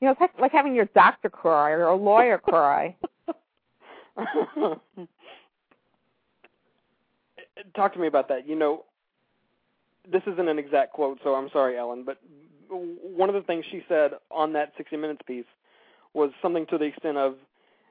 [0.00, 2.96] You know, it's like, like having your doctor cry or a lawyer cry.
[7.76, 8.48] Talk to me about that.
[8.48, 8.84] You know,
[10.10, 12.18] this isn't an exact quote, so I'm sorry, Ellen, but
[12.70, 15.44] one of the things she said on that 60 Minutes piece
[16.14, 17.34] was something to the extent of,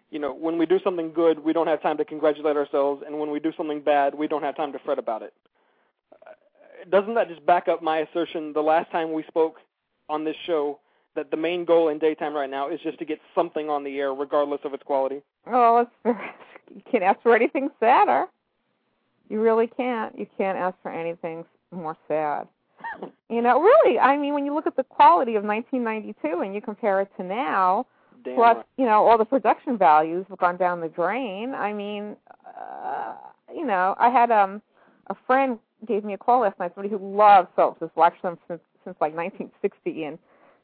[0.10, 3.20] you know, when we do something good, we don't have time to congratulate ourselves, and
[3.20, 5.34] when we do something bad, we don't have time to fret about it.
[6.26, 6.32] Uh,
[6.90, 9.58] Doesn't that just back up my assertion the last time we spoke
[10.10, 10.80] on this show
[11.16, 13.98] that the main goal in daytime right now is just to get something on the
[14.00, 15.22] air, regardless of its quality?
[15.48, 16.18] Oh, it's very,
[16.76, 18.28] you can't ask for anything sadder.
[19.30, 20.18] You really can't.
[20.18, 22.48] You can't ask for anything more sad.
[23.30, 26.62] You know, really, I mean, when you look at the quality of 1992 and you
[26.62, 27.86] compare it to now,
[28.24, 28.66] Damn plus, right.
[28.78, 31.54] you know, all the production values have gone down the drain.
[31.54, 32.16] I mean,
[32.46, 33.14] uh,
[33.54, 34.62] you know, I had um
[35.08, 38.38] a friend gave me a call last night, somebody who loves soaps, has watched them
[38.48, 40.18] since since like 1960, and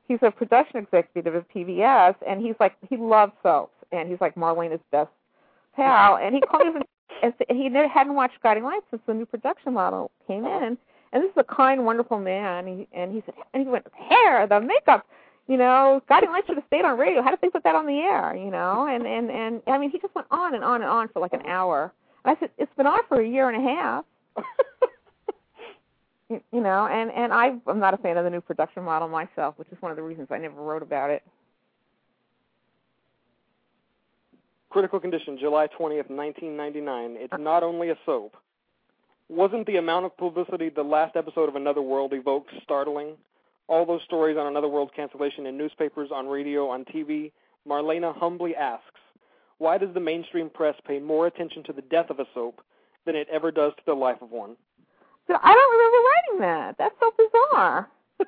[0.08, 4.36] he's a production executive at PBS, and he's like he loves soaps, and he's like
[4.36, 5.10] Marlena's best
[5.76, 6.82] pal, and he called me
[7.22, 10.78] and he never hadn't watched Guiding Light since the new production model came in,
[11.14, 13.86] and this is a kind, wonderful man, and he, and he said, and he went
[13.94, 15.06] hair, the makeup,
[15.48, 17.22] you know, Guiding Light should have stayed on radio.
[17.22, 18.88] How did they put that on the air, you know?
[18.88, 21.34] And and and I mean, he just went on and on and on for like
[21.34, 21.92] an hour.
[22.24, 24.06] And I said, it's been on for a year and a half.
[26.30, 29.10] you, you know, and and I I'm not a fan of the new production model
[29.10, 31.24] myself, which is one of the reasons I never wrote about it.
[34.70, 37.16] Critical Condition, July 20th, 1999.
[37.20, 38.36] It's not only a soap.
[39.30, 43.16] Wasn't the amount of publicity the last episode of Another World evoked startling?
[43.68, 47.32] All those stories on Another World cancellation in newspapers, on radio, on TV.
[47.68, 49.00] Marlena humbly asks,
[49.58, 52.62] why does the mainstream press pay more attention to the death of a soap
[53.06, 54.56] than it ever does to the life of one?
[55.28, 56.76] So I don't remember writing that.
[56.78, 57.90] That's so bizarre.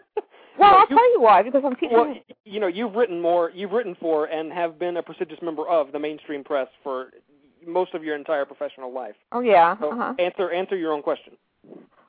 [0.58, 1.44] well, I'll you- tell you why.
[1.44, 1.92] Because I'm teaching.
[1.92, 2.16] Well,
[2.46, 5.92] you know, you've written more, you've written for and have been a prestigious member of
[5.92, 7.12] the mainstream press for
[7.68, 9.16] most of your entire professional life.
[9.32, 9.76] oh yeah.
[9.80, 10.14] So uh-huh.
[10.20, 11.34] answer answer your own question.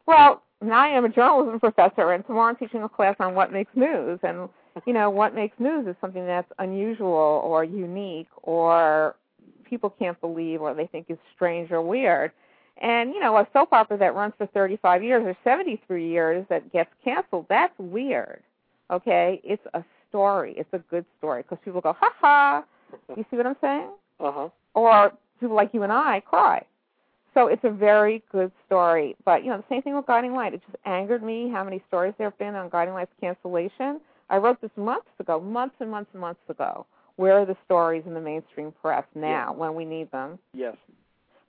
[0.06, 3.52] Well, now I am a journalism professor, and tomorrow I'm teaching a class on what
[3.52, 4.18] makes news.
[4.22, 4.48] And
[4.86, 9.16] you know, what makes news is something that's unusual or unique, or
[9.64, 12.32] people can't believe, or they think is strange or weird.
[12.80, 16.72] And you know, a soap opera that runs for 35 years or 73 years that
[16.72, 18.42] gets canceled, that's weird.
[18.90, 20.54] Okay, it's a story.
[20.56, 22.64] It's a good story because people go, ha ha.
[23.16, 23.90] You see what I'm saying?
[24.20, 24.48] Uh huh.
[24.74, 26.64] or people like you and I cry.
[27.36, 29.14] So it's a very good story.
[29.26, 30.54] But you know, the same thing with Guiding Light.
[30.54, 34.00] It just angered me how many stories there have been on Guiding Light's cancellation.
[34.30, 36.86] I wrote this months ago, months and months and months ago.
[37.16, 40.38] Where are the stories in the mainstream press now when we need them?
[40.54, 40.76] Yes.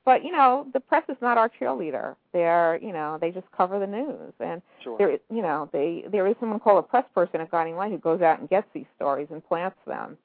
[0.04, 2.18] But you know, the press is not our cheerleader.
[2.34, 4.98] They're you know, they just cover the news and Sure.
[4.98, 7.98] there you know, they there is someone called a press person at Guiding Light who
[7.98, 10.18] goes out and gets these stories and plants them.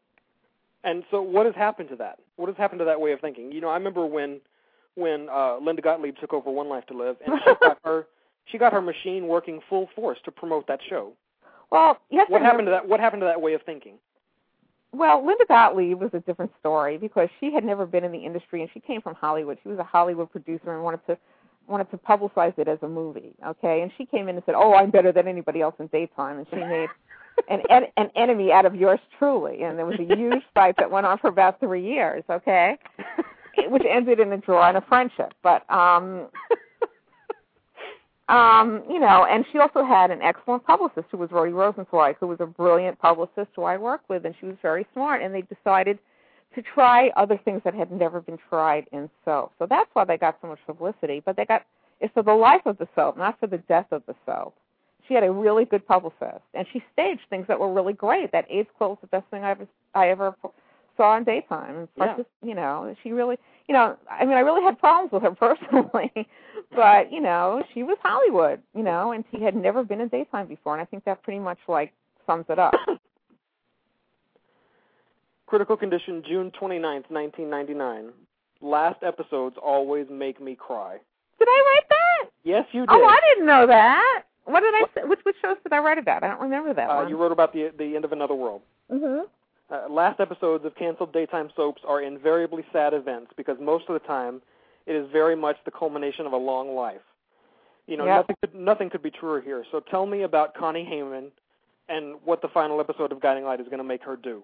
[0.83, 2.19] And so, what has happened to that?
[2.35, 3.53] What has happened to that way of thinking?
[3.53, 4.41] You know, I remember when
[4.95, 8.07] when uh, Linda Gottlieb took over One Life to Live, and she got her
[8.47, 11.13] she got her machine working full force to promote that show.
[11.71, 12.27] Well, yes.
[12.29, 12.87] What happened to that?
[12.87, 13.95] What happened to that way of thinking?
[14.93, 18.61] Well, Linda Gottlieb was a different story because she had never been in the industry
[18.61, 19.57] and she came from Hollywood.
[19.63, 21.17] She was a Hollywood producer and wanted to
[21.67, 23.33] wanted to publicize it as a movie.
[23.47, 26.39] Okay, and she came in and said, "Oh, I'm better than anybody else in daytime,"
[26.39, 26.89] and she made
[27.49, 29.63] an en- an enemy out of yours truly.
[29.63, 32.25] And there was a huge fight that went on for about three years.
[32.29, 32.77] Okay,
[33.69, 35.35] which ended in a draw and a friendship.
[35.43, 36.29] But um,
[38.29, 42.29] um, you know, and she also had an excellent publicist who was Rhodey Rosenzweig, who
[42.29, 45.23] was a brilliant publicist who I worked with, and she was very smart.
[45.23, 45.99] And they decided
[46.55, 49.53] to try other things that had never been tried in soap.
[49.59, 51.23] So that's why they got so much publicity.
[51.25, 51.65] But they got
[52.03, 54.55] it's for the life of the soap, not for the death of the soap.
[55.07, 58.33] She had a really good publicist, and she staged things that were really great.
[58.33, 60.35] That AIDS quilt was the best thing I ever I ever
[60.97, 61.77] saw in daytime.
[61.77, 62.15] And Yeah.
[62.17, 63.37] partic- you know, she really,
[63.69, 66.13] you know, I mean, I really had problems with her personally,
[66.75, 70.47] but you know, she was Hollywood, you know, and she had never been in daytime
[70.47, 71.93] before, and I think that pretty much like
[72.27, 72.75] sums it up.
[75.47, 78.11] Critical Condition, June 29th, 1999.
[78.63, 80.97] Last episodes always make me cry.
[81.39, 82.31] Did I write that?
[82.45, 82.91] Yes, you did.
[82.91, 84.23] Oh, I didn't know that.
[84.45, 85.01] What did I say?
[85.07, 86.23] Which which shows did I write about?
[86.25, 87.09] I don't remember that uh, one.
[87.09, 88.63] you wrote about the the end of Another World.
[88.91, 89.25] Mhm.
[89.73, 94.07] Uh, last episodes of canceled daytime soaps are invariably sad events because most of the
[94.07, 94.43] time
[94.87, 97.01] it is very much the culmination of a long life.
[97.87, 99.65] You know, nothing could nothing could be truer here.
[99.73, 101.33] So tell me about Connie Hayman
[101.89, 104.43] and what the final episode of Guiding Light is going to make her do.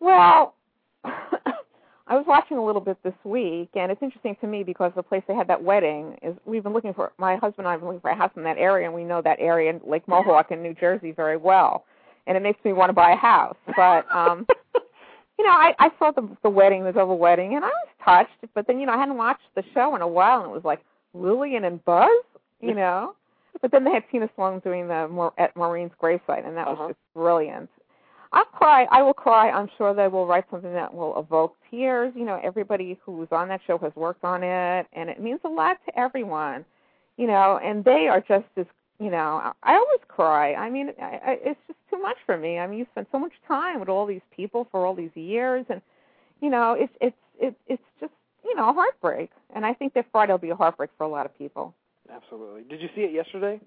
[0.00, 0.54] Well,
[1.04, 5.02] I was watching a little bit this week, and it's interesting to me because the
[5.02, 6.34] place they had that wedding is.
[6.44, 8.42] We've been looking for my husband and I have been looking for a house in
[8.42, 11.84] that area, and we know that area Lake Mohawk in New Jersey very well,
[12.26, 13.56] and it makes me want to buy a house.
[13.76, 14.46] But um
[15.38, 18.52] you know, I I saw the the wedding, the double wedding, and I was touched.
[18.54, 20.64] But then you know, I hadn't watched the show in a while, and it was
[20.64, 20.80] like
[21.14, 22.08] Lillian and Buzz,
[22.60, 23.14] you know.
[23.62, 26.88] But then they had Tina Sloan doing the at Maureen's gravesite, and that was Uh-huh.
[26.88, 27.70] just brilliant.
[28.32, 28.86] I'll cry.
[28.90, 29.50] I will cry.
[29.50, 32.12] I'm sure they will write something that will evoke tears.
[32.14, 35.48] You know, everybody who's on that show has worked on it, and it means a
[35.48, 36.64] lot to everyone.
[37.16, 38.66] You know, and they are just as
[38.98, 39.52] you know.
[39.62, 40.54] I always cry.
[40.54, 42.58] I mean, I, I, it's just too much for me.
[42.58, 45.66] I mean, you spend so much time with all these people for all these years,
[45.68, 45.80] and
[46.40, 48.12] you know, it's it's it's it's just
[48.44, 49.30] you know a heartbreak.
[49.54, 51.74] And I think that Friday will be a heartbreak for a lot of people.
[52.12, 52.62] Absolutely.
[52.68, 53.60] Did you see it yesterday?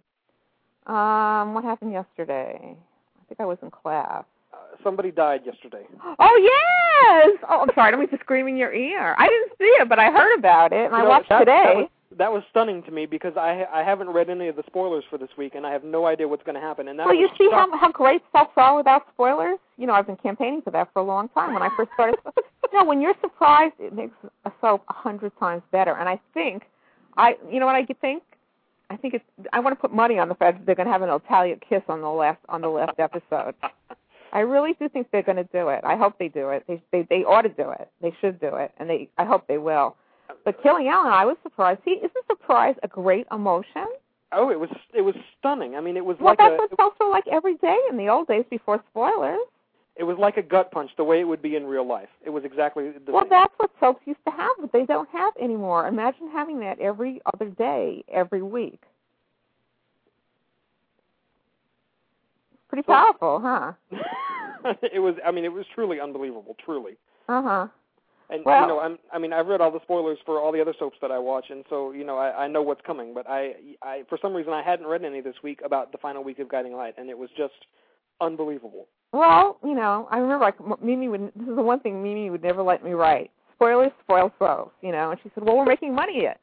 [0.88, 2.57] Um, what happened yesterday?
[2.61, 4.23] I think I was in class.
[4.53, 5.84] Uh, somebody died yesterday.
[6.19, 7.38] Oh yes!
[7.49, 7.88] Oh, I'm sorry.
[7.88, 9.15] I don't mean to scream in your ear.
[9.17, 11.63] I didn't see it, but I heard about it, and I know, watched that, today.
[11.65, 14.64] That was, that was stunning to me because I I haven't read any of the
[14.66, 16.88] spoilers for this week and I have no idea what's going to happen.
[16.88, 19.60] And that well, you see how how great stuff's are without spoilers.
[19.78, 21.53] You know, I've been campaigning for that for a long time.
[21.53, 24.14] When I first started, you know, when you're surprised, it makes
[24.45, 25.95] a soap a hundred times better.
[25.95, 26.64] And I think,
[27.18, 28.24] I you know what I think.
[28.89, 29.26] I think it's.
[29.53, 31.60] I want to put money on the fact that they're going to have an Italian
[31.68, 33.53] kiss on the last on the last episode.
[34.34, 35.84] I really do think they're going to do it.
[35.84, 36.64] I hope they do it.
[36.68, 37.89] They they they ought to do it.
[38.01, 39.10] They should do it, and they.
[39.18, 39.95] I hope they will.
[40.49, 41.79] But killing Alan, I was surprised.
[41.85, 43.85] See, isn't surprise a great emotion?
[44.31, 45.75] Oh, it was it was stunning.
[45.75, 47.97] I mean, it was Well, like that's a what soaps were like every day in
[47.97, 49.37] the old days before spoilers.
[49.95, 52.09] it was like a gut punch the way it would be in real life.
[52.25, 53.29] It was exactly the Well, same.
[53.29, 55.85] that's what soaps used to have, but they don't have anymore.
[55.87, 58.81] Imagine having that every other day, every week.
[62.69, 63.73] Pretty So- powerful, huh?
[64.91, 65.13] it was.
[65.23, 66.55] I mean, it was truly unbelievable.
[66.65, 66.97] Truly.
[67.27, 67.67] Uh huh.
[68.32, 70.73] And you know, I'm, I mean, I've read all the spoilers for all the other
[70.77, 73.13] soaps that I watch, and so you know, I, I know what's coming.
[73.13, 76.23] But I, I, for some reason, I hadn't read any this week about the final
[76.23, 77.53] week of Guiding Light, and it was just
[78.21, 78.86] unbelievable.
[79.13, 81.32] Well, you know, I remember like Mimi would.
[81.36, 83.32] This is the one thing Mimi would never let me write.
[83.55, 85.09] Spoilers spoil soaps, you know.
[85.09, 86.39] And she said, "Well, we're making money at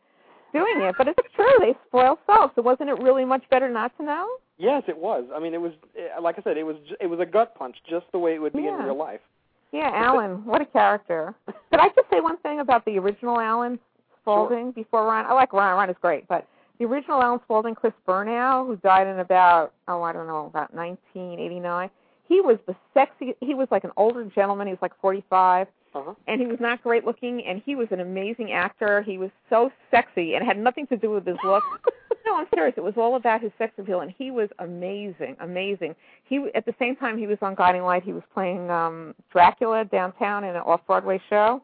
[0.52, 1.46] doing it, but it's true.
[1.60, 2.54] They spoil soaps.
[2.56, 4.26] So wasn't it really much better not to know?"
[4.58, 5.24] Yes, it was.
[5.34, 7.76] I mean, it was eh, like I said, it was it was a gut punch,
[7.88, 9.20] just the way it would be in real life.
[9.72, 11.34] Yeah, Alan, what a character.
[11.46, 13.78] Could I just say one thing about the original Alan
[14.22, 15.26] Spaulding before Ron?
[15.26, 15.76] I like Ron.
[15.76, 16.46] Ryan is great, but
[16.78, 20.74] the original Alan Spaulding, Chris Bernau, who died in about oh I don't know about
[20.74, 21.90] 1989.
[22.28, 23.34] He was the sexy.
[23.40, 24.66] He was like an older gentleman.
[24.66, 26.12] He was like 45, Uh-huh.
[26.26, 29.00] and he was not great looking, and he was an amazing actor.
[29.00, 31.64] He was so sexy, and it had nothing to do with his look.
[32.26, 32.74] no, I'm serious.
[32.76, 35.94] It was all about his sex appeal, and he was amazing, amazing.
[36.24, 38.02] He at the same time he was on Guiding Light.
[38.02, 41.62] He was playing um Dracula downtown in an off-Broadway show.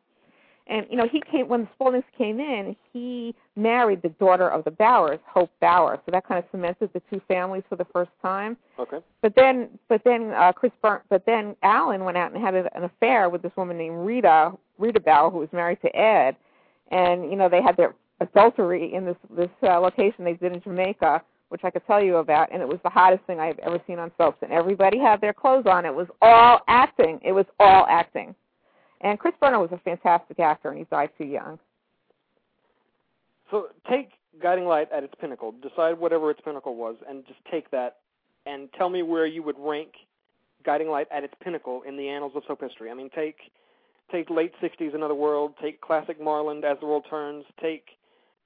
[0.69, 2.77] And you know, he came when the Spauldings came in.
[2.93, 6.01] He married the daughter of the Bowers, Hope Bauer.
[6.07, 8.57] So that kind of cemented the two families for the first time.
[8.79, 8.99] Okay.
[9.23, 12.75] But then, but then uh, Chris Burn, but then Alan went out and had a,
[12.77, 16.37] an affair with this woman named Rita Rita Bauer, who was married to Ed,
[16.91, 20.63] and you know they had their adultery in this this uh, location they did in
[20.63, 23.81] Jamaica, which I could tell you about, and it was the hottest thing I've ever
[23.87, 24.39] seen on soaps.
[24.43, 25.85] And everybody had their clothes on.
[25.85, 27.21] It was all acting.
[27.25, 28.35] It was all acting.
[29.03, 31.59] And Chris Bernau was a fantastic actor, and he died too young.
[33.51, 35.53] So take Guiding Light at its pinnacle.
[35.61, 37.99] Decide whatever its pinnacle was, and just take that
[38.47, 39.93] and tell me where you would rank
[40.65, 42.91] Guiding Light at its pinnacle in the annals of soap history.
[42.91, 43.37] I mean, take
[44.11, 47.91] take late '60s Another World, take classic Marland As the World Turns, take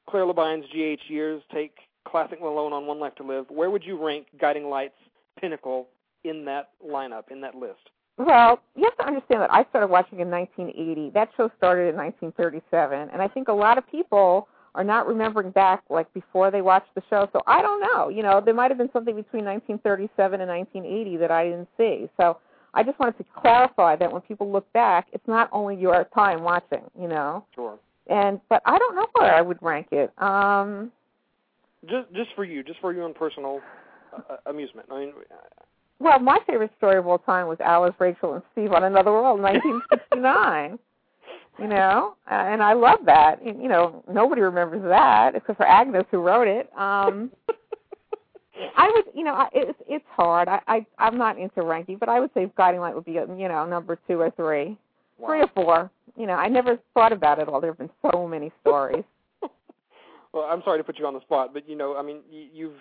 [0.09, 3.47] Claire Labine's GH Years, take classic Malone on One Life to Live.
[3.51, 4.95] Where would you rank Guiding Light's
[5.39, 5.89] pinnacle
[6.25, 7.91] in that lineup, in that list?
[8.19, 11.11] Well, you have to understand that I started watching in 1980.
[11.11, 15.51] That show started in 1937, and I think a lot of people are not remembering
[15.51, 17.29] back like before they watched the show.
[17.33, 18.09] So I don't know.
[18.09, 22.09] You know, there might have been something between 1937 and 1980 that I didn't see.
[22.19, 22.39] So
[22.75, 26.43] I just wanted to clarify that when people look back, it's not only your time
[26.43, 26.83] watching.
[26.99, 27.45] You know.
[27.55, 27.79] Sure.
[28.09, 30.11] And but I don't know where I would rank it.
[30.23, 30.93] Um
[31.87, 33.61] Just just for you, just for your own personal
[34.15, 34.89] uh, amusement.
[34.91, 35.13] I mean,
[35.99, 39.41] Well, my favorite story of all time was Alice, Rachel, and Steve on Another World,
[39.41, 40.79] 1969.
[41.59, 43.45] you know, uh, and I love that.
[43.45, 46.71] You know, nobody remembers that except for Agnes, who wrote it.
[46.79, 47.31] Um
[48.77, 50.49] I would, you know, I- it's it's hard.
[50.49, 53.49] I, I I'm not into ranking, but I would say Guiding Light would be, you
[53.49, 54.77] know, number two or three,
[55.25, 55.91] three or four.
[56.17, 57.61] You know, I never thought about it all.
[57.61, 59.05] There have been so many stories.
[60.33, 62.75] Well, I'm sorry to put you on the spot, but you know, I mean, you've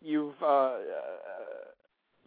[0.00, 0.78] you've uh, uh,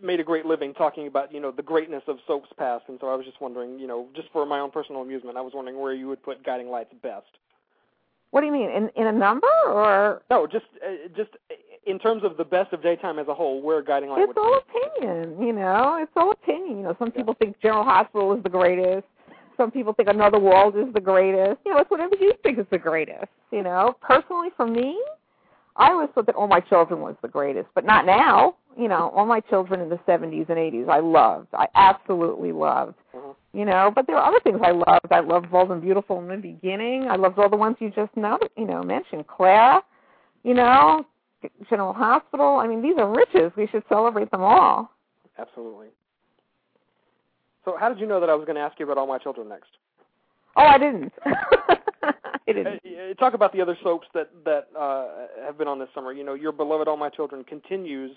[0.02, 3.08] made a great living talking about you know the greatness of soaps past, and so
[3.08, 5.80] I was just wondering, you know, just for my own personal amusement, I was wondering
[5.80, 7.28] where you would put Guiding Light's best.
[8.32, 10.22] What do you mean in in a number or?
[10.30, 11.32] No, just uh, just
[11.86, 14.60] in terms of the best of daytime as a whole, where Guiding Light It's all
[14.60, 15.98] opinion, you know.
[16.02, 16.78] It's all opinion.
[16.78, 19.06] You know, some people think General Hospital is the greatest.
[19.58, 21.60] Some people think Another World is the greatest.
[21.66, 23.28] You know, it's whatever you think is the greatest.
[23.52, 25.00] You know, personally, for me,
[25.76, 28.56] I always thought that All My Children was the greatest, but not now.
[28.78, 31.48] You know, All My Children in the 70s and 80s, I loved.
[31.54, 32.96] I absolutely loved.
[33.14, 33.34] Uh-huh.
[33.54, 35.12] You know, but there are other things I loved.
[35.12, 37.08] I loved Bold and Beautiful in the beginning.
[37.10, 39.28] I loved all the ones you just know, you know, mentioned.
[39.28, 39.82] Clara,
[40.44, 41.06] you know,
[41.70, 42.58] General Hospital.
[42.58, 43.52] I mean, these are riches.
[43.58, 44.92] We should celebrate them all.
[45.38, 45.88] Absolutely.
[47.66, 49.18] So, how did you know that I was going to ask you about All My
[49.18, 49.70] Children next?
[50.56, 51.14] Oh, I didn't.
[52.04, 53.16] I didn't.
[53.18, 56.12] Talk about the other soaps that that uh, have been on this summer.
[56.12, 58.12] You know, your beloved All My Children continues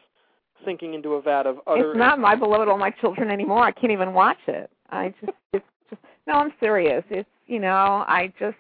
[0.65, 1.91] sinking into a vat of utter.
[1.91, 3.63] It's not my beloved All My Children anymore.
[3.63, 4.71] I can't even watch it.
[4.91, 6.03] I just, it's just.
[6.27, 7.05] No, I'm serious.
[7.11, 7.69] It's you know,
[8.07, 8.57] I just.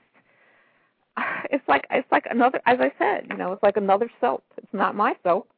[1.51, 4.45] it's like it's like another as I said, you know, it's like another soap.
[4.57, 5.49] It's not my soap.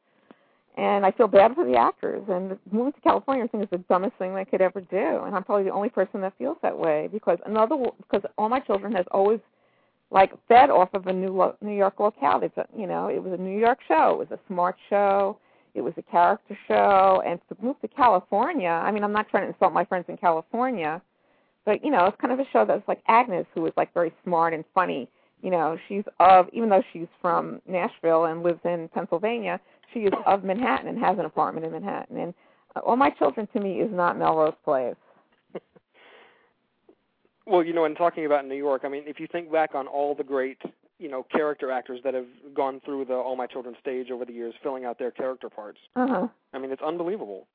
[0.77, 2.23] And I feel bad for the actors.
[2.29, 5.23] And moving to California, I think is the dumbest thing they could ever do.
[5.25, 8.59] And I'm probably the only person that feels that way because another because all my
[8.59, 9.39] children has always
[10.11, 12.41] like fed off of a New Lo- New York locale.
[12.43, 14.11] It's a, you know, it was a New York show.
[14.21, 15.39] It was a smart show.
[15.73, 17.23] It was a character show.
[17.25, 20.17] And to move to California, I mean, I'm not trying to insult my friends in
[20.17, 21.01] California,
[21.65, 24.13] but you know, it's kind of a show that's like Agnes, who is like very
[24.23, 25.09] smart and funny.
[25.41, 29.59] You know, she's of even though she's from Nashville and lives in Pennsylvania,
[29.93, 32.17] she is of Manhattan and has an apartment in Manhattan.
[32.17, 32.33] And
[32.75, 34.95] uh, all my children to me is not Melrose Place.
[37.49, 39.87] Well, you know, in talking about New York, I mean, if you think back on
[39.87, 40.57] all the great,
[40.99, 44.33] you know, character actors that have gone through the All My Children stage over the
[44.33, 45.77] years, filling out their character parts.
[45.95, 46.27] Uh huh.
[46.53, 47.47] I mean, it's unbelievable.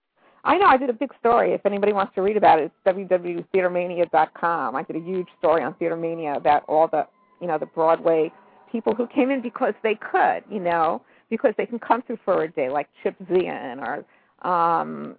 [0.45, 0.65] I know.
[0.65, 1.53] I did a big story.
[1.53, 4.77] If anybody wants to read about it, it's www.theatermania.com.
[4.77, 7.07] I did a huge story on Theatermania about all the,
[7.43, 8.33] you know, the Broadway
[8.73, 11.03] people who came in because they could, you know,
[11.33, 14.05] because they can come through for a day, like Chip Zien or
[14.47, 15.17] um,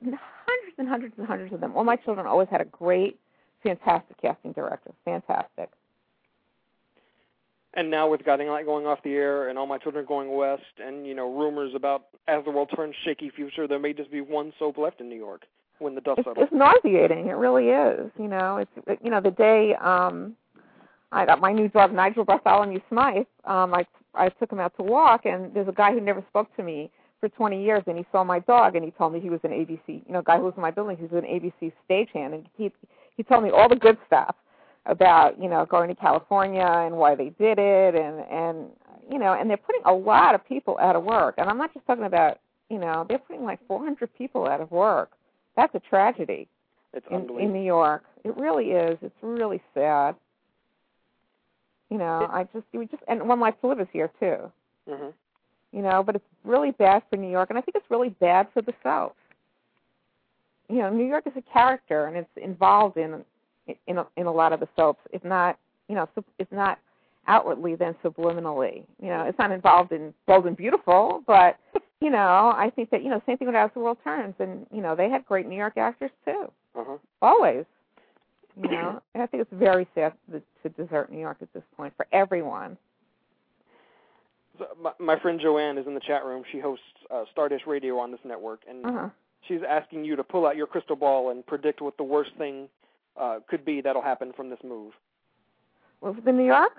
[0.00, 1.72] hundreds and hundreds and hundreds of them.
[1.76, 3.18] All my children always had a great,
[3.64, 4.92] fantastic casting director.
[5.04, 5.68] Fantastic.
[7.74, 10.62] And now with Guiding Light going off the air and All My Children going west,
[10.84, 14.20] and you know rumors about As the World Turns Shaky Future, there may just be
[14.20, 15.42] one soap left in New York
[15.80, 16.46] when the dust It's, settles.
[16.48, 17.26] it's nauseating.
[17.26, 18.12] It really is.
[18.16, 20.36] You know, it's you know the day um
[21.10, 23.26] I got my new dog Nigel Bartholomew Smythe.
[23.44, 23.84] Um, I
[24.14, 26.90] I took him out to walk, and there's a guy who never spoke to me
[27.20, 29.50] for 20 years, and he saw my dog, and he told me he was an
[29.50, 30.96] ABC, you know, guy who was in my building.
[30.96, 32.72] He was an ABC stagehand, and he
[33.16, 34.34] he told me all the good stuff
[34.86, 38.70] about you know going to California and why they did it, and and
[39.10, 41.74] you know, and they're putting a lot of people out of work, and I'm not
[41.74, 42.38] just talking about
[42.70, 45.10] you know they're putting like 400 people out of work.
[45.56, 46.48] That's a tragedy
[46.94, 48.04] It's in, in New York.
[48.24, 48.98] It really is.
[49.02, 50.14] It's really sad.
[51.90, 54.36] You know, I just we just and One Life to Live is here too.
[54.88, 55.08] hmm
[55.72, 58.48] You know, but it's really bad for New York, and I think it's really bad
[58.54, 59.12] for the South.
[60.68, 63.24] You know, New York is a character, and it's involved in
[63.86, 65.00] in a, in a lot of the soaps.
[65.12, 66.78] If not, you know, sub- if not
[67.26, 68.84] outwardly, then subliminally.
[69.02, 71.58] You know, it's not involved in Bold and Beautiful, but
[72.00, 74.64] you know, I think that you know, same thing with As the World Turns, and
[74.72, 76.50] you know, they had great New York actors too.
[76.76, 76.98] Uh-huh.
[77.20, 77.64] Always.
[78.62, 81.62] You know, and I think it's very sad to, to desert New York at this
[81.76, 82.76] point for everyone.
[84.58, 86.42] So my, my friend Joanne is in the chat room.
[86.52, 89.08] She hosts uh, Stardust Radio on this network, and Uh-huh.
[89.48, 92.68] she's asking you to pull out your crystal ball and predict what the worst thing
[93.18, 94.92] uh, could be that'll happen from this move.
[96.02, 96.72] It in New York?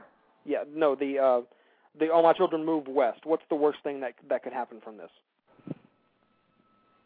[0.45, 1.41] Yeah, no, the uh,
[1.99, 3.21] the All My Children move west.
[3.25, 5.09] What's the worst thing that that could happen from this?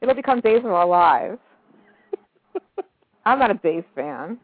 [0.02, 1.40] It'll become Days of Our Lives.
[3.26, 4.40] I'm not a Days fan.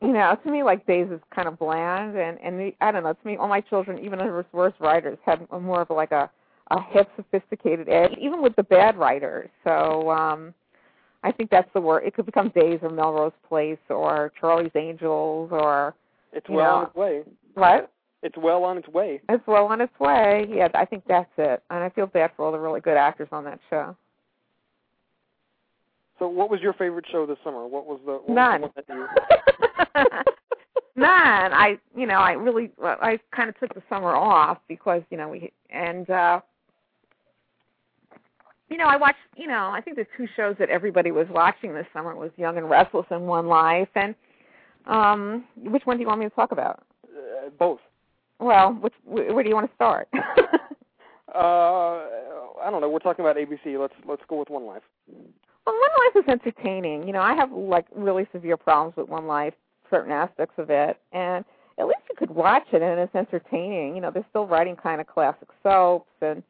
[0.00, 3.02] You know, to me, like Days is kind of bland, and and the, I don't
[3.02, 3.12] know.
[3.12, 6.30] To me, all my children, even the worst writers, had a more of like a
[6.70, 9.48] a hip, sophisticated edge, even with the bad writers.
[9.64, 10.52] So um
[11.22, 12.04] I think that's the word.
[12.04, 15.94] It could become Days or Melrose Place or Charlie's Angels or
[16.32, 17.22] It's well know, on its way.
[17.54, 17.90] what?
[18.22, 19.20] It's well on its way.
[19.28, 20.46] It's well on its way.
[20.48, 21.62] Yeah, I think that's it.
[21.70, 23.96] And I feel bad for all the really good actors on that show.
[26.18, 27.66] So, what was your favorite show this summer?
[27.66, 28.62] What was the what None.
[28.62, 29.08] Was the one
[29.94, 30.32] that you,
[31.02, 31.52] None.
[31.52, 35.28] I, you know, I really, I kind of took the summer off because, you know,
[35.28, 36.40] we and, uh
[38.68, 41.72] you know, I watched, you know, I think the two shows that everybody was watching
[41.72, 43.88] this summer was Young and Restless and One Life.
[43.94, 44.14] And
[44.86, 46.82] um which one do you want me to talk about?
[47.16, 47.80] uh, both.
[48.38, 50.08] Well, which where do you want to start?
[51.34, 52.06] Uh,
[52.62, 52.88] I don't know.
[52.88, 53.78] We're talking about ABC.
[53.78, 54.82] Let's let's go with One Life.
[55.66, 57.06] Well, One Life is entertaining.
[57.06, 59.54] You know, I have like really severe problems with One Life,
[59.90, 61.44] certain aspects of it, and
[61.78, 63.94] at least you could watch it and it's entertaining.
[63.94, 66.42] You know, they're still writing kind of classic soaps, and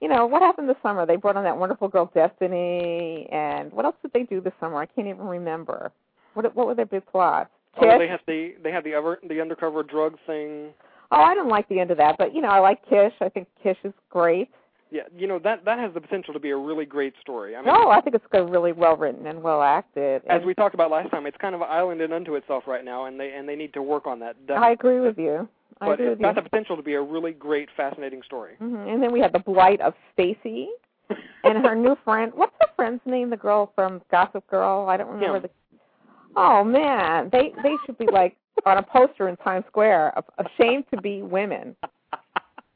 [0.00, 1.06] you know what happened this summer?
[1.06, 4.76] They brought on that wonderful girl Destiny, and what else did they do this summer?
[4.76, 5.92] I can't even remember.
[6.34, 7.50] What what were their big plots?
[7.76, 7.98] Oh, Kish?
[7.98, 10.70] they have the they have the ever the undercover drug thing.
[11.12, 13.12] Oh, I didn't like the end of that, but you know, I like Kish.
[13.20, 14.50] I think Kish is great.
[14.94, 17.56] Yeah, you know that that has the potential to be a really great story.
[17.56, 20.22] I mean, no, I think it's really well written and well acted.
[20.28, 23.18] as we talked about last time, it's kind of islanded unto itself right now, and
[23.18, 24.36] they and they need to work on that.
[24.56, 25.48] I agree with you.
[25.80, 26.26] I but agree it's with you.
[26.26, 28.54] got the potential to be a really great, fascinating story.
[28.60, 30.68] hmm And then we had the blight of Stacy
[31.42, 32.30] and her new friend.
[32.32, 33.30] What's her friend's name?
[33.30, 34.86] The girl from Gossip Girl.
[34.88, 35.50] I don't remember Kim.
[35.72, 35.78] the.
[36.36, 41.02] Oh man, they they should be like on a poster in Times Square, ashamed to
[41.02, 41.74] be women.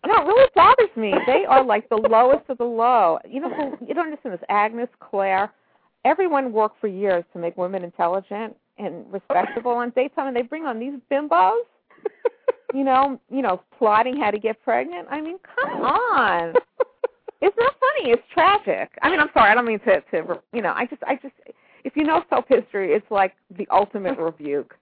[0.06, 1.12] No, it really bothers me.
[1.26, 3.18] They are like the lowest of the low.
[3.28, 4.44] You know, you don't understand this.
[4.48, 5.52] Agnes, Claire,
[6.04, 10.64] everyone worked for years to make women intelligent and respectable on daytime, and they bring
[10.64, 11.62] on these bimbos.
[12.74, 15.08] you know, you know, plotting how to get pregnant.
[15.10, 16.54] I mean, come on.
[17.40, 18.12] it's not funny.
[18.12, 18.90] It's tragic.
[19.02, 19.50] I mean, I'm sorry.
[19.50, 21.34] I don't mean to, to, you know, I just, I just,
[21.84, 24.74] if you know soap history, it's like the ultimate rebuke.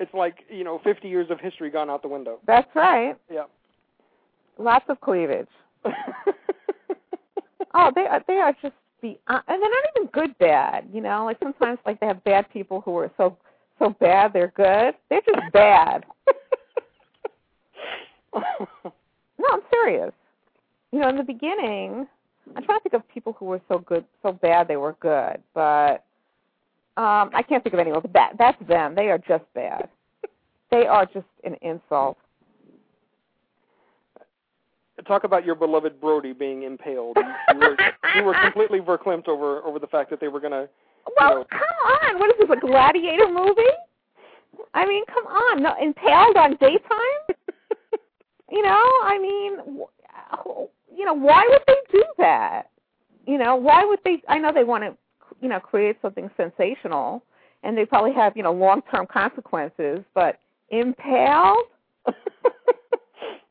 [0.00, 2.40] It's like you know, 50 years of history gone out the window.
[2.46, 3.16] That's right.
[3.30, 3.44] Yeah.
[4.58, 5.46] Lots of cleavage.
[7.74, 10.88] oh, they are, they are just the, uh, and they're not even good bad.
[10.92, 13.36] You know, like sometimes like they have bad people who are so
[13.78, 14.94] so bad they're good.
[15.08, 16.04] They're just bad.
[18.34, 20.12] no, I'm serious.
[20.92, 22.06] You know, in the beginning,
[22.56, 25.38] I'm trying to think of people who were so good, so bad they were good,
[25.54, 26.04] but
[27.00, 28.02] um I can't think of anyone.
[28.02, 28.94] But that that's them.
[28.94, 29.88] They are just bad.
[30.70, 32.18] they are just an insult.
[35.06, 37.16] Talk about your beloved Brody being impaled.
[37.52, 37.76] You were,
[38.16, 40.68] you were completely verklempt over over the fact that they were going to.
[41.18, 42.18] Well, you know, come on.
[42.18, 43.62] What is this, a gladiator movie?
[44.74, 45.62] I mean, come on.
[45.62, 47.36] No, impaled on daytime?
[48.50, 49.86] you know, I mean,
[50.94, 52.64] you know, why would they do that?
[53.26, 54.22] You know, why would they?
[54.28, 54.94] I know they want to,
[55.40, 57.22] you know, create something sensational,
[57.62, 60.00] and they probably have, you know, long-term consequences.
[60.14, 60.38] But
[60.70, 61.66] impaled,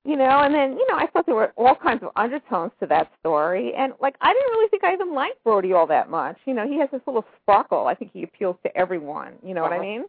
[0.06, 2.88] you know, and then, you know, I thought there were all kinds of undertones to
[2.88, 6.38] that story, and like, I didn't really think I even liked Brody all that much.
[6.46, 7.88] You know, he has this little sparkle.
[7.88, 9.34] I think he appeals to everyone.
[9.44, 9.76] You know uh-huh.
[9.76, 10.06] what I mean?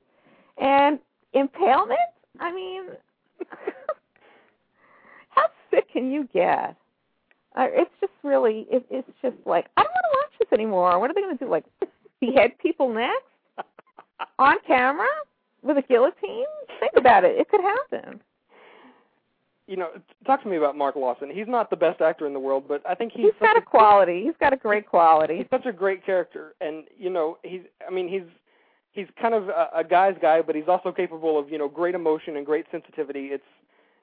[0.58, 0.98] And
[1.32, 1.98] impalement,
[2.38, 2.84] I mean.
[5.30, 6.76] how sick can you get?
[7.56, 10.19] Uh, it's just really, it, it's just like I don't want to
[10.52, 10.98] anymore.
[10.98, 11.50] What are they going to do?
[11.50, 11.64] Like
[12.20, 13.24] behead people next
[14.38, 15.06] on camera
[15.62, 16.44] with a guillotine?
[16.78, 17.36] Think about it.
[17.38, 18.20] It could happen.
[19.66, 19.90] You know,
[20.26, 21.30] talk to me about Mark Lawson.
[21.30, 23.60] He's not the best actor in the world, but I think he's, he's got a,
[23.60, 24.24] a quality.
[24.24, 25.36] He's got a great quality.
[25.36, 27.60] He's such a great character, and you know, he's.
[27.86, 28.24] I mean, he's
[28.90, 31.94] he's kind of a, a guy's guy, but he's also capable of you know great
[31.94, 33.26] emotion and great sensitivity.
[33.26, 33.44] It's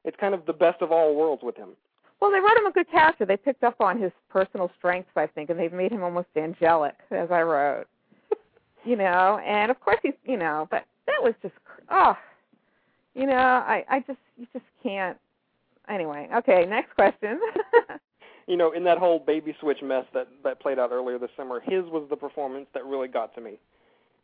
[0.06, 1.72] it's kind of the best of all worlds with him.
[2.20, 3.26] Well, they wrote him a good character.
[3.26, 6.96] They picked up on his personal strengths, I think, and they've made him almost angelic,
[7.12, 7.86] as I wrote.
[8.86, 11.54] you know, and of course he's, you know, but that was just,
[11.90, 12.18] oh,
[13.14, 15.18] you know, I, I just, you just can't.
[15.90, 17.40] Anyway, okay, next question.
[18.48, 21.60] you know, in that whole baby switch mess that that played out earlier this summer,
[21.60, 23.60] his was the performance that really got to me.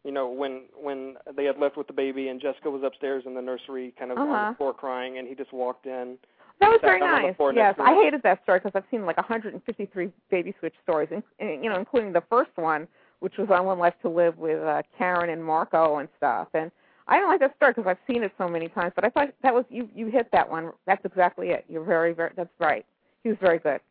[0.04, 3.36] You know, when when they had left with the baby and Jessica was upstairs in
[3.36, 4.28] the nursery, kind of uh-huh.
[4.28, 6.18] on the floor crying, and he just walked in.
[6.60, 7.36] That was very nice.
[7.56, 11.64] Yes, I hated that story because I've seen like 153 baby switch stories, in, in,
[11.64, 12.88] you know, including the first one,
[13.20, 16.48] which was on One Life to Live with uh, Karen and Marco and stuff.
[16.54, 16.72] And
[17.08, 18.94] I don't like that story because I've seen it so many times.
[18.96, 19.90] But I thought that was you.
[19.94, 20.72] You hit that one.
[20.86, 21.66] That's exactly it.
[21.68, 22.32] You're very, very.
[22.36, 22.86] That's right.
[23.24, 23.82] He was very good.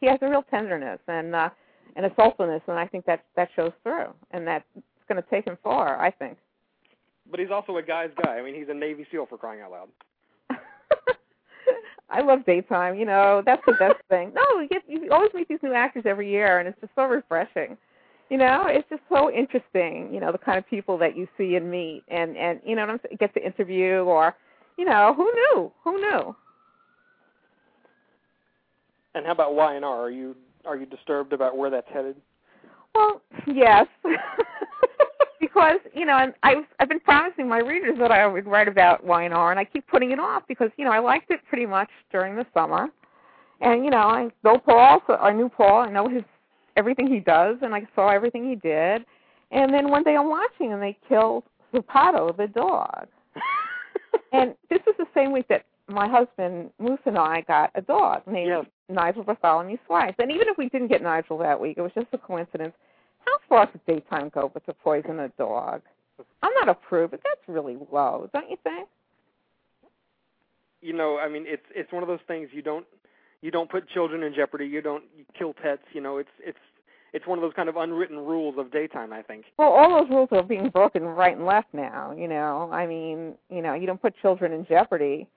[0.00, 1.50] He has a real tenderness and uh,
[1.96, 4.64] and a soulfulness, and I think that that shows through, and that's
[5.08, 6.00] going to take him far.
[6.00, 6.36] I think.
[7.30, 8.38] But he's also a guy's guy.
[8.38, 9.88] I mean, he's a Navy SEAL for crying out loud.
[12.10, 12.94] I love daytime.
[12.94, 14.32] You know, that's the best thing.
[14.34, 17.04] No, you, get, you always meet these new actors every year, and it's just so
[17.04, 17.76] refreshing.
[18.30, 20.12] You know, it's just so interesting.
[20.12, 22.82] You know, the kind of people that you see and meet, and and you know,
[22.82, 24.34] what I'm saying, get to interview, or
[24.76, 25.72] you know, who knew?
[25.84, 26.36] Who knew?
[29.14, 30.02] And how about Y and R?
[30.02, 30.36] Are you
[30.66, 32.16] are you disturbed about where that's headed?
[32.94, 33.86] Well, yes.
[35.48, 39.02] Because you know, and I've I've been promising my readers that I would write about
[39.02, 41.88] Y&R, and I keep putting it off because you know I liked it pretty much
[42.12, 42.88] during the summer,
[43.62, 46.22] and you know I know Paul, so I knew Paul, I know his
[46.76, 49.06] everything he does, and I saw everything he did,
[49.50, 51.44] and then one day I'm watching and they killed
[51.74, 53.06] Zapato the dog,
[54.32, 58.20] and this was the same week that my husband Moose and I got a dog
[58.26, 58.66] named yes.
[58.90, 62.08] Nigel Bartholomew Smythe, and even if we didn't get Nigel that week, it was just
[62.12, 62.74] a coincidence
[63.48, 65.82] far could daytime go but to poison a dog?
[66.42, 68.88] I'm not a prude, but that's really low, don't you think?
[70.80, 72.86] You know, I mean, it's it's one of those things you don't
[73.40, 74.66] you don't put children in jeopardy.
[74.66, 75.82] You don't you kill pets.
[75.92, 76.58] You know, it's it's
[77.12, 79.12] it's one of those kind of unwritten rules of daytime.
[79.12, 79.46] I think.
[79.58, 82.14] Well, all those rules are being broken right and left now.
[82.16, 85.28] You know, I mean, you know, you don't put children in jeopardy.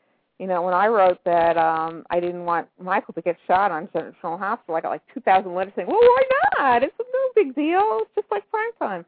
[0.42, 3.88] You know, when I wrote that um I didn't want Michael to get shot on
[3.94, 6.24] General Hospital, I got like 2,000 letters saying, "Well, why
[6.58, 6.82] not?
[6.82, 7.06] It's no
[7.36, 8.00] big deal.
[8.02, 9.06] It's just like prime time."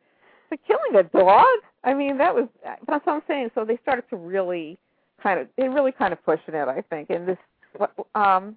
[0.52, 1.48] But killing a dog,
[1.84, 3.50] I mean, that was that's what I'm saying.
[3.56, 4.78] So they started to really
[5.24, 7.10] kind of they really kind of pushing it, I think.
[7.10, 7.40] And this
[8.14, 8.56] um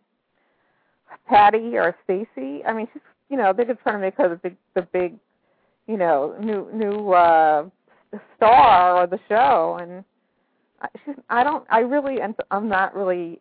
[1.27, 3.01] Patty or Stacy, I mean, she's
[3.31, 5.15] you know, they're just trying to make her the big the big,
[5.87, 7.71] you know, new new uh
[8.37, 10.05] star of the show and
[11.29, 12.19] I don't I really
[12.51, 13.39] I'm not really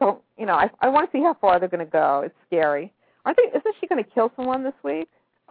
[0.00, 2.22] don't you know I I want to see how far they're going to go.
[2.24, 2.92] It's scary.
[3.24, 3.58] Aren't they?
[3.58, 5.08] Isn't she going to kill someone this week?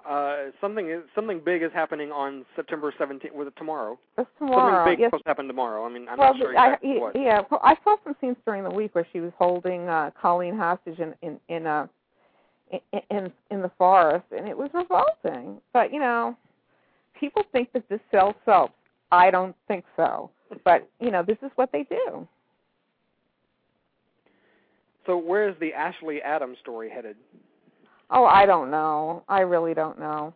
[0.08, 3.34] Uh, something is something big is happening on September 17th.
[3.34, 4.00] Was it tomorrow?
[4.18, 4.78] It's tomorrow.
[4.78, 5.08] Something big yes.
[5.08, 5.86] supposed to happen tomorrow.
[5.86, 7.16] I mean, I'm well, not sure I, exactly what.
[7.16, 10.58] yeah, well, I saw some scenes during the week where she was holding uh, Colleen
[10.58, 11.90] hostage in in in a
[12.72, 15.60] in, in in the forest, and it was revolting.
[15.74, 16.36] But you know,
[17.20, 18.72] people think that this sells soap.
[19.12, 20.30] I don't think so.
[20.64, 22.28] But you know, this is what they do.
[25.06, 27.16] So where is the Ashley Adams story headed?
[28.12, 29.24] Oh, I don't know.
[29.28, 30.34] I really don't know.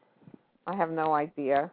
[0.67, 1.69] I have no idea.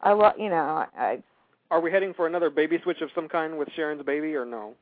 [0.00, 1.22] I lo- you know, I
[1.70, 4.74] Are we heading for another baby switch of some kind with Sharon's baby, or no?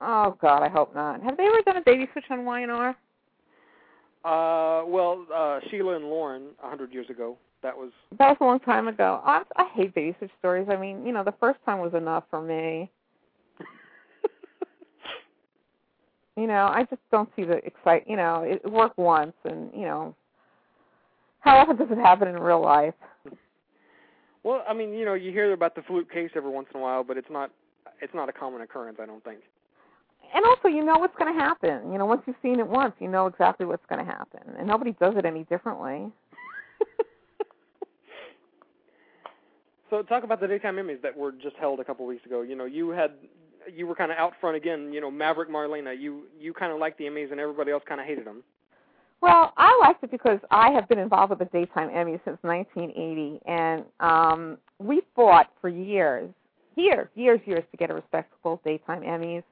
[0.00, 1.22] oh god, I hope not.
[1.22, 2.90] Have they ever done a baby switch on Y&R?
[4.24, 7.36] Uh, well, uh, Sheila and Lauren a hundred years ago.
[7.62, 9.20] That was That was a long time ago.
[9.24, 10.68] I, I hate baby switch stories.
[10.70, 12.90] I mean, you know, the first time was enough for me.
[16.36, 18.04] you know, I just don't see the excite.
[18.06, 20.14] You know, it worked once, and you know,
[21.40, 22.94] how often does it happen in real life?
[24.44, 24.62] well.
[24.68, 27.04] I mean, you know, you hear about the fluke case every once in a while,
[27.04, 27.50] but it's not
[28.00, 28.98] it's not a common occurrence.
[29.02, 29.40] I don't think.
[30.34, 31.92] And also, you know what's going to happen.
[31.92, 34.66] You know, once you've seen it once, you know exactly what's going to happen, and
[34.66, 36.10] nobody does it any differently.
[39.90, 42.42] So talk about the daytime Emmys that were just held a couple weeks ago.
[42.42, 43.12] You know, you had
[43.72, 44.92] you were kind of out front again.
[44.92, 45.98] You know, Maverick Marlena.
[45.98, 48.42] You you kind of liked the Emmys, and everybody else kind of hated them.
[49.22, 53.40] Well, I liked it because I have been involved with the daytime Emmy since 1980,
[53.46, 56.28] and um, we fought for years,
[56.74, 59.42] years, years, years to get a respectable daytime Emmys.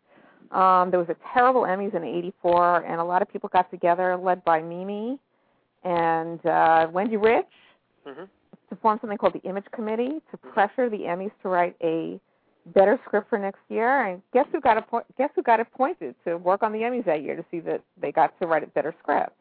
[0.54, 4.16] Um, there was a terrible Emmys in '84, and a lot of people got together,
[4.16, 5.18] led by Mimi
[5.84, 7.46] and uh, Wendy Rich,
[8.06, 8.24] Mm-hmm.
[8.74, 12.20] To form something called the Image Committee to pressure the Emmys to write a
[12.74, 14.06] better script for next year.
[14.06, 17.22] And guess who got appoint- guess who got appointed to work on the Emmys that
[17.22, 19.36] year to see that they got to write a better script.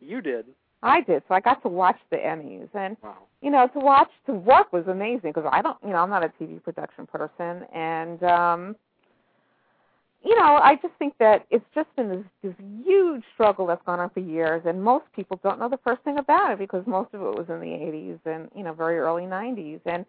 [0.00, 0.46] You did.
[0.82, 3.16] I did, so I got to watch the Emmys, and Wow.
[3.40, 6.22] you know, to watch to work was amazing because I don't, you know, I'm not
[6.22, 8.76] a TV production person, and um,
[10.26, 12.54] you know, I just think that it's just been this, this
[12.84, 16.18] huge struggle that's gone on for years, and most people don't know the first thing
[16.18, 19.22] about it because most of it was in the 80s and you know, very early
[19.22, 20.04] 90s, and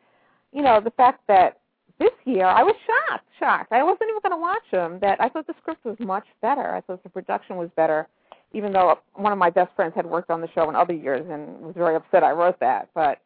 [0.51, 1.59] you know, the fact that
[1.99, 3.71] this year I was shocked, shocked.
[3.71, 4.99] I wasn't even going to watch them.
[5.01, 6.75] That I thought the script was much better.
[6.75, 8.07] I thought the production was better
[8.53, 11.25] even though one of my best friends had worked on the show in other years
[11.29, 12.89] and was very upset I wrote that.
[12.95, 13.19] But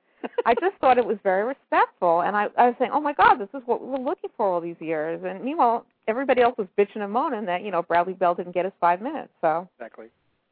[0.45, 3.35] I just thought it was very respectful, and I, I was saying, oh my God,
[3.35, 5.21] this is what we were looking for all these years.
[5.25, 8.65] And meanwhile, everybody else was bitching and moaning that you know Bradley Bell didn't get
[8.65, 9.29] his five minutes.
[9.41, 10.07] So Exactly.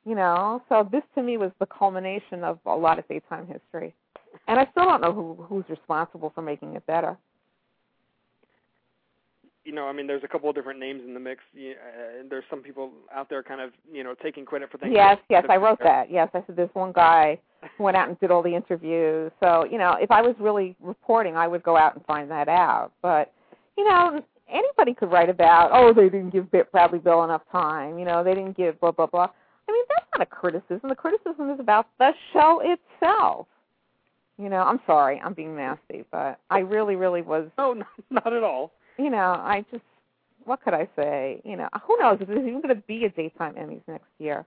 [0.06, 3.94] you know, so this to me was the culmination of a lot of daytime history,
[4.48, 7.18] and I still don't know who who's responsible for making it better.
[9.66, 11.42] You know, I mean, there's a couple of different names in the mix.
[11.54, 14.78] You, uh, and there's some people out there kind of, you know, taking credit for
[14.78, 14.94] things.
[14.96, 16.10] Yes, yes, I wrote that.
[16.10, 17.40] Yes, I said there's one guy
[17.78, 19.32] who went out and did all the interviews.
[19.40, 22.48] So, you know, if I was really reporting, I would go out and find that
[22.48, 22.92] out.
[23.02, 23.34] But,
[23.78, 28.00] you know, anybody could write about, oh, they didn't give Bradley Bell enough time.
[28.00, 29.28] You know, they didn't give blah blah blah.
[29.68, 30.90] I mean, that's not a criticism.
[30.90, 33.48] The criticism is about the show itself.
[34.38, 37.50] You know, I'm sorry, I'm being nasty, but I really, really was.
[37.58, 37.76] No,
[38.10, 38.72] not at all.
[39.00, 39.84] You know, I just,
[40.44, 41.42] what could I say?
[41.46, 44.46] You know, who knows if there's even going to be a daytime Emmys next year.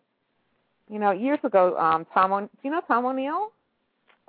[0.91, 3.51] You know, years ago, um, Tom, o- do you know Tom O'Neill?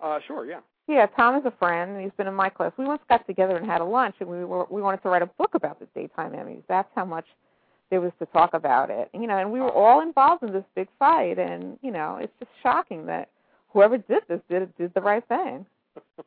[0.01, 0.61] Uh, sure, yeah.
[0.87, 2.71] Yeah, Tom is a friend, and he's been in my class.
[2.77, 5.21] We once got together and had a lunch, and we were we wanted to write
[5.21, 6.61] a book about the daytime Emmys.
[6.67, 7.25] That's how much
[7.89, 9.09] there was to talk about it.
[9.13, 12.33] You know, and we were all involved in this big fight, and you know, it's
[12.39, 13.29] just shocking that
[13.69, 15.65] whoever did this did did the right thing.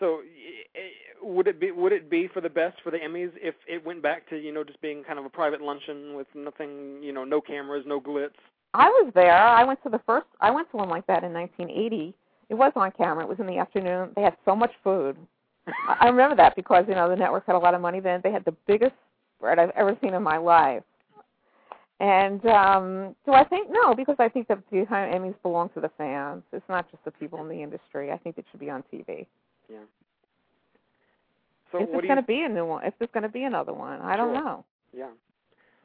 [0.00, 0.80] So, y-
[1.24, 4.02] would it be would it be for the best for the Emmys if it went
[4.02, 7.24] back to you know just being kind of a private luncheon with nothing, you know,
[7.24, 8.30] no cameras, no glitz?
[8.74, 9.32] I was there.
[9.32, 10.26] I went to the first.
[10.40, 12.14] I went to one like that in 1980.
[12.48, 13.24] It was on camera.
[13.24, 14.10] It was in the afternoon.
[14.16, 15.16] They had so much food.
[16.00, 18.20] I remember that because you know the network had a lot of money then.
[18.22, 18.94] They had the biggest
[19.38, 20.82] spread I've ever seen in my life.
[22.00, 23.94] And um do I think no?
[23.94, 26.42] Because I think that the Emmys belong to the fans.
[26.52, 28.10] It's not just the people in the industry.
[28.10, 29.26] I think it should be on TV.
[29.70, 29.78] Yeah.
[31.74, 33.72] So if do going to be a new one, if there's going to be another
[33.72, 34.64] one, I don't know.
[34.96, 35.08] Yeah.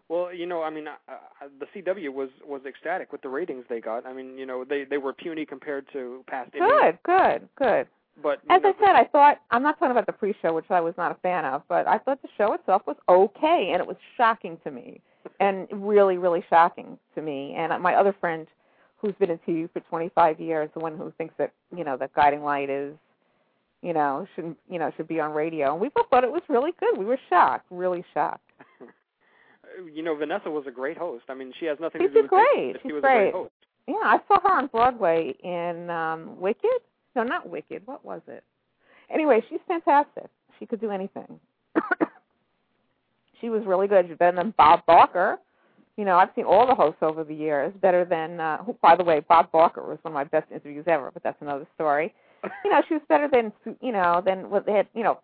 [0.07, 3.65] Well, you know, I mean, uh, uh, the CW was was ecstatic with the ratings
[3.69, 4.05] they got.
[4.05, 6.51] I mean, you know, they they were puny compared to past.
[6.51, 7.87] Good, good, good.
[8.21, 10.81] But As know, I said, I thought I'm not talking about the pre-show, which I
[10.81, 13.87] was not a fan of, but I thought the show itself was okay, and it
[13.87, 15.01] was shocking to me,
[15.39, 17.55] and really, really shocking to me.
[17.57, 18.45] And my other friend,
[18.97, 22.13] who's been in TV for 25 years, the one who thinks that you know that
[22.13, 22.95] Guiding Light is,
[23.81, 26.41] you know, shouldn't you know should be on radio, and we both thought it was
[26.49, 26.97] really good.
[26.97, 28.49] We were shocked, really shocked.
[29.93, 31.23] you know, Vanessa was a great host.
[31.29, 32.73] I mean, she has nothing She to do with it, great.
[32.81, 33.27] She's She was great.
[33.29, 33.51] a great host.
[33.87, 36.79] Yeah, I saw her on Broadway in um Wicked.
[37.15, 37.83] No, not Wicked.
[37.85, 38.43] What was it?
[39.11, 40.27] Anyway, she's fantastic.
[40.59, 41.39] She could do anything.
[43.41, 44.07] she was really good.
[44.07, 45.39] She's better than Bob Barker.
[45.97, 47.73] You know, I've seen all the hosts over the years.
[47.81, 50.85] Better than, uh, who, by the way, Bob Barker was one of my best interviews
[50.87, 52.13] ever, but that's another story.
[52.63, 53.51] You know, she was better than,
[53.81, 55.19] you know, than what they had, you know,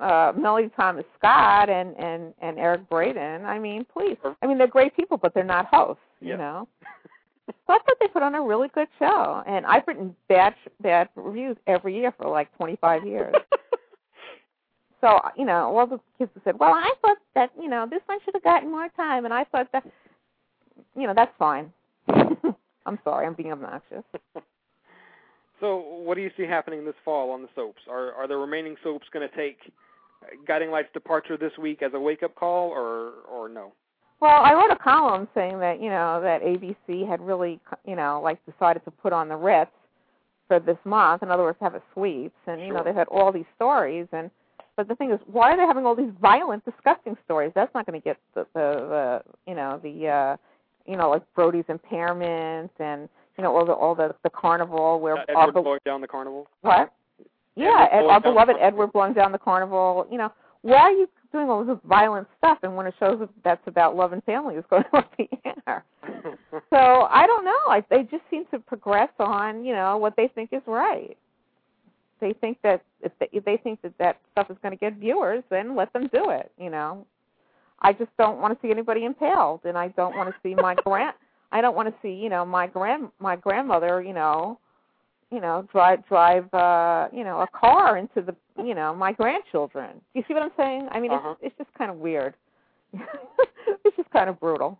[0.00, 3.44] uh Melody Thomas Scott and and and Eric Braeden.
[3.44, 4.16] I mean, please.
[4.42, 6.02] I mean, they're great people, but they're not hosts.
[6.20, 6.38] You Yep.
[6.38, 6.68] know.
[7.48, 11.08] So I thought they put on a really good show, and I've written bad bad
[11.16, 13.34] reviews every year for like 25 years.
[15.00, 18.02] so you know, all the kids have said, "Well, I thought that you know this
[18.06, 19.84] one should have gotten more time," and I thought that,
[20.94, 21.72] you know, that's fine.
[22.86, 24.04] I'm sorry, I'm being obnoxious.
[25.60, 27.82] So, what do you see happening this fall on the soaps?
[27.88, 29.58] Are are the remaining soaps going to take
[30.46, 33.72] Guiding Light's departure this week as a wake up call, or or no?
[34.20, 38.20] Well, I wrote a column saying that you know that ABC had really you know
[38.22, 39.70] like decided to put on the Ritz
[40.48, 41.22] for this month.
[41.22, 44.06] In other words, have a sweeps, and you know they've had all these stories.
[44.12, 44.30] And
[44.76, 47.52] but the thing is, why are they having all these violent, disgusting stories?
[47.54, 50.36] That's not going to get the, the the you know the uh
[50.86, 55.16] you know like Brody's impairment and you know all the all the the carnival where
[55.18, 56.48] Uh, Edward blowing down the carnival.
[56.60, 56.92] what?
[57.56, 58.56] Yeah, Edward Ed, blowing our beloved.
[58.60, 60.06] Edward blowing down the carnival.
[60.10, 60.32] You know,
[60.62, 62.58] why are you doing all this violent stuff?
[62.62, 65.28] And when it shows that that's about love and family, is going off the
[65.66, 65.84] air.
[66.70, 66.76] So
[67.10, 67.58] I don't know.
[67.68, 71.16] I, they just seem to progress on, you know, what they think is right.
[72.20, 74.94] They think that if they, if they think that that stuff is going to get
[74.94, 76.50] viewers, then let them do it.
[76.58, 77.06] You know,
[77.80, 80.74] I just don't want to see anybody impaled, and I don't want to see my
[80.84, 81.14] grand.
[81.52, 84.58] I don't want to see, you know, my grand my grandmother, you know,
[85.30, 89.90] you know, drive drive uh, you know, a car into the, you know, my grandchildren.
[90.12, 90.88] Do you see what I'm saying?
[90.90, 91.34] I mean, Uh-huh.
[91.40, 92.34] it's it's just kind of weird.
[92.92, 94.78] it's just kind of brutal.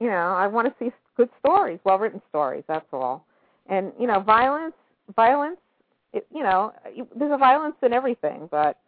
[0.00, 2.62] You know, I want to see good stories, well-written stories.
[2.68, 3.24] That's all.
[3.68, 4.74] And you know, violence,
[5.16, 5.58] violence.
[6.12, 6.72] It, you know,
[7.16, 8.78] there's a violence in everything, but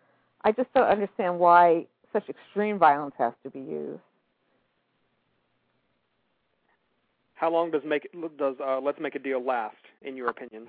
[0.45, 4.01] I just don't understand why such extreme violence has to be used.
[7.41, 8.07] How long does make
[8.39, 10.67] does uh, Let's Make a Deal last, in your opinion?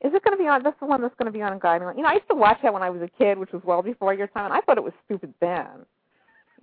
[0.00, 0.62] Is it going to be on?
[0.62, 1.96] That's the one that's going to be on Guiding Light.
[1.98, 3.82] You know, I used to watch that when I was a kid, which was well
[3.82, 5.84] before your time, and I thought it was stupid then.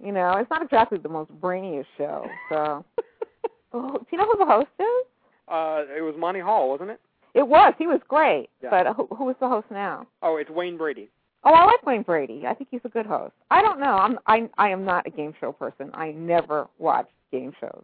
[0.04, 2.26] You know, it's not exactly the most brainiest show.
[2.50, 2.84] So,
[3.74, 5.06] oh, do you know who the host is?
[5.48, 7.00] Uh, it was Monty Hall, wasn't it?
[7.36, 7.76] It was.
[7.78, 8.50] He was great.
[8.64, 8.72] Yeah.
[8.72, 10.08] But who, who is the host now?
[10.24, 11.08] Oh, it's Wayne Brady.
[11.44, 12.48] Oh, I like Wayne Brady.
[12.48, 13.34] I think he's a good host.
[13.52, 13.96] I don't know.
[13.96, 15.92] I'm I I am not a game show person.
[15.94, 17.84] I never watch game shows.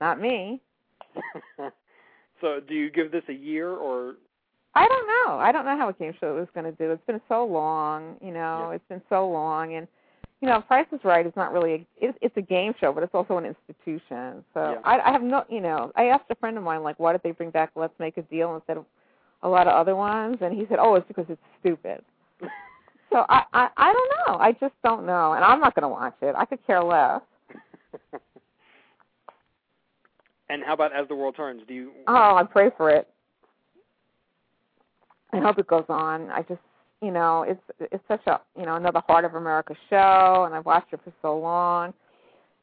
[0.00, 0.60] Not me.
[2.40, 4.14] so, do you give this a year or?
[4.74, 5.38] I don't know.
[5.38, 6.92] I don't know how a game show is going to do.
[6.92, 8.68] It's been so long, you know.
[8.68, 8.76] Yeah.
[8.76, 9.88] It's been so long, and
[10.40, 11.72] you know, Price is Right is not really.
[11.72, 14.44] A, it, it's a game show, but it's also an institution.
[14.54, 14.80] So Yeah.
[14.84, 15.92] I, I have no, you know.
[15.96, 18.22] I asked a friend of mine, like, why did they bring back Let's Make a
[18.22, 18.86] Deal instead of
[19.42, 20.38] a lot of other ones?
[20.40, 22.02] And he said, oh, it's because it's stupid.
[23.10, 24.40] so I, I, I don't know.
[24.40, 26.34] I just don't know, and I'm not going to watch it.
[26.36, 27.20] I could care less.
[30.50, 31.62] And how about As the World Turns?
[31.68, 31.92] Do you?
[32.08, 33.08] Oh, I pray for it.
[35.32, 36.28] I hope it goes on.
[36.30, 36.60] I just,
[37.00, 40.66] you know, it's it's such a, you know, another Heart of America show, and I've
[40.66, 41.94] watched it for so long,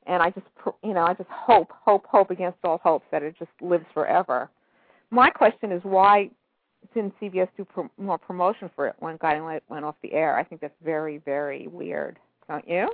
[0.06, 0.46] and I just,
[0.84, 4.50] you know, I just hope, hope, hope against all hopes that it just lives forever.
[5.10, 6.30] My question is why
[6.94, 10.38] didn't CBS do pro- more promotion for it when Guiding Light went off the air?
[10.38, 12.20] I think that's very, very weird.
[12.50, 12.90] Don't you?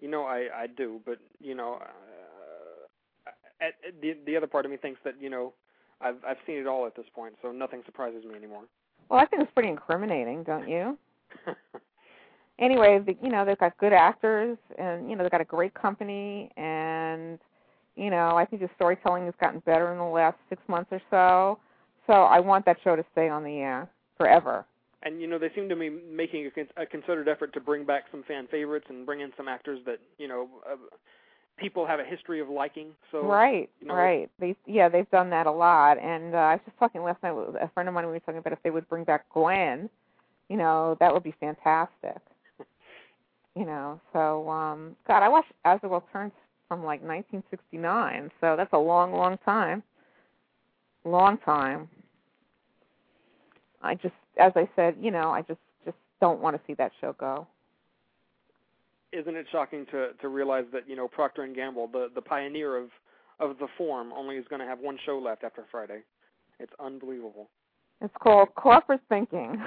[0.00, 1.82] You know, I I do, but you know,
[3.60, 5.52] at, at the the other part of me thinks that you know,
[6.00, 8.62] I've I've seen it all at this point, so nothing surprises me anymore.
[9.08, 10.98] Well, I think it's pretty incriminating, don't you?
[12.58, 15.74] anyway, the, you know they've got good actors, and you know they've got a great
[15.74, 17.38] company, and
[17.96, 21.00] you know I think the storytelling has gotten better in the last six months or
[21.10, 21.58] so.
[22.06, 24.64] So I want that show to stay on the air forever.
[25.02, 27.84] and you know, they seem to be making a, con- a concerted effort to bring
[27.84, 30.76] back some fan favorites and bring in some actors that you know uh,
[31.58, 32.88] people have a history of liking.
[33.10, 34.30] So right, you know, right.
[34.38, 37.32] They yeah they've done that a lot, and uh, I was just talking last night
[37.32, 38.06] with a friend of mine.
[38.06, 39.90] We were talking about if they would bring back Gwen,
[40.48, 42.20] you know that would be fantastic.
[43.56, 46.32] you know, so um God, I watched As the World Turns
[46.68, 49.82] from like 1969, so that's a long, long time.
[51.04, 51.88] Long time.
[53.82, 56.92] I just, as I said, you know, I just just don't want to see that
[57.00, 57.46] show go.
[59.12, 62.76] Isn't it shocking to to realize that you know Procter and Gamble, the the pioneer
[62.76, 62.90] of
[63.40, 66.00] of the form, only is going to have one show left after Friday?
[66.58, 67.48] It's unbelievable.
[68.00, 69.60] It's called corporate thinking.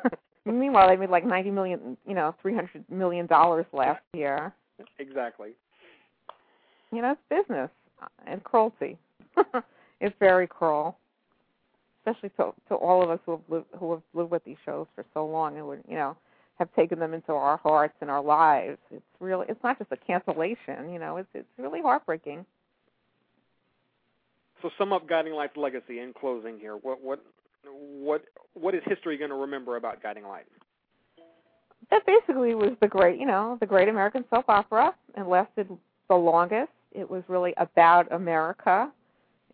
[0.44, 4.52] Meanwhile, they made like 90 million, you know, 300 million dollars last year.
[4.98, 5.50] Exactly.
[6.90, 7.70] you know, it's business
[8.02, 8.96] uh, and cruelty.
[10.00, 10.96] it's very cruel,
[12.00, 14.86] especially to to all of us who have lived who have lived with these shows
[14.94, 16.16] for so long and would you know
[16.58, 18.78] have taken them into our hearts and our lives.
[18.90, 22.44] It's really it's not just a cancellation, you know, it's it's really heartbreaking.
[24.62, 26.76] So sum up Guiding Light's legacy in closing here.
[26.76, 27.24] What what
[27.64, 28.24] what
[28.54, 30.46] what is history going to remember about Guiding Light?
[31.90, 35.68] That basically was the great, you know, the great American soap opera and lasted
[36.08, 36.72] the longest.
[36.92, 38.90] It was really about America.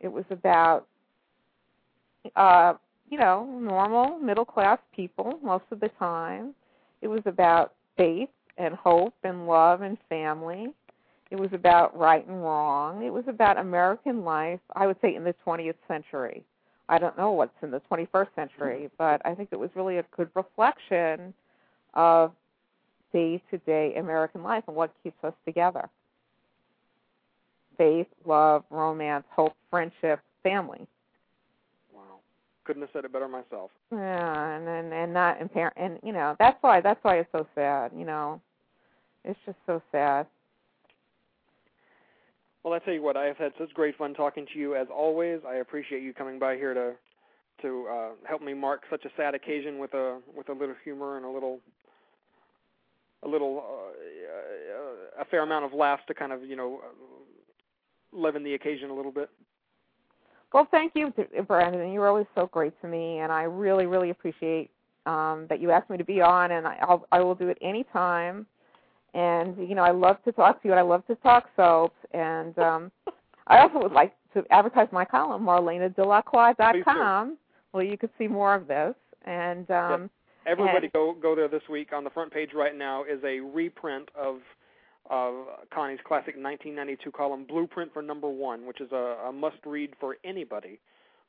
[0.01, 0.87] It was about
[2.37, 2.75] uh,
[3.11, 6.55] you know, normal middle class people most of the time.
[7.05, 10.69] It was about faith and hope and love and family.
[11.31, 13.05] It was about right and wrong.
[13.05, 16.43] It was about American life, I would say, in the 20th century.
[16.89, 20.05] I don't know what's in the 21st century, but I think it was really a
[20.17, 21.35] good reflection
[21.93, 22.33] of
[23.13, 25.91] day to day American life and what keeps us together
[27.77, 30.87] faith, love, romance, hope, friendship, family.
[32.65, 33.71] Couldn't have said it better myself.
[33.93, 37.47] Yeah, and and and not and and you know that's why that's why it's so
[37.55, 37.93] sad.
[37.97, 38.41] You know,
[39.25, 40.27] it's just so sad.
[42.63, 44.87] Well, I tell you what, I have had such great fun talking to you as
[44.91, 45.41] always.
[45.47, 46.93] I appreciate you coming by here to
[47.63, 51.17] to uh, help me mark such a sad occasion with a with a little humor
[51.19, 51.61] and a little
[53.23, 56.81] a little uh, a fair amount of laughs to kind of you know
[58.13, 59.29] leaven the occasion a little bit.
[60.55, 61.13] Well, thank you,
[61.49, 61.93] Brandon.
[61.93, 64.71] You're always so great to me, and I really, really appreciate
[65.05, 67.59] um, that you asked me to be on, and I, I'll, I will do it
[67.61, 68.47] anytime.
[69.15, 71.97] And you know, I love to talk to you, and I love to talk soaps,
[72.13, 72.93] and um,
[73.49, 77.37] I also would like to advertise my column, marlenadelacroix.com,
[77.73, 78.95] where you could see more of this.
[79.27, 80.11] And um, yep.
[80.47, 81.93] everybody and, go go there this week.
[81.93, 84.37] On the front page right now is a reprint of
[85.11, 85.35] of
[85.73, 90.79] Connie's classic 1992 column, Blueprint for Number One, which is a, a must-read for anybody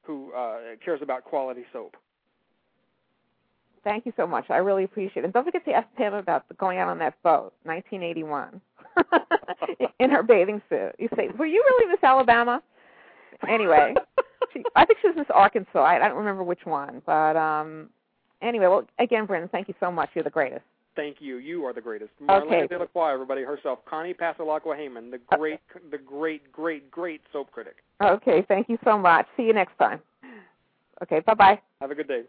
[0.04, 1.96] who uh, cares about quality soap.
[3.84, 4.46] Thank you so much.
[4.50, 5.26] I really appreciate it.
[5.26, 8.60] And don't forget to ask Pam about going out on that boat, 1981,
[10.00, 10.94] in her bathing suit.
[10.98, 12.64] You say, "Were you really Miss Alabama?"
[13.48, 13.94] Anyway,
[14.54, 15.84] she, I think she was Miss Arkansas.
[15.84, 17.90] I, I don't remember which one, but um,
[18.42, 18.66] anyway.
[18.68, 20.10] Well, again, Brandon, thank you so much.
[20.16, 20.64] You're the greatest.
[20.96, 21.38] Thank you.
[21.38, 22.12] You are the greatest.
[22.22, 22.68] Marlena okay.
[22.68, 25.60] De Lacroix, everybody herself, Connie Passalacqua Hayman, the great,
[25.92, 27.78] the great, great, great soap critic.
[28.02, 28.46] Okay.
[28.48, 29.26] Thank you so much.
[29.36, 30.00] See you next time.
[31.04, 31.20] Okay.
[31.22, 31.62] Bye bye.
[31.82, 32.24] Have a good day.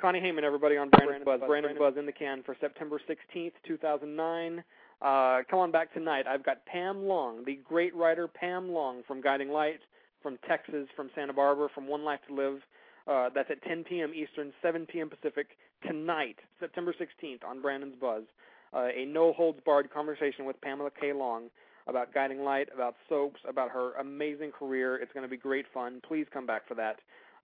[0.00, 1.40] Connie Hayman, everybody on Brandon's Buzz.
[1.46, 4.64] Brandon's Buzz in the can for September 16th, 2009.
[5.00, 6.26] Uh, come on back tonight.
[6.26, 9.80] I've got Pam Long, the great writer Pam Long from Guiding Light,
[10.22, 12.60] from Texas, from Santa Barbara, from One Life to Live.
[13.06, 14.12] Uh, that's at 10 p.m.
[14.14, 15.10] Eastern, 7 p.m.
[15.10, 15.48] Pacific
[15.86, 18.22] tonight, September 16th on Brandon's Buzz.
[18.74, 21.12] Uh, a no holds barred conversation with Pamela K.
[21.12, 21.44] Long
[21.86, 24.96] about Guiding Light, about soaps, about her amazing career.
[24.96, 26.00] It's going to be great fun.
[26.06, 26.96] Please come back for that.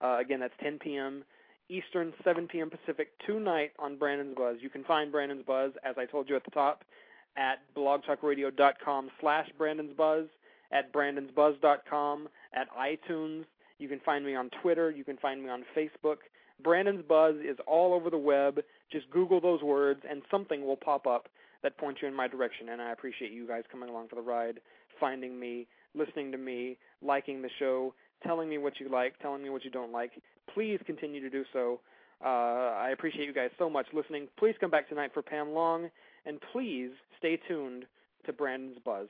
[0.03, 1.23] Uh, again, that's 10 p.m.
[1.69, 2.69] Eastern, 7 p.m.
[2.69, 4.57] Pacific tonight on Brandon's Buzz.
[4.59, 6.83] You can find Brandon's Buzz, as I told you at the top,
[7.37, 10.25] at blogtalkradio.com slash Brandon's Buzz,
[10.71, 13.45] at brandonsbuzz.com, at iTunes.
[13.77, 14.91] You can find me on Twitter.
[14.91, 16.17] You can find me on Facebook.
[16.63, 18.59] Brandon's Buzz is all over the web.
[18.91, 21.27] Just Google those words, and something will pop up
[21.63, 22.69] that points you in my direction.
[22.69, 24.59] And I appreciate you guys coming along for the ride,
[24.99, 27.93] finding me, listening to me, liking the show,
[28.23, 30.11] telling me what you like, telling me what you don't like.
[30.53, 31.79] Please continue to do so.
[32.23, 32.27] Uh,
[32.77, 34.27] I appreciate you guys so much listening.
[34.37, 35.89] Please come back tonight for Pam Long,
[36.25, 37.85] and please stay tuned
[38.25, 39.07] to Brandon's Buzz.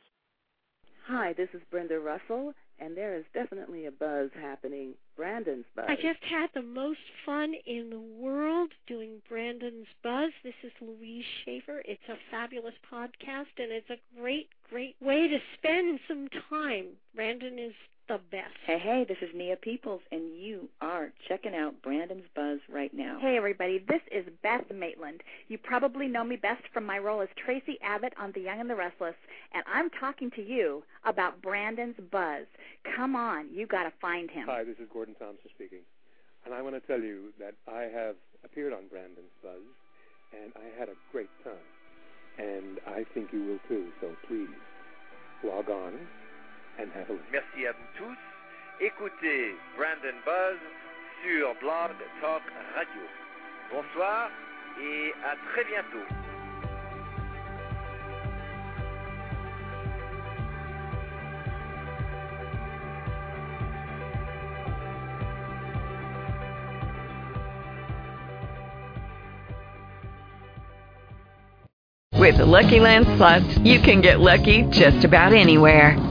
[1.07, 4.93] Hi, this is Brenda Russell, and there is definitely a buzz happening.
[5.21, 5.85] Brandon's Buzz.
[5.87, 10.31] I just had the most fun in the world doing Brandon's Buzz.
[10.43, 11.83] This is Louise Shaffer.
[11.85, 16.87] It's a fabulous podcast, and it's a great, great way to spend some time.
[17.13, 17.73] Brandon is
[18.11, 18.51] the best.
[18.65, 23.17] Hey, hey, this is Nia Peeples, and you are checking out Brandon's Buzz right now.
[23.21, 25.21] Hey, everybody, this is Beth Maitland.
[25.47, 28.69] You probably know me best from my role as Tracy Abbott on The Young and
[28.69, 29.15] the Restless,
[29.53, 32.47] and I'm talking to you about Brandon's Buzz.
[32.97, 34.45] Come on, you got to find him.
[34.45, 35.79] Hi, this is Gordon Thompson speaking,
[36.43, 39.63] and I want to tell you that I have appeared on Brandon's Buzz,
[40.33, 41.53] and I had a great time,
[42.37, 44.49] and I think you will too, so please
[45.45, 45.93] log on
[47.31, 48.17] Merci à vous tous.
[48.79, 50.57] Écoutez Brandon Buzz
[51.23, 52.41] sur Blog Talk
[52.75, 53.01] Radio.
[53.71, 54.31] Bonsoir
[54.81, 55.99] et à très bientôt.
[72.17, 76.10] With the Lucky Land slots, you can get lucky just about anywhere.